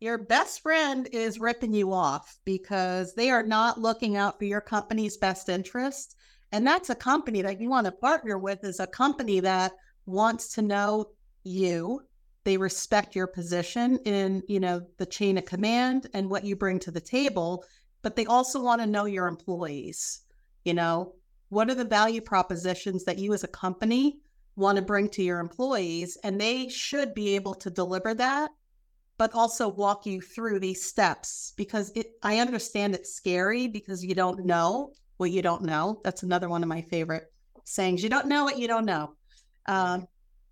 your 0.00 0.18
best 0.18 0.60
friend 0.60 1.08
is 1.12 1.40
ripping 1.40 1.72
you 1.72 1.92
off 1.92 2.38
because 2.44 3.14
they 3.14 3.30
are 3.30 3.42
not 3.42 3.80
looking 3.80 4.16
out 4.16 4.38
for 4.38 4.44
your 4.44 4.60
company's 4.60 5.16
best 5.16 5.48
interest. 5.48 6.16
And 6.52 6.66
that's 6.66 6.90
a 6.90 6.94
company 6.94 7.42
that 7.42 7.60
you 7.60 7.68
want 7.68 7.86
to 7.86 7.92
partner 7.92 8.38
with 8.38 8.62
is 8.64 8.78
a 8.78 8.86
company 8.86 9.40
that 9.40 9.72
wants 10.06 10.54
to 10.54 10.62
know 10.62 11.06
you. 11.42 12.02
They 12.44 12.56
respect 12.56 13.16
your 13.16 13.26
position 13.26 13.98
in, 14.04 14.42
you 14.48 14.60
know, 14.60 14.86
the 14.98 15.06
chain 15.06 15.38
of 15.38 15.46
command 15.46 16.08
and 16.14 16.30
what 16.30 16.44
you 16.44 16.56
bring 16.56 16.78
to 16.80 16.90
the 16.90 17.00
table 17.00 17.64
but 18.04 18.14
they 18.14 18.26
also 18.26 18.62
want 18.62 18.82
to 18.82 18.86
know 18.86 19.06
your 19.06 19.26
employees. 19.26 20.20
You 20.64 20.74
know, 20.74 21.14
what 21.48 21.70
are 21.70 21.74
the 21.74 21.84
value 21.84 22.20
propositions 22.20 23.04
that 23.04 23.18
you 23.18 23.32
as 23.32 23.42
a 23.42 23.48
company 23.48 24.20
want 24.56 24.76
to 24.76 24.82
bring 24.82 25.08
to 25.08 25.22
your 25.22 25.40
employees? 25.40 26.16
And 26.22 26.40
they 26.40 26.68
should 26.68 27.14
be 27.14 27.34
able 27.34 27.54
to 27.54 27.70
deliver 27.70 28.14
that, 28.14 28.50
but 29.16 29.34
also 29.34 29.68
walk 29.68 30.04
you 30.06 30.20
through 30.20 30.60
these 30.60 30.84
steps 30.84 31.54
because 31.56 31.90
it, 31.96 32.12
I 32.22 32.38
understand 32.38 32.94
it's 32.94 33.14
scary 33.14 33.68
because 33.68 34.04
you 34.04 34.14
don't 34.14 34.44
know 34.44 34.92
what 35.16 35.30
you 35.30 35.40
don't 35.40 35.62
know. 35.62 36.00
That's 36.04 36.22
another 36.22 36.50
one 36.50 36.62
of 36.62 36.68
my 36.68 36.82
favorite 36.82 37.32
sayings. 37.64 38.02
You 38.02 38.10
don't 38.10 38.28
know 38.28 38.44
what 38.44 38.58
you 38.58 38.68
don't 38.68 38.84
know. 38.84 39.14
Um, 39.66 40.06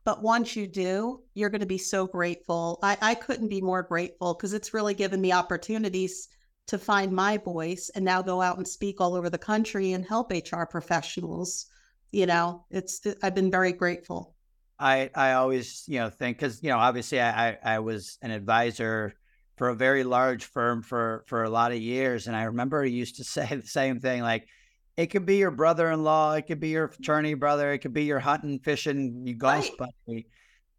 but 0.05 0.23
once 0.23 0.57
you 0.57 0.67
do, 0.67 1.23
you're 1.35 1.51
going 1.51 1.61
to 1.61 1.67
be 1.67 1.79
so 1.79 2.07
grateful. 2.07 2.79
I, 2.83 2.97
I 3.01 3.15
couldn't 3.15 3.49
be 3.49 3.61
more 3.61 3.83
grateful 3.83 4.35
because 4.35 4.53
it's 4.53 4.75
really 4.75 4.95
given 4.95 5.21
me 5.21 5.33
opportunities 5.33 6.29
to 6.67 6.79
find 6.79 7.13
my 7.13 7.39
voice 7.39 7.91
and 7.95 8.05
now 8.05 8.23
go 8.23 8.41
out 8.41 8.57
and 8.57 8.67
speak 8.67 9.01
all 9.01 9.15
over 9.15 9.31
the 9.31 9.39
country 9.39 9.93
and 9.93 10.05
help 10.05 10.33
HR 10.33 10.65
professionals. 10.65 11.67
You 12.11 12.27
know, 12.27 12.65
it's 12.71 13.01
I've 13.23 13.35
been 13.35 13.51
very 13.51 13.73
grateful. 13.73 14.35
I 14.79 15.11
I 15.15 15.33
always 15.33 15.85
you 15.87 16.01
know 16.01 16.11
think 16.11 16.39
because 16.39 16.63
you 16.63 16.71
know 16.71 16.79
obviously 16.79 17.21
I, 17.21 17.51
I 17.51 17.59
I 17.63 17.79
was 17.79 18.19
an 18.23 18.31
advisor 18.33 19.15
for 19.57 19.69
a 19.69 19.75
very 19.75 20.03
large 20.03 20.45
firm 20.45 20.83
for 20.83 21.25
for 21.27 21.45
a 21.45 21.51
lot 21.51 21.73
of 21.73 21.79
years, 21.79 22.27
and 22.27 22.37
I 22.37 22.45
remember 22.45 22.83
he 22.83 22.93
used 22.93 23.17
to 23.17 23.25
say 23.37 23.47
the 23.47 23.67
same 23.67 24.01
thing 24.01 24.23
like. 24.23 24.49
It 24.97 25.07
could 25.07 25.25
be 25.25 25.37
your 25.37 25.51
brother-in-law. 25.51 26.35
It 26.35 26.43
could 26.43 26.61
be 26.61 26.69
your 26.69 26.85
attorney 26.85 27.35
brother. 27.35 27.73
It 27.73 27.79
could 27.79 27.95
be 27.95 28.05
your 28.05 28.21
hunting, 28.21 28.59
fishing, 28.59 29.23
you 29.25 29.35
golf 29.35 29.69
right. 29.81 29.91
buddy. 30.07 30.27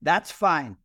That's 0.01 0.31
fine. 0.31 0.77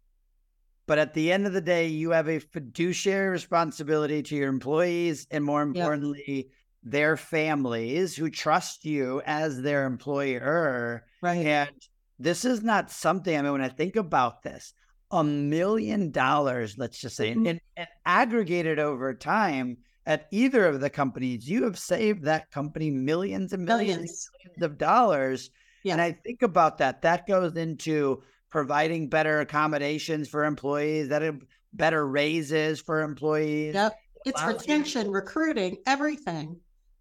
But 0.86 0.98
at 0.98 1.12
the 1.12 1.30
end 1.30 1.46
of 1.46 1.52
the 1.52 1.60
day, 1.60 1.88
you 1.88 2.12
have 2.12 2.28
a 2.28 2.38
fiduciary 2.38 3.28
responsibility 3.28 4.22
to 4.22 4.34
your 4.34 4.48
employees 4.48 5.26
and 5.30 5.44
more 5.44 5.60
importantly, 5.60 6.22
yep. 6.26 6.46
their 6.82 7.16
families 7.18 8.16
who 8.16 8.30
trust 8.30 8.86
you 8.86 9.20
as 9.26 9.60
their 9.60 9.84
employer. 9.84 11.04
Right. 11.20 11.44
And 11.44 11.70
this 12.18 12.46
is 12.46 12.62
not 12.62 12.90
something, 12.90 13.36
I 13.36 13.42
mean, 13.42 13.52
when 13.52 13.60
I 13.60 13.68
think 13.68 13.96
about 13.96 14.42
this, 14.42 14.72
a 15.10 15.22
million 15.22 16.10
dollars, 16.10 16.76
let's 16.78 16.98
just 16.98 17.16
say, 17.16 17.32
mm-hmm. 17.32 17.46
and, 17.46 17.60
and 17.76 17.88
aggregated 18.06 18.78
over 18.78 19.12
time 19.12 19.76
at 20.08 20.26
either 20.30 20.66
of 20.66 20.80
the 20.80 20.88
companies, 20.88 21.48
you 21.48 21.64
have 21.64 21.78
saved 21.78 22.24
that 22.24 22.50
company 22.50 22.90
millions 22.90 23.52
and 23.52 23.66
millions, 23.66 24.30
millions. 24.42 24.62
of 24.62 24.78
dollars. 24.78 25.50
Yeah. 25.84 25.92
And 25.92 26.00
I 26.00 26.12
think 26.12 26.40
about 26.40 26.78
that. 26.78 27.02
That 27.02 27.26
goes 27.26 27.54
into 27.56 28.22
providing 28.50 29.10
better 29.10 29.40
accommodations 29.40 30.26
for 30.26 30.44
employees, 30.44 31.10
that 31.10 31.34
better 31.74 32.08
raises 32.08 32.80
for 32.80 33.02
employees. 33.02 33.74
Yep. 33.74 33.98
It's 34.24 34.42
retention, 34.42 35.10
recruiting, 35.10 35.76
everything. 35.86 36.58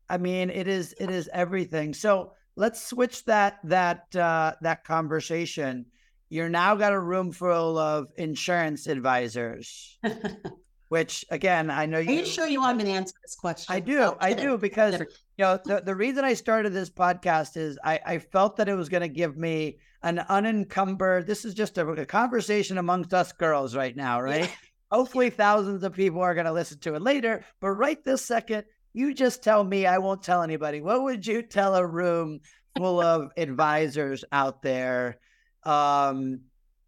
I 0.10 0.18
mean, 0.18 0.50
it 0.50 0.68
is 0.68 0.94
it 1.00 1.10
is 1.10 1.30
everything. 1.34 1.94
So 1.94 2.34
let's 2.58 2.86
switch 2.86 3.24
that 3.26 3.60
that 3.64 4.14
uh, 4.16 4.54
that 4.62 4.84
conversation. 4.84 5.86
You're 6.30 6.50
now 6.50 6.76
got 6.76 6.92
a 6.92 7.00
room 7.00 7.32
full 7.32 7.78
of 7.78 8.08
insurance 8.18 8.88
advisors. 8.88 9.98
which 10.90 11.26
again, 11.30 11.70
I 11.70 11.86
know 11.86 12.00
you. 12.00 12.10
Are 12.10 12.14
you 12.14 12.26
sure 12.26 12.48
you 12.48 12.62
want 12.62 12.78
me 12.78 12.86
to 12.86 12.92
answer 12.92 13.16
this 13.22 13.36
question? 13.36 13.74
I 13.74 13.80
do. 13.80 14.16
I 14.20 14.34
do 14.34 14.58
because 14.58 15.00
you 15.00 15.06
know 15.40 15.60
the, 15.64 15.82
the 15.82 15.96
reason 15.96 16.24
I 16.24 16.34
started 16.34 16.74
this 16.74 16.90
podcast 16.90 17.58
is 17.58 17.78
I, 17.84 18.00
I 18.06 18.18
felt 18.20 18.58
that 18.58 18.70
it 18.70 18.76
was 18.76 18.90
going 18.90 19.02
to 19.02 19.10
give 19.10 19.38
me 19.38 19.78
an 20.04 20.20
unencumbered. 20.20 21.28
This 21.28 21.46
is 21.46 21.54
just 21.54 21.78
a, 21.78 21.88
a 21.88 22.06
conversation 22.06 22.78
amongst 22.78 23.14
us 23.14 23.32
girls 23.34 23.76
right 23.76 23.96
now, 23.96 24.22
right? 24.22 24.50
Yeah. 24.90 25.00
Hopefully, 25.00 25.30
thousands 25.30 25.84
of 25.84 25.92
people 25.92 26.22
are 26.22 26.34
going 26.34 26.46
to 26.46 26.54
listen 26.54 26.80
to 26.80 26.96
it 26.96 27.02
later. 27.02 27.44
But 27.60 27.72
right 27.72 28.02
this 28.06 28.24
second, 28.24 28.64
you 28.94 29.14
just 29.14 29.44
tell 29.44 29.62
me. 29.62 29.86
I 29.86 29.98
won't 29.98 30.24
tell 30.24 30.42
anybody. 30.42 30.80
What 30.80 31.04
would 31.04 31.28
you 31.28 31.42
tell 31.42 31.76
a 31.76 31.86
room 31.86 32.40
full 32.78 33.02
of 33.02 33.32
advisors 33.36 34.24
out 34.32 34.62
there? 34.62 35.18
Um, 35.64 36.40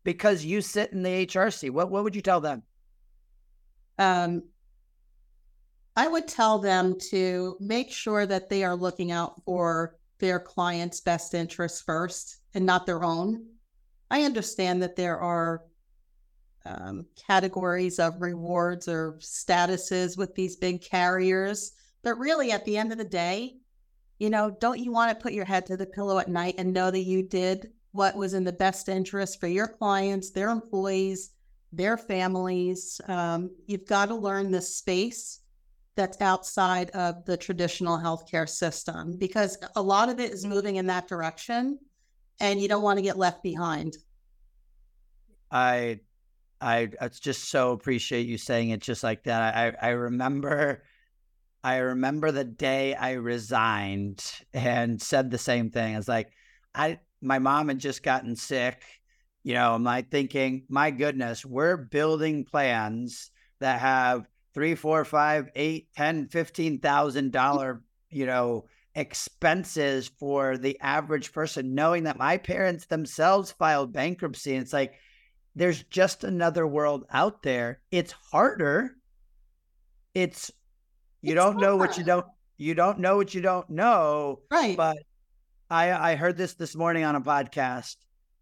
because 0.05 0.45
you 0.45 0.61
sit 0.61 0.93
in 0.93 1.03
the 1.03 1.25
HRC. 1.25 1.71
What 1.71 1.91
what 1.91 2.05
would 2.05 2.15
you 2.15 2.21
tell 2.21 2.39
them? 2.39 2.63
Um, 3.99 4.43
I 5.95 6.07
would 6.07 6.27
tell 6.27 6.57
them 6.57 6.95
to 7.11 7.57
make 7.59 7.91
sure 7.91 8.25
that 8.25 8.49
they 8.49 8.63
are 8.63 8.75
looking 8.75 9.11
out 9.11 9.43
for 9.43 9.97
their 10.19 10.39
client's 10.39 11.01
best 11.01 11.33
interests 11.33 11.81
first 11.81 12.37
and 12.53 12.65
not 12.65 12.85
their 12.85 13.03
own. 13.03 13.45
I 14.09 14.23
understand 14.23 14.81
that 14.81 14.95
there 14.95 15.19
are 15.19 15.63
um, 16.65 17.05
categories 17.27 17.99
of 17.99 18.21
rewards 18.21 18.87
or 18.87 19.17
statuses 19.19 20.17
with 20.17 20.33
these 20.35 20.55
big 20.55 20.81
carriers, 20.81 21.73
but 22.01 22.17
really 22.17 22.51
at 22.51 22.63
the 22.65 22.77
end 22.77 22.91
of 22.91 22.97
the 22.97 23.03
day, 23.03 23.57
you 24.19 24.29
know, 24.29 24.55
don't 24.59 24.79
you 24.79 24.91
want 24.91 25.17
to 25.17 25.21
put 25.21 25.33
your 25.33 25.45
head 25.45 25.65
to 25.65 25.77
the 25.77 25.85
pillow 25.85 26.19
at 26.19 26.29
night 26.29 26.55
and 26.57 26.73
know 26.73 26.91
that 26.91 26.99
you 26.99 27.23
did 27.23 27.71
what 27.91 28.15
was 28.15 28.33
in 28.33 28.43
the 28.43 28.53
best 28.53 28.87
interest 28.87 29.39
for 29.39 29.47
your 29.47 29.67
clients, 29.67 30.31
their 30.31 30.49
employees, 30.49 31.31
their 31.71 31.97
families. 31.97 32.99
Um, 33.07 33.51
you've 33.67 33.85
got 33.85 34.07
to 34.07 34.15
learn 34.15 34.51
the 34.51 34.61
space 34.61 35.41
that's 35.95 36.21
outside 36.21 36.89
of 36.91 37.25
the 37.25 37.35
traditional 37.35 37.97
healthcare 37.97 38.47
system 38.47 39.17
because 39.17 39.57
a 39.75 39.81
lot 39.81 40.09
of 40.09 40.19
it 40.19 40.31
is 40.31 40.45
moving 40.45 40.77
in 40.77 40.87
that 40.87 41.07
direction 41.07 41.77
and 42.39 42.61
you 42.61 42.67
don't 42.67 42.83
want 42.83 42.97
to 42.97 43.03
get 43.03 43.17
left 43.17 43.43
behind. 43.43 43.97
I 45.51 45.99
I, 46.61 46.89
I 46.99 47.07
just 47.07 47.49
so 47.49 47.71
appreciate 47.71 48.27
you 48.27 48.37
saying 48.37 48.69
it 48.69 48.81
just 48.81 49.03
like 49.03 49.23
that. 49.23 49.55
I 49.55 49.87
I 49.87 49.89
remember 49.91 50.83
I 51.63 51.77
remember 51.77 52.31
the 52.31 52.45
day 52.45 52.95
I 52.95 53.13
resigned 53.13 54.23
and 54.53 55.01
said 55.01 55.29
the 55.29 55.37
same 55.37 55.69
thing. 55.71 55.95
I 55.95 55.97
was 55.97 56.07
like, 56.07 56.31
I 56.73 56.99
my 57.21 57.39
mom 57.39 57.67
had 57.67 57.79
just 57.79 58.03
gotten 58.03 58.35
sick 58.35 58.83
you 59.43 59.53
know, 59.53 59.75
am 59.75 59.87
I 59.87 60.01
thinking, 60.01 60.63
my 60.69 60.91
goodness, 60.91 61.45
we're 61.45 61.77
building 61.77 62.45
plans 62.45 63.31
that 63.59 63.79
have 63.79 64.27
three, 64.53 64.75
four, 64.75 65.05
five, 65.05 65.49
eight, 65.55 65.87
ten, 65.95 66.27
fifteen 66.27 66.79
thousand 66.79 67.29
mm. 67.29 67.31
dollar, 67.31 67.81
you 68.09 68.25
know, 68.25 68.65
expenses 68.95 70.11
for 70.19 70.57
the 70.57 70.79
average 70.81 71.31
person, 71.31 71.75
knowing 71.75 72.03
that 72.03 72.17
my 72.17 72.37
parents 72.37 72.85
themselves 72.85 73.51
filed 73.51 73.93
bankruptcy. 73.93 74.53
And 74.53 74.63
it's 74.63 74.73
like 74.73 74.93
there's 75.55 75.83
just 75.83 76.23
another 76.23 76.67
world 76.67 77.05
out 77.09 77.41
there. 77.43 77.79
It's 77.91 78.13
harder. 78.31 78.95
It's 80.13 80.51
you 81.21 81.33
it's 81.33 81.41
don't 81.41 81.57
know 81.57 81.75
what 81.77 81.97
you 81.97 82.03
don't 82.03 82.25
you 82.57 82.75
don't 82.75 82.99
know 82.99 83.15
what 83.15 83.33
you 83.33 83.41
don't 83.41 83.69
know. 83.69 84.41
Right. 84.51 84.75
But 84.75 84.97
I 85.69 85.91
I 85.91 86.15
heard 86.15 86.37
this 86.37 86.55
this 86.55 86.75
morning 86.75 87.03
on 87.03 87.15
a 87.15 87.21
podcast 87.21 87.95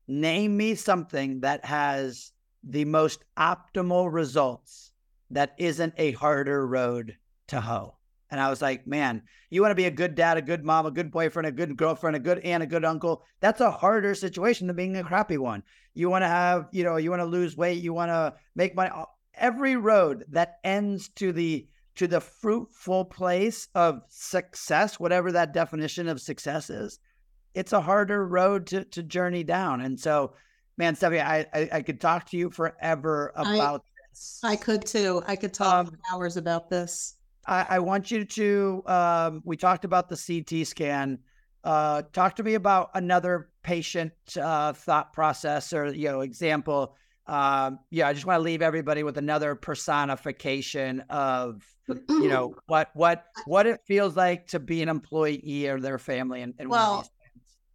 name 0.07 0.55
me 0.57 0.75
something 0.75 1.41
that 1.41 1.65
has 1.65 2.31
the 2.63 2.85
most 2.85 3.23
optimal 3.37 4.11
results 4.11 4.91
that 5.31 5.53
isn't 5.57 5.93
a 5.97 6.11
harder 6.13 6.65
road 6.65 7.17
to 7.47 7.61
hoe. 7.61 7.95
And 8.29 8.41
I 8.41 8.49
was 8.49 8.61
like, 8.61 8.85
man, 8.85 9.23
you 9.49 9.61
want 9.61 9.71
to 9.71 9.75
be 9.75 9.85
a 9.85 9.91
good 9.91 10.15
dad, 10.15 10.37
a 10.37 10.41
good 10.41 10.65
mom, 10.65 10.85
a 10.85 10.91
good 10.91 11.11
boyfriend, 11.11 11.47
a 11.47 11.51
good 11.51 11.77
girlfriend, 11.77 12.15
a 12.15 12.19
good 12.19 12.39
aunt, 12.39 12.63
a 12.63 12.67
good 12.67 12.83
uncle. 12.83 13.23
That's 13.39 13.61
a 13.61 13.71
harder 13.71 14.15
situation 14.15 14.67
than 14.67 14.75
being 14.75 14.97
a 14.97 15.03
crappy 15.03 15.37
one. 15.37 15.63
You 15.93 16.09
want 16.09 16.23
to 16.23 16.27
have, 16.27 16.67
you 16.71 16.83
know, 16.83 16.97
you 16.97 17.09
want 17.09 17.21
to 17.21 17.25
lose 17.25 17.55
weight, 17.55 17.81
you 17.81 17.93
want 17.93 18.09
to 18.09 18.33
make 18.55 18.75
money. 18.75 18.91
Every 19.33 19.75
road 19.77 20.25
that 20.29 20.57
ends 20.63 21.09
to 21.15 21.31
the 21.31 21.67
to 21.95 22.07
the 22.07 22.21
fruitful 22.21 23.05
place 23.05 23.69
of 23.73 24.01
success, 24.07 24.99
whatever 24.99 25.31
that 25.31 25.51
definition 25.51 26.07
of 26.07 26.21
success 26.21 26.69
is, 26.69 26.99
it's 27.57 27.73
a 27.73 27.81
harder 27.81 28.25
road 28.25 28.67
to 28.67 28.83
to 28.85 29.03
journey 29.03 29.43
down. 29.43 29.81
And 29.81 29.99
so, 29.99 30.33
man, 30.77 30.95
Stephanie, 30.95 31.21
I 31.21 31.39
I, 31.53 31.69
I 31.73 31.81
could 31.81 31.99
talk 31.99 32.29
to 32.29 32.37
you 32.37 32.51
forever 32.51 33.31
about 33.35 33.81
I, 33.81 34.09
this. 34.11 34.39
I 34.43 34.55
could 34.55 34.85
too. 34.85 35.23
I 35.25 35.35
could 35.35 35.53
talk 35.53 35.87
um, 35.87 35.97
hours 36.11 36.37
about 36.37 36.69
this. 36.69 37.15
I, 37.47 37.65
I 37.69 37.79
want 37.79 38.11
you 38.11 38.25
to. 38.25 38.83
Um, 38.85 39.41
we 39.43 39.57
talked 39.57 39.85
about 39.85 40.07
the 40.07 40.15
CT 40.15 40.67
scan. 40.67 41.19
Uh, 41.63 42.03
talk 42.13 42.35
to 42.35 42.43
me 42.43 42.53
about 42.53 42.91
another 42.93 43.49
patient 43.63 44.13
uh, 44.39 44.73
thought 44.73 45.11
process 45.11 45.73
or 45.73 45.91
you 45.93 46.09
know 46.09 46.21
example. 46.21 46.95
Um, 47.25 47.79
yeah, 47.89 48.07
I 48.07 48.13
just 48.13 48.25
want 48.25 48.37
to 48.37 48.43
leave 48.43 48.61
everybody 48.61 49.03
with 49.03 49.17
another 49.17 49.55
personification 49.55 51.01
of 51.09 51.65
you 52.07 52.29
know 52.29 52.53
what 52.67 52.91
what 52.93 53.25
what 53.45 53.65
it 53.65 53.81
feels 53.85 54.15
like 54.15 54.47
to 54.47 54.59
be 54.59 54.81
an 54.83 54.89
employee 54.89 55.67
or 55.67 55.79
their 55.79 55.97
family 55.97 56.41
and, 56.41 56.53
and 56.59 56.69
well 56.69 57.07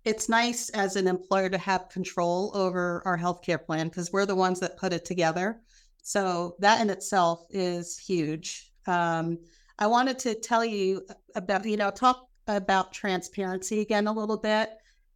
it's 0.04 0.28
nice 0.28 0.68
as 0.70 0.96
an 0.96 1.06
employer 1.06 1.48
to 1.48 1.58
have 1.58 1.88
control 1.88 2.50
over 2.54 3.02
our 3.04 3.16
healthcare 3.16 3.64
plan 3.64 3.88
because 3.88 4.12
we're 4.12 4.26
the 4.26 4.34
ones 4.34 4.60
that 4.60 4.76
put 4.76 4.92
it 4.92 5.04
together. 5.04 5.60
So 6.02 6.56
that 6.58 6.80
in 6.80 6.90
itself 6.90 7.44
is 7.50 7.98
huge. 7.98 8.70
Um, 8.86 9.38
i 9.78 9.86
wanted 9.86 10.18
to 10.18 10.34
tell 10.34 10.64
you 10.64 11.02
about 11.34 11.64
you 11.64 11.76
know 11.76 11.90
talk 11.90 12.26
about 12.46 12.92
transparency 12.92 13.80
again 13.80 14.06
a 14.06 14.12
little 14.12 14.36
bit. 14.36 14.70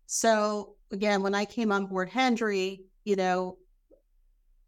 So 0.06 0.76
again 0.92 1.22
when 1.22 1.34
i 1.34 1.44
came 1.44 1.72
on 1.72 1.86
board 1.86 2.08
hendry 2.08 2.84
you 3.04 3.16
know 3.16 3.56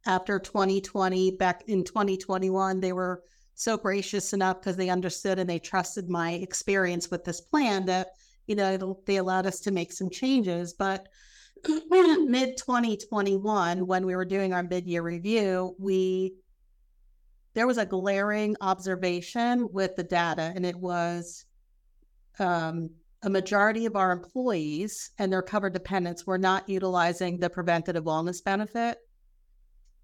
after 0.07 0.39
2020 0.39 1.33
back 1.33 1.63
in 1.69 1.85
2021 1.85 2.81
they 2.81 2.93
were 2.93 3.23
so 3.55 3.77
gracious 3.77 4.33
enough 4.33 4.61
because 4.61 4.77
they 4.77 4.89
understood 4.89 5.39
and 5.39 5.49
they 5.51 5.59
trusted 5.59 6.09
my 6.09 6.33
experience 6.33 7.11
with 7.11 7.25
this 7.25 7.41
plan 7.41 7.85
that 7.87 8.09
you 8.49 8.57
know 8.57 8.99
they 9.07 9.17
allowed 9.17 9.47
us 9.47 9.61
to 9.61 9.71
make 9.71 9.93
some 9.93 10.11
changes 10.11 10.73
but 10.73 11.07
mid 11.91 12.57
2021 12.57 13.87
when 13.87 14.07
we 14.07 14.17
were 14.17 14.25
doing 14.25 14.53
our 14.53 14.63
mid-year 14.63 15.03
review 15.03 15.75
we 15.79 16.35
there 17.55 17.67
was 17.67 17.79
a 17.79 17.87
glaring 17.87 18.57
observation 18.61 19.69
with 19.73 19.95
the 19.97 20.05
data 20.05 20.53
and 20.55 20.65
it 20.65 20.77
was 20.77 21.45
um, 22.39 22.91
a 23.23 23.31
majority 23.31 23.85
of 23.87 23.97
our 23.97 24.13
employees 24.13 25.11
and 25.19 25.33
their 25.33 25.43
covered 25.43 25.73
dependents 25.73 26.27
were 26.27 26.39
not 26.39 26.69
utilizing 26.69 27.39
the 27.39 27.51
preventative 27.51 28.05
wellness 28.05 28.43
benefit. 28.45 28.99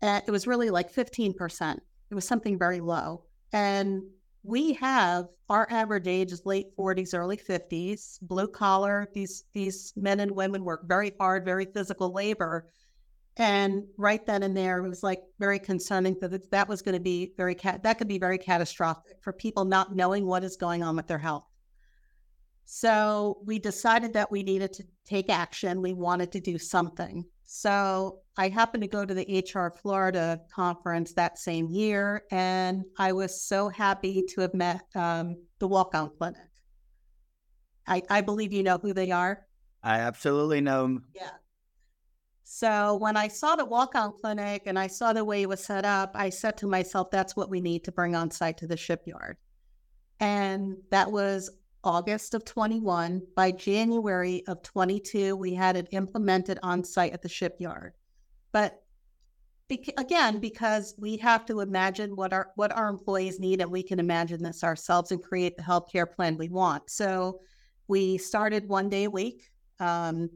And 0.03 0.22
it 0.26 0.32
was 0.32 0.49
really 0.49 0.70
like 0.70 0.92
15% 0.92 1.78
it 2.11 2.14
was 2.14 2.26
something 2.26 2.59
very 2.59 2.80
low. 2.80 3.24
And 3.53 4.03
we 4.45 4.74
have 4.74 5.26
our 5.49 5.66
average 5.70 6.07
age 6.07 6.30
is 6.30 6.45
late 6.45 6.76
40s, 6.76 7.14
early 7.14 7.36
50s, 7.36 8.18
blue 8.20 8.47
collar. 8.47 9.09
These 9.14 9.45
these 9.55 9.92
men 9.97 10.20
and 10.20 10.30
women 10.30 10.64
work 10.64 10.86
very 10.86 11.12
hard, 11.18 11.45
very 11.45 11.64
physical 11.64 12.12
labor. 12.12 12.68
And 13.36 13.84
right 13.97 14.24
then 14.24 14.45
and 14.45 14.57
there, 14.57 14.84
it 14.84 14.88
was 14.88 15.03
like 15.03 15.22
very 15.40 15.59
concerning 15.59 16.16
that 16.20 16.51
that 16.51 16.68
was 16.68 16.82
going 16.82 16.95
to 16.95 17.01
be 17.01 17.32
very 17.36 17.55
cat 17.55 17.82
that 17.82 17.99
could 17.99 18.07
be 18.07 18.18
very 18.18 18.38
catastrophic 18.38 19.16
for 19.22 19.32
people 19.32 19.64
not 19.64 19.97
knowing 19.97 20.26
what 20.26 20.45
is 20.45 20.57
going 20.57 20.82
on 20.82 20.95
with 20.95 21.09
their 21.09 21.18
health. 21.18 21.47
So 22.66 23.38
we 23.45 23.59
decided 23.59 24.12
that 24.12 24.30
we 24.30 24.42
needed 24.42 24.74
to 24.74 24.84
take 25.07 25.30
action. 25.30 25.82
We 25.82 25.95
wanted 25.95 26.32
to 26.32 26.40
do 26.40 26.59
something. 26.59 27.24
So 27.47 28.20
I 28.36 28.49
happened 28.49 28.82
to 28.82 28.88
go 28.88 29.05
to 29.05 29.14
the 29.14 29.45
HR 29.55 29.70
Florida 29.76 30.40
conference 30.53 31.12
that 31.12 31.38
same 31.38 31.68
year, 31.68 32.24
and 32.30 32.84
I 32.99 33.12
was 33.12 33.42
so 33.42 33.68
happy 33.68 34.24
to 34.30 34.40
have 34.40 34.55
met 34.55 34.82
um, 34.95 35.36
the 35.59 35.68
Walk 35.68 35.95
On 35.95 36.11
Clinic. 36.16 36.40
I, 37.86 38.03
I 38.09 38.20
believe 38.22 38.53
you 38.53 38.62
know 38.62 38.78
who 38.78 38.95
they 38.95 39.11
are. 39.11 39.47
I 39.82 39.99
absolutely 39.99 40.62
know 40.62 40.82
them. 40.82 41.05
Yeah. 41.14 41.30
So 42.45 42.97
when 42.97 43.16
I 43.16 43.28
saw 43.28 43.57
the 43.57 43.64
Walk 43.64 43.95
On 43.95 44.12
Clinic 44.12 44.62
and 44.66 44.78
I 44.78 44.86
saw 44.86 45.12
the 45.12 45.24
way 45.24 45.42
it 45.42 45.49
was 45.49 45.64
set 45.64 45.84
up, 45.84 46.12
I 46.14 46.30
said 46.30 46.57
to 46.59 46.66
myself, 46.66 47.11
that's 47.11 47.36
what 47.36 47.51
we 47.51 47.61
need 47.61 47.84
to 47.84 47.92
bring 47.92 48.14
on 48.14 48.30
site 48.30 48.59
to 48.59 48.66
the 48.66 48.76
shipyard. 48.76 49.36
And 50.20 50.76
that 50.90 51.11
was 51.11 51.51
August 51.85 52.35
of 52.35 52.45
21. 52.45 53.22
By 53.37 53.53
January 53.53 54.43
of 54.47 54.62
22, 54.62 55.37
we 55.37 55.55
had 55.55 55.76
it 55.76 55.89
implemented 55.93 56.59
on 56.62 56.82
site 56.82 57.12
at 57.12 57.22
the 57.22 57.28
shipyard. 57.28 57.93
But 58.53 58.82
again, 59.99 60.41
because 60.41 60.95
we 60.99 61.16
have 61.18 61.47
to 61.47 61.61
imagine 61.61 62.16
what 62.16 62.32
our 62.32 62.51
what 62.57 62.72
our 62.72 62.89
employees 62.89 63.41
need, 63.41 63.61
and 63.61 63.70
we 63.70 63.82
can 63.82 63.99
imagine 63.99 64.43
this 64.43 64.64
ourselves 64.64 65.12
and 65.12 65.22
create 65.22 65.57
the 65.57 65.62
healthcare 65.62 66.11
plan 66.11 66.37
we 66.37 66.49
want. 66.49 66.91
So 66.91 67.41
we 67.89 68.18
started 68.18 68.68
one 68.68 68.89
day 68.89 69.05
a 69.05 69.11
week. 69.11 69.51
Um, 69.80 70.30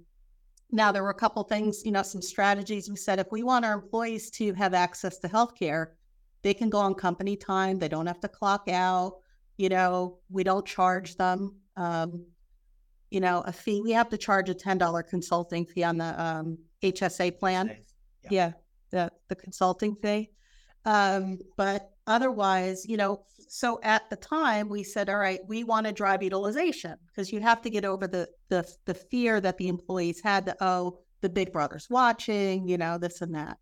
now 0.71 0.93
there 0.93 1.03
were 1.03 1.11
a 1.11 1.15
couple 1.15 1.43
things, 1.45 1.83
you 1.85 1.93
know, 1.93 2.03
some 2.03 2.21
strategies. 2.21 2.91
We 2.91 2.97
said 2.97 3.19
if 3.19 3.33
we 3.33 3.43
want 3.43 3.65
our 3.65 3.73
employees 3.73 4.31
to 4.33 4.53
have 4.55 4.75
access 4.75 5.19
to 5.19 5.29
healthcare, 5.29 5.89
they 6.43 6.53
can 6.53 6.69
go 6.69 6.79
on 6.79 6.95
company 6.95 7.37
time. 7.37 7.79
They 7.79 7.89
don't 7.89 8.07
have 8.07 8.21
to 8.21 8.29
clock 8.29 8.69
out 8.69 9.15
you 9.59 9.69
know, 9.69 10.19
we 10.31 10.45
don't 10.45 10.65
charge 10.65 11.17
them, 11.17 11.57
um, 11.77 12.25
you 13.11 13.21
know, 13.21 13.43
a 13.45 13.53
fee. 13.53 13.83
We 13.83 13.93
have 13.93 14.09
to 14.11 14.17
charge 14.17 14.49
a 14.49 14.55
$10 14.55 15.09
consulting 15.09 15.67
fee 15.67 15.85
on 15.85 15.99
the 15.99 16.23
um, 16.23 16.59
HSA 16.83 17.39
plan. 17.39 17.77
Yeah. 18.25 18.31
yeah, 18.31 18.53
the, 18.91 19.13
the 19.29 19.37
consulting 19.37 19.97
fee. 19.97 20.31
Um, 20.85 21.39
but 21.57 21.91
otherwise, 22.07 22.87
you 22.87 22.97
know, 22.97 23.25
so 23.49 23.81
at 23.83 24.09
the 24.11 24.17
time 24.17 24.69
we 24.69 24.83
said, 24.85 25.09
all 25.09 25.19
right, 25.19 25.41
we 25.47 25.65
want 25.65 25.87
to 25.87 25.93
drive 25.93 26.23
utilization 26.23 26.95
because 27.09 27.33
you 27.33 27.41
have 27.41 27.61
to 27.63 27.71
get 27.71 27.85
over 27.85 28.07
the, 28.07 28.29
the 28.49 28.67
the 28.85 28.95
fear 28.95 29.41
that 29.41 29.57
the 29.59 29.69
employees 29.69 30.21
had 30.23 30.47
that 30.47 30.59
oh, 30.61 30.99
the 31.21 31.29
big 31.29 31.53
brother's 31.53 31.89
watching, 31.91 32.69
you 32.69 32.79
know, 32.79 32.97
this 32.99 33.21
and 33.23 33.35
that. 33.35 33.59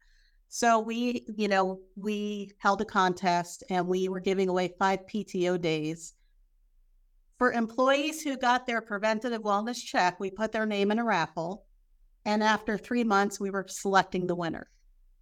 So 0.49 0.79
we, 0.79 1.25
you 1.37 1.49
know, 1.49 1.81
we 1.97 2.53
held 2.59 2.81
a 2.81 2.85
contest 2.85 3.63
and 3.69 3.87
we 3.89 4.09
were 4.09 4.21
giving 4.21 4.49
away 4.49 4.75
five 4.79 5.01
PTO 5.07 5.61
days. 5.61 6.15
For 7.39 7.53
employees 7.53 8.23
who 8.23 8.37
got 8.37 8.67
their 8.67 8.81
preventative 8.81 9.43
wellness 9.43 9.83
check, 9.83 10.19
we 10.19 10.31
put 10.31 10.53
their 10.53 10.67
name 10.67 10.91
in 10.91 10.99
a 10.99 11.05
raffle. 11.05 11.65
And 12.25 12.43
after 12.43 12.79
three 12.79 13.05
months, 13.05 13.39
we 13.39 13.51
were 13.51 13.67
selecting 13.69 14.27
the 14.27 14.35
winner. 14.35 14.69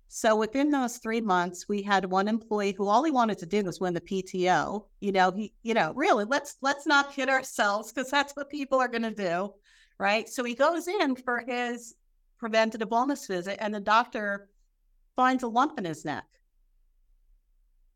So 0.09 0.37
within 0.37 0.70
those 0.70 0.99
three 0.99 1.20
months, 1.20 1.68
we 1.68 1.83
had 1.83 2.05
one 2.05 2.29
employee 2.29 2.72
who 2.72 2.87
all 2.87 3.03
he 3.03 3.11
wanted 3.11 3.39
to 3.39 3.47
do 3.47 3.64
was 3.64 3.81
win 3.81 3.95
the 3.95 4.01
PTO. 4.01 4.85
You 5.01 5.12
know, 5.12 5.33
he, 5.33 5.53
you 5.64 5.75
know, 5.75 5.93
really, 5.95 6.25
let's 6.25 6.57
let's 6.62 6.87
not 6.87 7.12
kid 7.12 7.29
ourselves 7.29 7.93
because 7.93 8.11
that's 8.11 8.35
what 8.37 8.49
people 8.49 8.79
are 8.79 8.89
going 8.89 9.03
to 9.03 9.11
do, 9.11 9.53
right? 9.99 10.29
So 10.29 10.45
he 10.45 10.55
goes 10.55 10.87
in 10.87 11.16
for 11.16 11.43
his 11.45 11.97
preventative 12.39 12.91
wellness 12.91 13.27
visit, 13.27 13.59
and 13.61 13.75
the 13.75 13.81
doctor 13.81 14.49
finds 15.17 15.43
a 15.43 15.49
lump 15.49 15.79
in 15.79 15.85
his 15.85 16.05
neck. 16.05 16.27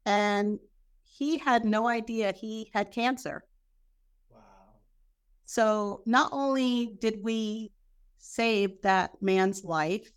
And 0.07 0.59
he 1.03 1.39
had 1.39 1.64
no 1.64 1.89
idea 1.89 2.33
he 2.33 2.71
had 2.73 2.93
cancer. 2.93 3.45
Wow. 4.31 4.39
So 5.45 6.03
not 6.07 6.31
only 6.33 6.97
did 7.01 7.23
we 7.23 7.73
save 8.19 8.81
that 8.83 9.21
man's 9.21 9.64
life, 9.64 10.11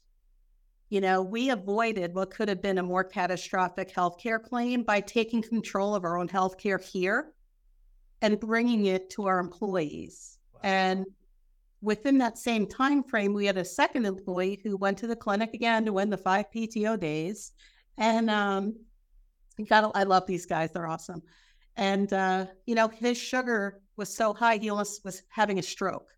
you 0.89 1.01
know, 1.01 1.21
we 1.21 1.49
avoided 1.49 2.13
what 2.13 2.31
could 2.31 2.49
have 2.49 2.61
been 2.61 2.77
a 2.77 2.83
more 2.83 3.03
catastrophic 3.03 3.93
healthcare 3.93 4.41
claim 4.41 4.83
by 4.83 4.99
taking 4.99 5.41
control 5.41 5.95
of 5.95 6.03
our 6.03 6.17
own 6.17 6.27
healthcare 6.27 6.83
here 6.83 7.31
and 8.21 8.39
bringing 8.39 8.85
it 8.87 9.09
to 9.11 9.25
our 9.25 9.39
employees. 9.39 10.37
Wow. 10.53 10.59
And 10.63 11.05
within 11.81 12.17
that 12.19 12.37
same 12.37 12.67
time 12.67 13.03
frame, 13.03 13.33
we 13.33 13.45
had 13.45 13.57
a 13.57 13.65
second 13.65 14.05
employee 14.05 14.61
who 14.63 14.77
went 14.77 14.97
to 14.99 15.07
the 15.07 15.15
clinic 15.15 15.53
again 15.53 15.85
to 15.85 15.93
win 15.93 16.09
the 16.09 16.17
five 16.17 16.45
PTO 16.53 16.99
days, 16.99 17.51
and 17.97 18.29
um, 18.29 18.75
got. 19.67 19.91
I 19.95 20.03
love 20.03 20.25
these 20.25 20.45
guys; 20.45 20.71
they're 20.71 20.87
awesome. 20.87 21.21
And 21.77 22.11
uh, 22.13 22.45
you 22.65 22.75
know, 22.75 22.87
his 22.87 23.17
sugar 23.17 23.81
was 23.97 24.15
so 24.15 24.33
high, 24.33 24.57
he 24.57 24.69
almost 24.69 25.03
was 25.03 25.23
having 25.29 25.59
a 25.59 25.63
stroke. 25.63 26.09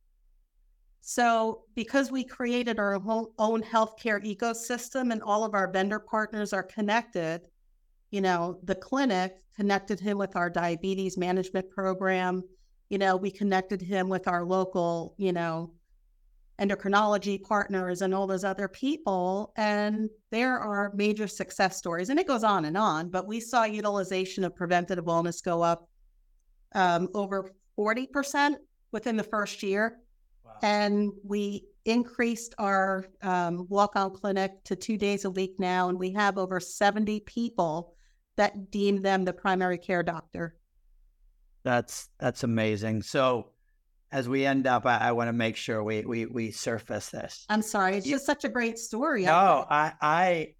So, 1.01 1.63
because 1.75 2.11
we 2.11 2.23
created 2.23 2.79
our 2.79 2.95
own 2.95 3.61
healthcare 3.61 4.23
ecosystem 4.25 5.11
and 5.11 5.21
all 5.21 5.43
of 5.43 5.53
our 5.53 5.69
vendor 5.69 5.99
partners 5.99 6.53
are 6.53 6.63
connected, 6.63 7.41
you 8.09 8.21
know, 8.21 8.59
the 8.63 8.75
clinic 8.75 9.35
connected 9.55 9.99
him 9.99 10.17
with 10.17 10.35
our 10.37 10.49
diabetes 10.49 11.17
management 11.17 11.69
program 11.69 12.43
you 12.93 12.99
know, 12.99 13.15
we 13.15 13.31
connected 13.31 13.81
him 13.81 14.07
with 14.07 14.27
our 14.27 14.45
local, 14.45 15.15
you 15.17 15.33
know, 15.33 15.71
endocrinology 16.59 17.41
partners 17.41 18.03
and 18.03 18.13
all 18.13 18.27
those 18.27 18.43
other 18.43 18.67
people. 18.67 19.51
And 19.57 20.11
there 20.29 20.59
are 20.59 20.91
major 20.93 21.27
success 21.27 21.75
stories, 21.75 22.09
and 22.09 22.19
it 22.19 22.27
goes 22.27 22.43
on 22.43 22.65
and 22.65 22.77
on. 22.77 23.09
But 23.09 23.25
we 23.25 23.39
saw 23.39 23.63
utilization 23.63 24.43
of 24.43 24.55
preventative 24.55 25.05
wellness 25.05 25.43
go 25.43 25.63
up 25.63 25.89
um, 26.75 27.09
over 27.15 27.49
40% 27.79 28.57
within 28.91 29.17
the 29.17 29.23
first 29.23 29.63
year. 29.63 29.97
Wow. 30.45 30.51
And 30.61 31.11
we 31.23 31.65
increased 31.85 32.53
our 32.59 33.07
um, 33.23 33.65
walk 33.69 33.95
on 33.95 34.11
clinic 34.11 34.63
to 34.65 34.75
two 34.75 34.99
days 34.99 35.25
a 35.25 35.31
week 35.31 35.55
now. 35.57 35.89
And 35.89 35.97
we 35.97 36.11
have 36.11 36.37
over 36.37 36.59
70 36.59 37.21
people 37.21 37.95
that 38.35 38.69
deem 38.69 39.01
them 39.01 39.25
the 39.25 39.33
primary 39.33 39.79
care 39.79 40.03
doctor 40.03 40.53
that's 41.63 42.09
that's 42.19 42.43
amazing. 42.43 43.01
So 43.03 43.49
as 44.11 44.29
we 44.29 44.45
end 44.45 44.67
up, 44.67 44.85
I, 44.85 44.97
I 44.97 45.11
want 45.13 45.27
to 45.29 45.33
make 45.33 45.55
sure 45.55 45.83
we 45.83 46.01
we 46.05 46.25
we 46.25 46.51
surface 46.51 47.09
this. 47.09 47.45
I'm 47.49 47.61
sorry. 47.61 47.97
It's 47.97 48.07
just 48.07 48.25
such 48.25 48.43
a 48.43 48.49
great 48.49 48.77
story. 48.77 49.25
No, 49.25 49.65
I 49.69 49.93
I 50.01 50.53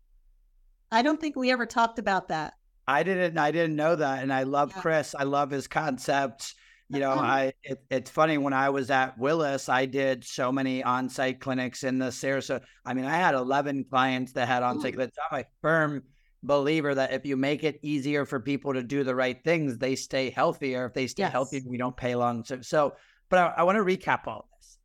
I 0.92 1.02
don't 1.02 1.20
think 1.20 1.36
we 1.36 1.52
ever 1.52 1.66
talked 1.66 2.00
about 2.00 2.30
that. 2.30 2.54
I 2.88 3.04
didn't 3.04 3.38
I 3.38 3.52
didn't 3.52 3.76
know 3.76 3.96
that, 3.96 4.24
and 4.24 4.34
I 4.34 4.44
love 4.44 4.72
Yeah. 4.76 4.82
Chris. 4.82 5.16
I 5.18 5.24
love 5.24 5.52
his 5.52 5.68
concepts. 5.68 6.56
You 6.90 7.00
know, 7.00 7.12
Uh-huh. 7.12 7.22
I 7.22 7.54
it, 7.64 7.82
it's 7.90 8.10
funny 8.12 8.38
when 8.38 8.54
I 8.54 8.70
was 8.70 8.92
at 8.92 9.18
Willis, 9.18 9.70
I 9.70 9.86
did 9.86 10.24
so 10.24 10.52
many 10.52 10.84
on-site 10.84 11.40
clinics 11.40 11.84
in 11.84 11.98
the 11.98 12.08
Sarasota. 12.08 12.62
I 12.86 12.94
mean, 12.94 13.06
I 13.06 13.16
had 13.16 13.36
11 13.36 13.86
clients 13.90 14.34
that 14.34 14.48
had 14.48 14.64
on-site 14.64 14.94
clinics. 14.96 15.18
I'm 15.32 15.40
a 15.40 15.46
firm 15.62 16.04
believer 16.44 16.94
that 16.94 17.14
if 17.14 17.26
you 17.26 17.38
make 17.38 17.64
it 17.64 17.80
easier 17.82 18.26
for 18.26 18.40
people 18.40 18.74
to 18.74 18.84
do 18.84 19.04
the 19.04 19.16
right 19.16 19.42
things, 19.44 19.78
they 19.78 19.96
stay 19.96 20.30
healthier. 20.30 20.86
If 20.86 20.94
they 20.94 21.08
stay 21.08 21.24
healthy, 21.24 21.64
we 21.66 21.78
don't 21.78 21.98
pay 21.98 22.16
long. 22.16 22.44
So, 22.44 22.62
so 22.62 22.96
but 23.30 23.40
I, 23.40 23.62
I 23.62 23.64
want 23.64 23.78
to 23.78 23.84
recap 23.84 24.28
all 24.28 24.48
this. 24.58 24.78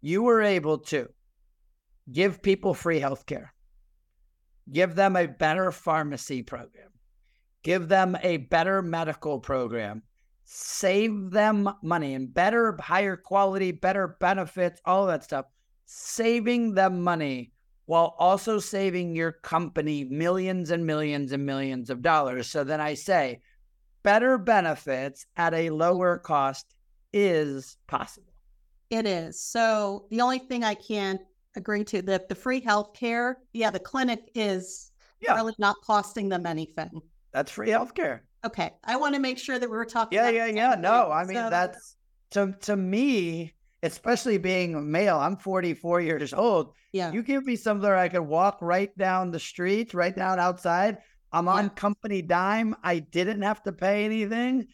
You 0.00 0.22
were 0.22 0.42
able 0.42 0.78
to 0.78 1.08
give 2.12 2.42
people 2.42 2.74
free 2.74 3.00
healthcare, 3.00 3.48
give 4.70 4.94
them 4.94 5.16
a 5.16 5.26
better 5.26 5.72
pharmacy 5.72 6.42
program, 6.42 6.90
give 7.64 7.88
them 7.88 8.16
a 8.22 8.36
better 8.36 8.82
medical 8.82 9.40
program, 9.40 10.02
save 10.44 11.30
them 11.30 11.68
money 11.82 12.14
and 12.14 12.32
better, 12.32 12.76
higher 12.80 13.16
quality, 13.16 13.72
better 13.72 14.16
benefits, 14.20 14.80
all 14.84 15.06
that 15.06 15.24
stuff, 15.24 15.46
saving 15.84 16.74
them 16.74 17.02
money 17.02 17.52
while 17.88 18.14
also 18.18 18.58
saving 18.58 19.16
your 19.16 19.32
company 19.32 20.04
millions 20.04 20.70
and 20.70 20.84
millions 20.84 21.32
and 21.32 21.46
millions 21.46 21.88
of 21.88 22.02
dollars. 22.02 22.46
So 22.46 22.62
then 22.62 22.82
I 22.82 22.92
say, 22.92 23.40
better 24.02 24.36
benefits 24.36 25.24
at 25.38 25.54
a 25.54 25.70
lower 25.70 26.18
cost 26.18 26.66
is 27.14 27.78
possible. 27.86 28.34
It 28.90 29.06
is. 29.06 29.40
So 29.40 30.04
the 30.10 30.20
only 30.20 30.38
thing 30.38 30.64
I 30.64 30.74
can't 30.74 31.22
agree 31.56 31.82
to 31.84 32.02
the 32.02 32.22
the 32.28 32.34
free 32.34 32.60
health 32.60 32.92
care, 32.92 33.38
yeah, 33.54 33.70
the 33.70 33.80
clinic 33.80 34.20
is 34.34 34.92
Yeah. 35.22 35.36
really 35.36 35.54
not 35.58 35.76
costing 35.82 36.28
them 36.28 36.44
anything. 36.44 36.90
That's 37.32 37.50
free 37.50 37.68
healthcare. 37.70 38.20
Okay. 38.44 38.70
I 38.84 38.96
want 38.96 39.14
to 39.14 39.20
make 39.20 39.38
sure 39.38 39.58
that 39.58 39.68
we 39.70 39.74
were 39.78 39.86
talking 39.86 40.14
Yeah, 40.18 40.28
yeah, 40.28 40.46
yeah. 40.46 40.74
No. 40.78 41.10
I 41.10 41.24
mean 41.24 41.38
So- 41.38 41.48
that's 41.48 41.96
to 42.32 42.52
to 42.60 42.76
me, 42.76 43.54
especially 43.82 44.38
being 44.38 44.90
male. 44.90 45.18
I'm 45.18 45.36
44 45.36 46.00
years 46.00 46.32
old. 46.32 46.72
yeah. 46.92 47.12
You 47.12 47.22
give 47.22 47.44
me 47.44 47.56
somewhere 47.56 47.96
I 47.96 48.08
could 48.08 48.22
walk 48.22 48.58
right 48.60 48.96
down 48.98 49.30
the 49.30 49.38
street, 49.40 49.94
right 49.94 50.14
down 50.14 50.38
outside. 50.40 50.98
I'm 51.32 51.48
on 51.48 51.64
Yeah. 51.64 51.68
company 51.70 52.22
dime. 52.22 52.74
I 52.82 52.98
didn't 53.00 53.42
have 53.42 53.62
to 53.64 53.72
pay 53.72 54.04
anything. 54.04 54.68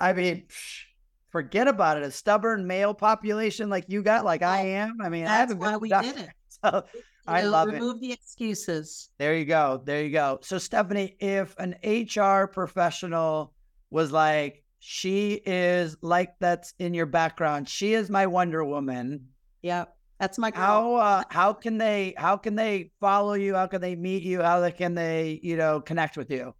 I 0.00 0.12
mean, 0.12 0.44
psh, 0.48 0.82
forget 1.30 1.68
about 1.68 1.96
it. 1.98 2.02
A 2.02 2.10
stubborn 2.10 2.66
male 2.66 2.92
population 2.94 3.70
like 3.70 3.84
you 3.88 4.02
got, 4.02 4.24
like 4.24 4.42
I 4.42 4.60
am. 4.66 4.98
I 5.00 5.08
mean, 5.08 5.24
I 5.24 5.28
That's 5.28 5.52
haven't 5.52 5.58
why 5.60 5.76
we 5.76 5.88
doctor, 5.88 6.12
did 6.12 6.20
it. 6.22 6.30
So 6.62 6.84
You 6.94 7.02
I 7.26 7.42
know, 7.42 7.50
love 7.50 7.68
it. 7.68 7.74
remove 7.74 8.00
the 8.00 8.12
excuses. 8.12 9.08
There 9.18 9.36
you 9.36 9.44
go. 9.44 9.80
There 9.84 10.02
you 10.02 10.10
go. 10.10 10.38
So, 10.42 10.58
Stephanie, 10.58 11.16
if 11.20 11.54
an 11.58 11.76
HR 11.84 12.46
professional 12.48 13.52
was 13.90 14.10
like, 14.10 14.64
she 14.80 15.34
is 15.46 15.96
like 16.02 16.34
that's 16.40 16.74
in 16.78 16.94
your 16.94 17.06
background, 17.06 17.68
she 17.68 17.94
is 17.94 18.10
my 18.10 18.26
Wonder 18.26 18.64
Woman. 18.64 19.28
Yeah. 19.62 19.84
That's 20.18 20.36
my 20.36 20.50
girl. 20.50 20.62
How 20.62 20.94
uh, 20.96 21.22
how 21.30 21.52
can 21.54 21.78
they 21.78 22.12
how 22.16 22.36
can 22.36 22.54
they 22.54 22.90
follow 23.00 23.32
you? 23.32 23.54
How 23.54 23.66
can 23.66 23.80
they 23.80 23.96
meet 23.96 24.22
you? 24.22 24.42
How 24.42 24.60
they, 24.60 24.72
can 24.72 24.94
they 24.94 25.40
you 25.42 25.56
know 25.56 25.80
connect 25.80 26.18
with 26.18 26.30
you? 26.30 26.54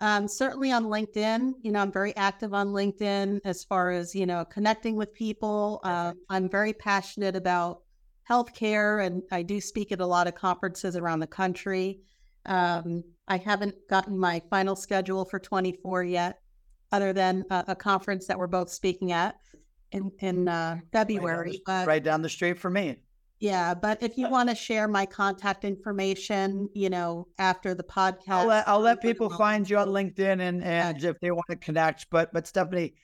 Um, 0.00 0.28
certainly 0.28 0.70
on 0.70 0.84
LinkedIn, 0.84 1.54
you 1.62 1.72
know, 1.72 1.80
I'm 1.80 1.90
very 1.90 2.14
active 2.16 2.54
on 2.54 2.68
LinkedIn 2.68 3.40
as 3.44 3.64
far 3.64 3.90
as, 3.90 4.14
you 4.14 4.26
know, 4.26 4.44
connecting 4.44 4.94
with 4.94 5.12
people. 5.12 5.80
Uh, 5.82 6.12
I'm 6.28 6.48
very 6.48 6.72
passionate 6.72 7.34
about 7.34 7.82
healthcare 8.28 9.04
and 9.04 9.22
I 9.32 9.42
do 9.42 9.60
speak 9.60 9.90
at 9.90 10.00
a 10.00 10.06
lot 10.06 10.28
of 10.28 10.36
conferences 10.36 10.94
around 10.94 11.18
the 11.18 11.26
country. 11.26 12.00
Um, 12.46 13.02
I 13.26 13.38
haven't 13.38 13.74
gotten 13.90 14.16
my 14.16 14.40
final 14.50 14.76
schedule 14.76 15.24
for 15.24 15.40
24 15.40 16.04
yet, 16.04 16.38
other 16.92 17.12
than 17.12 17.44
a, 17.50 17.64
a 17.68 17.76
conference 17.76 18.26
that 18.26 18.38
we're 18.38 18.46
both 18.46 18.70
speaking 18.70 19.12
at 19.12 19.36
in, 19.92 20.10
in 20.20 20.48
uh, 20.48 20.52
Right 20.52 20.80
down, 20.80 20.82
February. 20.92 21.50
the, 21.52 21.62
But 21.66 21.86
right 21.86 22.02
down 22.02 22.22
the 22.22 22.28
street 22.28 22.58
from 22.58 22.74
me. 22.74 22.96
yeah, 23.40 23.74
but 23.74 24.02
if 24.02 24.18
you 24.18 24.28
want 24.28 24.48
to 24.48 24.54
share 24.54 24.88
my 24.88 25.06
contact 25.06 25.64
information, 25.64 26.68
you 26.74 26.90
know, 26.90 27.28
after 27.38 27.74
the 27.74 27.84
podcast, 27.84 28.28
I'll 28.28 28.46
let 28.46 28.68
I'll 28.68 28.80
let 28.80 29.00
people 29.00 29.30
find 29.30 29.68
you 29.68 29.78
on. 29.78 29.88
LinkedIn 29.88 30.40
and 30.40 30.62
and 30.64 31.02
if 31.04 31.18
they 31.20 31.30
want 31.30 31.46
to 31.50 31.56
connect. 31.56 32.06
But 32.10 32.32
but 32.32 32.46
Stephanie, 32.46 32.94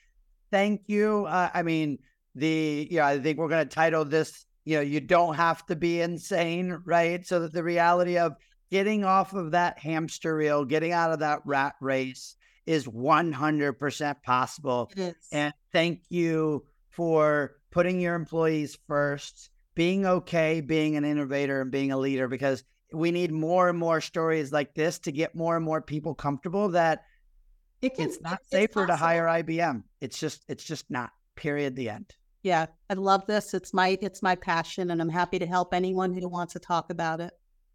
thank 0.51 0.81
you. 0.87 1.25
Uh, 1.27 1.49
I 1.53 1.63
mean 1.63 1.99
the 2.35 2.87
yeah 2.91 3.07
I 3.07 3.19
think 3.19 3.37
we're 3.37 3.47
going 3.49 3.67
to 3.67 3.73
title 3.75 4.03
this. 4.05 4.45
You 4.65 4.77
know, 4.77 4.81
you 4.81 4.99
don't 4.99 5.35
have 5.35 5.65
to 5.67 5.75
be 5.75 6.01
insane, 6.01 6.79
right? 6.85 7.25
So 7.25 7.39
that 7.41 7.53
the 7.53 7.63
reality 7.63 8.17
of 8.17 8.35
getting 8.71 9.03
off 9.05 9.33
of 9.33 9.51
that 9.51 9.77
hamster 9.77 10.35
wheel, 10.37 10.65
getting 10.65 10.91
out 10.91 11.11
of 11.11 11.19
that 11.19 11.41
rat 11.45 11.75
race 11.79 12.35
is 12.65 12.87
100% 12.87 14.23
possible. 14.23 14.91
And 15.31 15.53
thank 15.71 16.01
you 16.09 16.65
for 16.89 17.55
putting 17.71 17.99
your 17.99 18.15
employees 18.15 18.77
first, 18.87 19.49
being 19.75 20.05
okay, 20.05 20.61
being 20.61 20.95
an 20.95 21.05
innovator, 21.05 21.61
and 21.61 21.71
being 21.71 21.91
a 21.91 21.97
leader 21.97 22.27
because 22.27 22.63
we 22.93 23.11
need 23.11 23.31
more 23.31 23.67
and 23.67 23.77
more 23.77 23.99
stories 23.99 24.51
like 24.51 24.73
this 24.73 24.99
to 24.99 25.11
get 25.11 25.35
more 25.35 25.55
and 25.55 25.65
more 25.65 25.81
people 25.81 26.15
comfortable 26.15 26.69
that 26.69 27.03
It 27.81 27.95
can, 27.95 28.05
it's 28.05 28.21
not 28.21 28.39
it's 28.41 28.51
safer 28.51 28.87
to 28.87 28.95
hire 28.95 29.25
IBM. 29.25 29.83
It's 29.99 30.17
just 30.17 30.45
it's 30.47 30.63
just 30.63 30.89
not. 30.89 31.11
Period. 31.35 31.75
The 31.75 31.89
end. 31.89 32.15
Yeah, 32.43 32.67
I 32.89 32.93
love 32.93 33.25
this. 33.25 33.53
It's 33.53 33.73
my 33.73 33.97
it's 34.01 34.23
my 34.23 34.35
passion, 34.35 34.91
and 34.91 35.01
I'm 35.01 35.09
happy 35.09 35.39
to 35.39 35.45
help 35.45 35.73
anyone 35.73 36.13
who 36.13 36.29
wants 36.29 36.53
to 36.53 36.59
talk 36.59 36.89
about 36.89 37.19
it. 37.19 37.33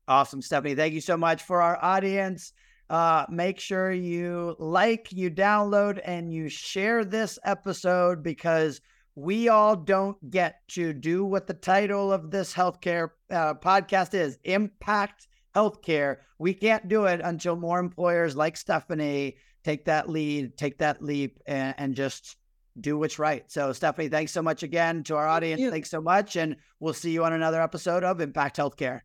Awesome, 0.08 0.40
Stephanie. 0.40 0.74
Thank 0.74 0.94
you 0.94 1.02
so 1.02 1.16
much 1.18 1.42
for 1.42 1.60
our 1.60 1.78
audience. 1.84 2.52
Uh, 2.90 3.24
make 3.30 3.60
sure 3.60 3.92
you 3.92 4.56
like, 4.58 5.12
you 5.12 5.30
download, 5.30 6.00
and 6.04 6.32
you 6.32 6.48
share 6.48 7.04
this 7.04 7.38
episode 7.44 8.20
because 8.20 8.80
we 9.14 9.48
all 9.48 9.76
don't 9.76 10.18
get 10.28 10.56
to 10.68 10.92
do 10.92 11.24
what 11.24 11.46
the 11.46 11.54
title 11.54 12.12
of 12.12 12.32
this 12.32 12.52
healthcare 12.52 13.10
uh, 13.30 13.54
podcast 13.54 14.12
is 14.12 14.38
Impact 14.42 15.28
Healthcare. 15.54 16.16
We 16.38 16.52
can't 16.52 16.88
do 16.88 17.04
it 17.04 17.20
until 17.22 17.54
more 17.54 17.78
employers 17.78 18.34
like 18.34 18.56
Stephanie 18.56 19.36
take 19.62 19.84
that 19.84 20.08
lead, 20.08 20.56
take 20.56 20.78
that 20.78 21.00
leap, 21.00 21.38
and, 21.46 21.74
and 21.78 21.94
just 21.94 22.36
do 22.80 22.98
what's 22.98 23.18
right. 23.18 23.44
So, 23.50 23.72
Stephanie, 23.72 24.08
thanks 24.08 24.32
so 24.32 24.42
much 24.42 24.62
again 24.62 25.04
to 25.04 25.16
our 25.16 25.28
audience. 25.28 25.60
you. 25.60 25.70
Thanks 25.70 25.90
so 25.90 26.00
much. 26.00 26.36
And 26.36 26.56
we'll 26.80 26.94
see 26.94 27.12
you 27.12 27.24
on 27.24 27.32
another 27.32 27.60
episode 27.60 28.04
of 28.04 28.20
Impact 28.20 28.56
Healthcare. 28.56 29.00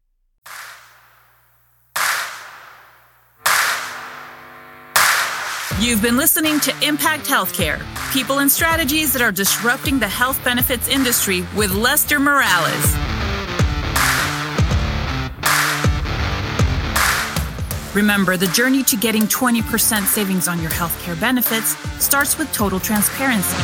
You've 5.78 6.02
been 6.02 6.16
listening 6.16 6.62
to 6.62 6.74
Impact 6.88 7.26
Healthcare 7.26 7.84
people 8.14 8.40
and 8.40 8.50
strategies 8.50 9.12
that 9.12 9.22
are 9.22 9.32
disrupting 9.32 10.00
the 10.00 10.08
health 10.08 10.42
benefits 10.42 10.88
industry 10.88 11.46
with 11.54 11.70
Lester 11.74 12.18
Morales. 12.18 12.96
Remember, 17.94 18.38
the 18.38 18.48
journey 18.54 18.84
to 18.84 18.96
getting 18.96 19.24
20% 19.24 20.06
savings 20.06 20.48
on 20.48 20.62
your 20.62 20.72
healthcare 20.72 21.20
benefits 21.20 21.76
starts 22.02 22.38
with 22.38 22.50
total 22.54 22.80
transparency. 22.80 23.58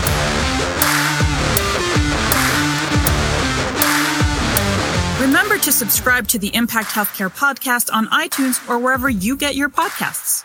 Remember 5.21 5.57
to 5.59 5.71
subscribe 5.71 6.27
to 6.27 6.37
the 6.37 6.53
Impact 6.53 6.89
Healthcare 6.89 7.33
podcast 7.33 7.89
on 7.93 8.07
iTunes 8.07 8.69
or 8.69 8.77
wherever 8.79 9.09
you 9.09 9.37
get 9.37 9.55
your 9.55 9.69
podcasts. 9.69 10.43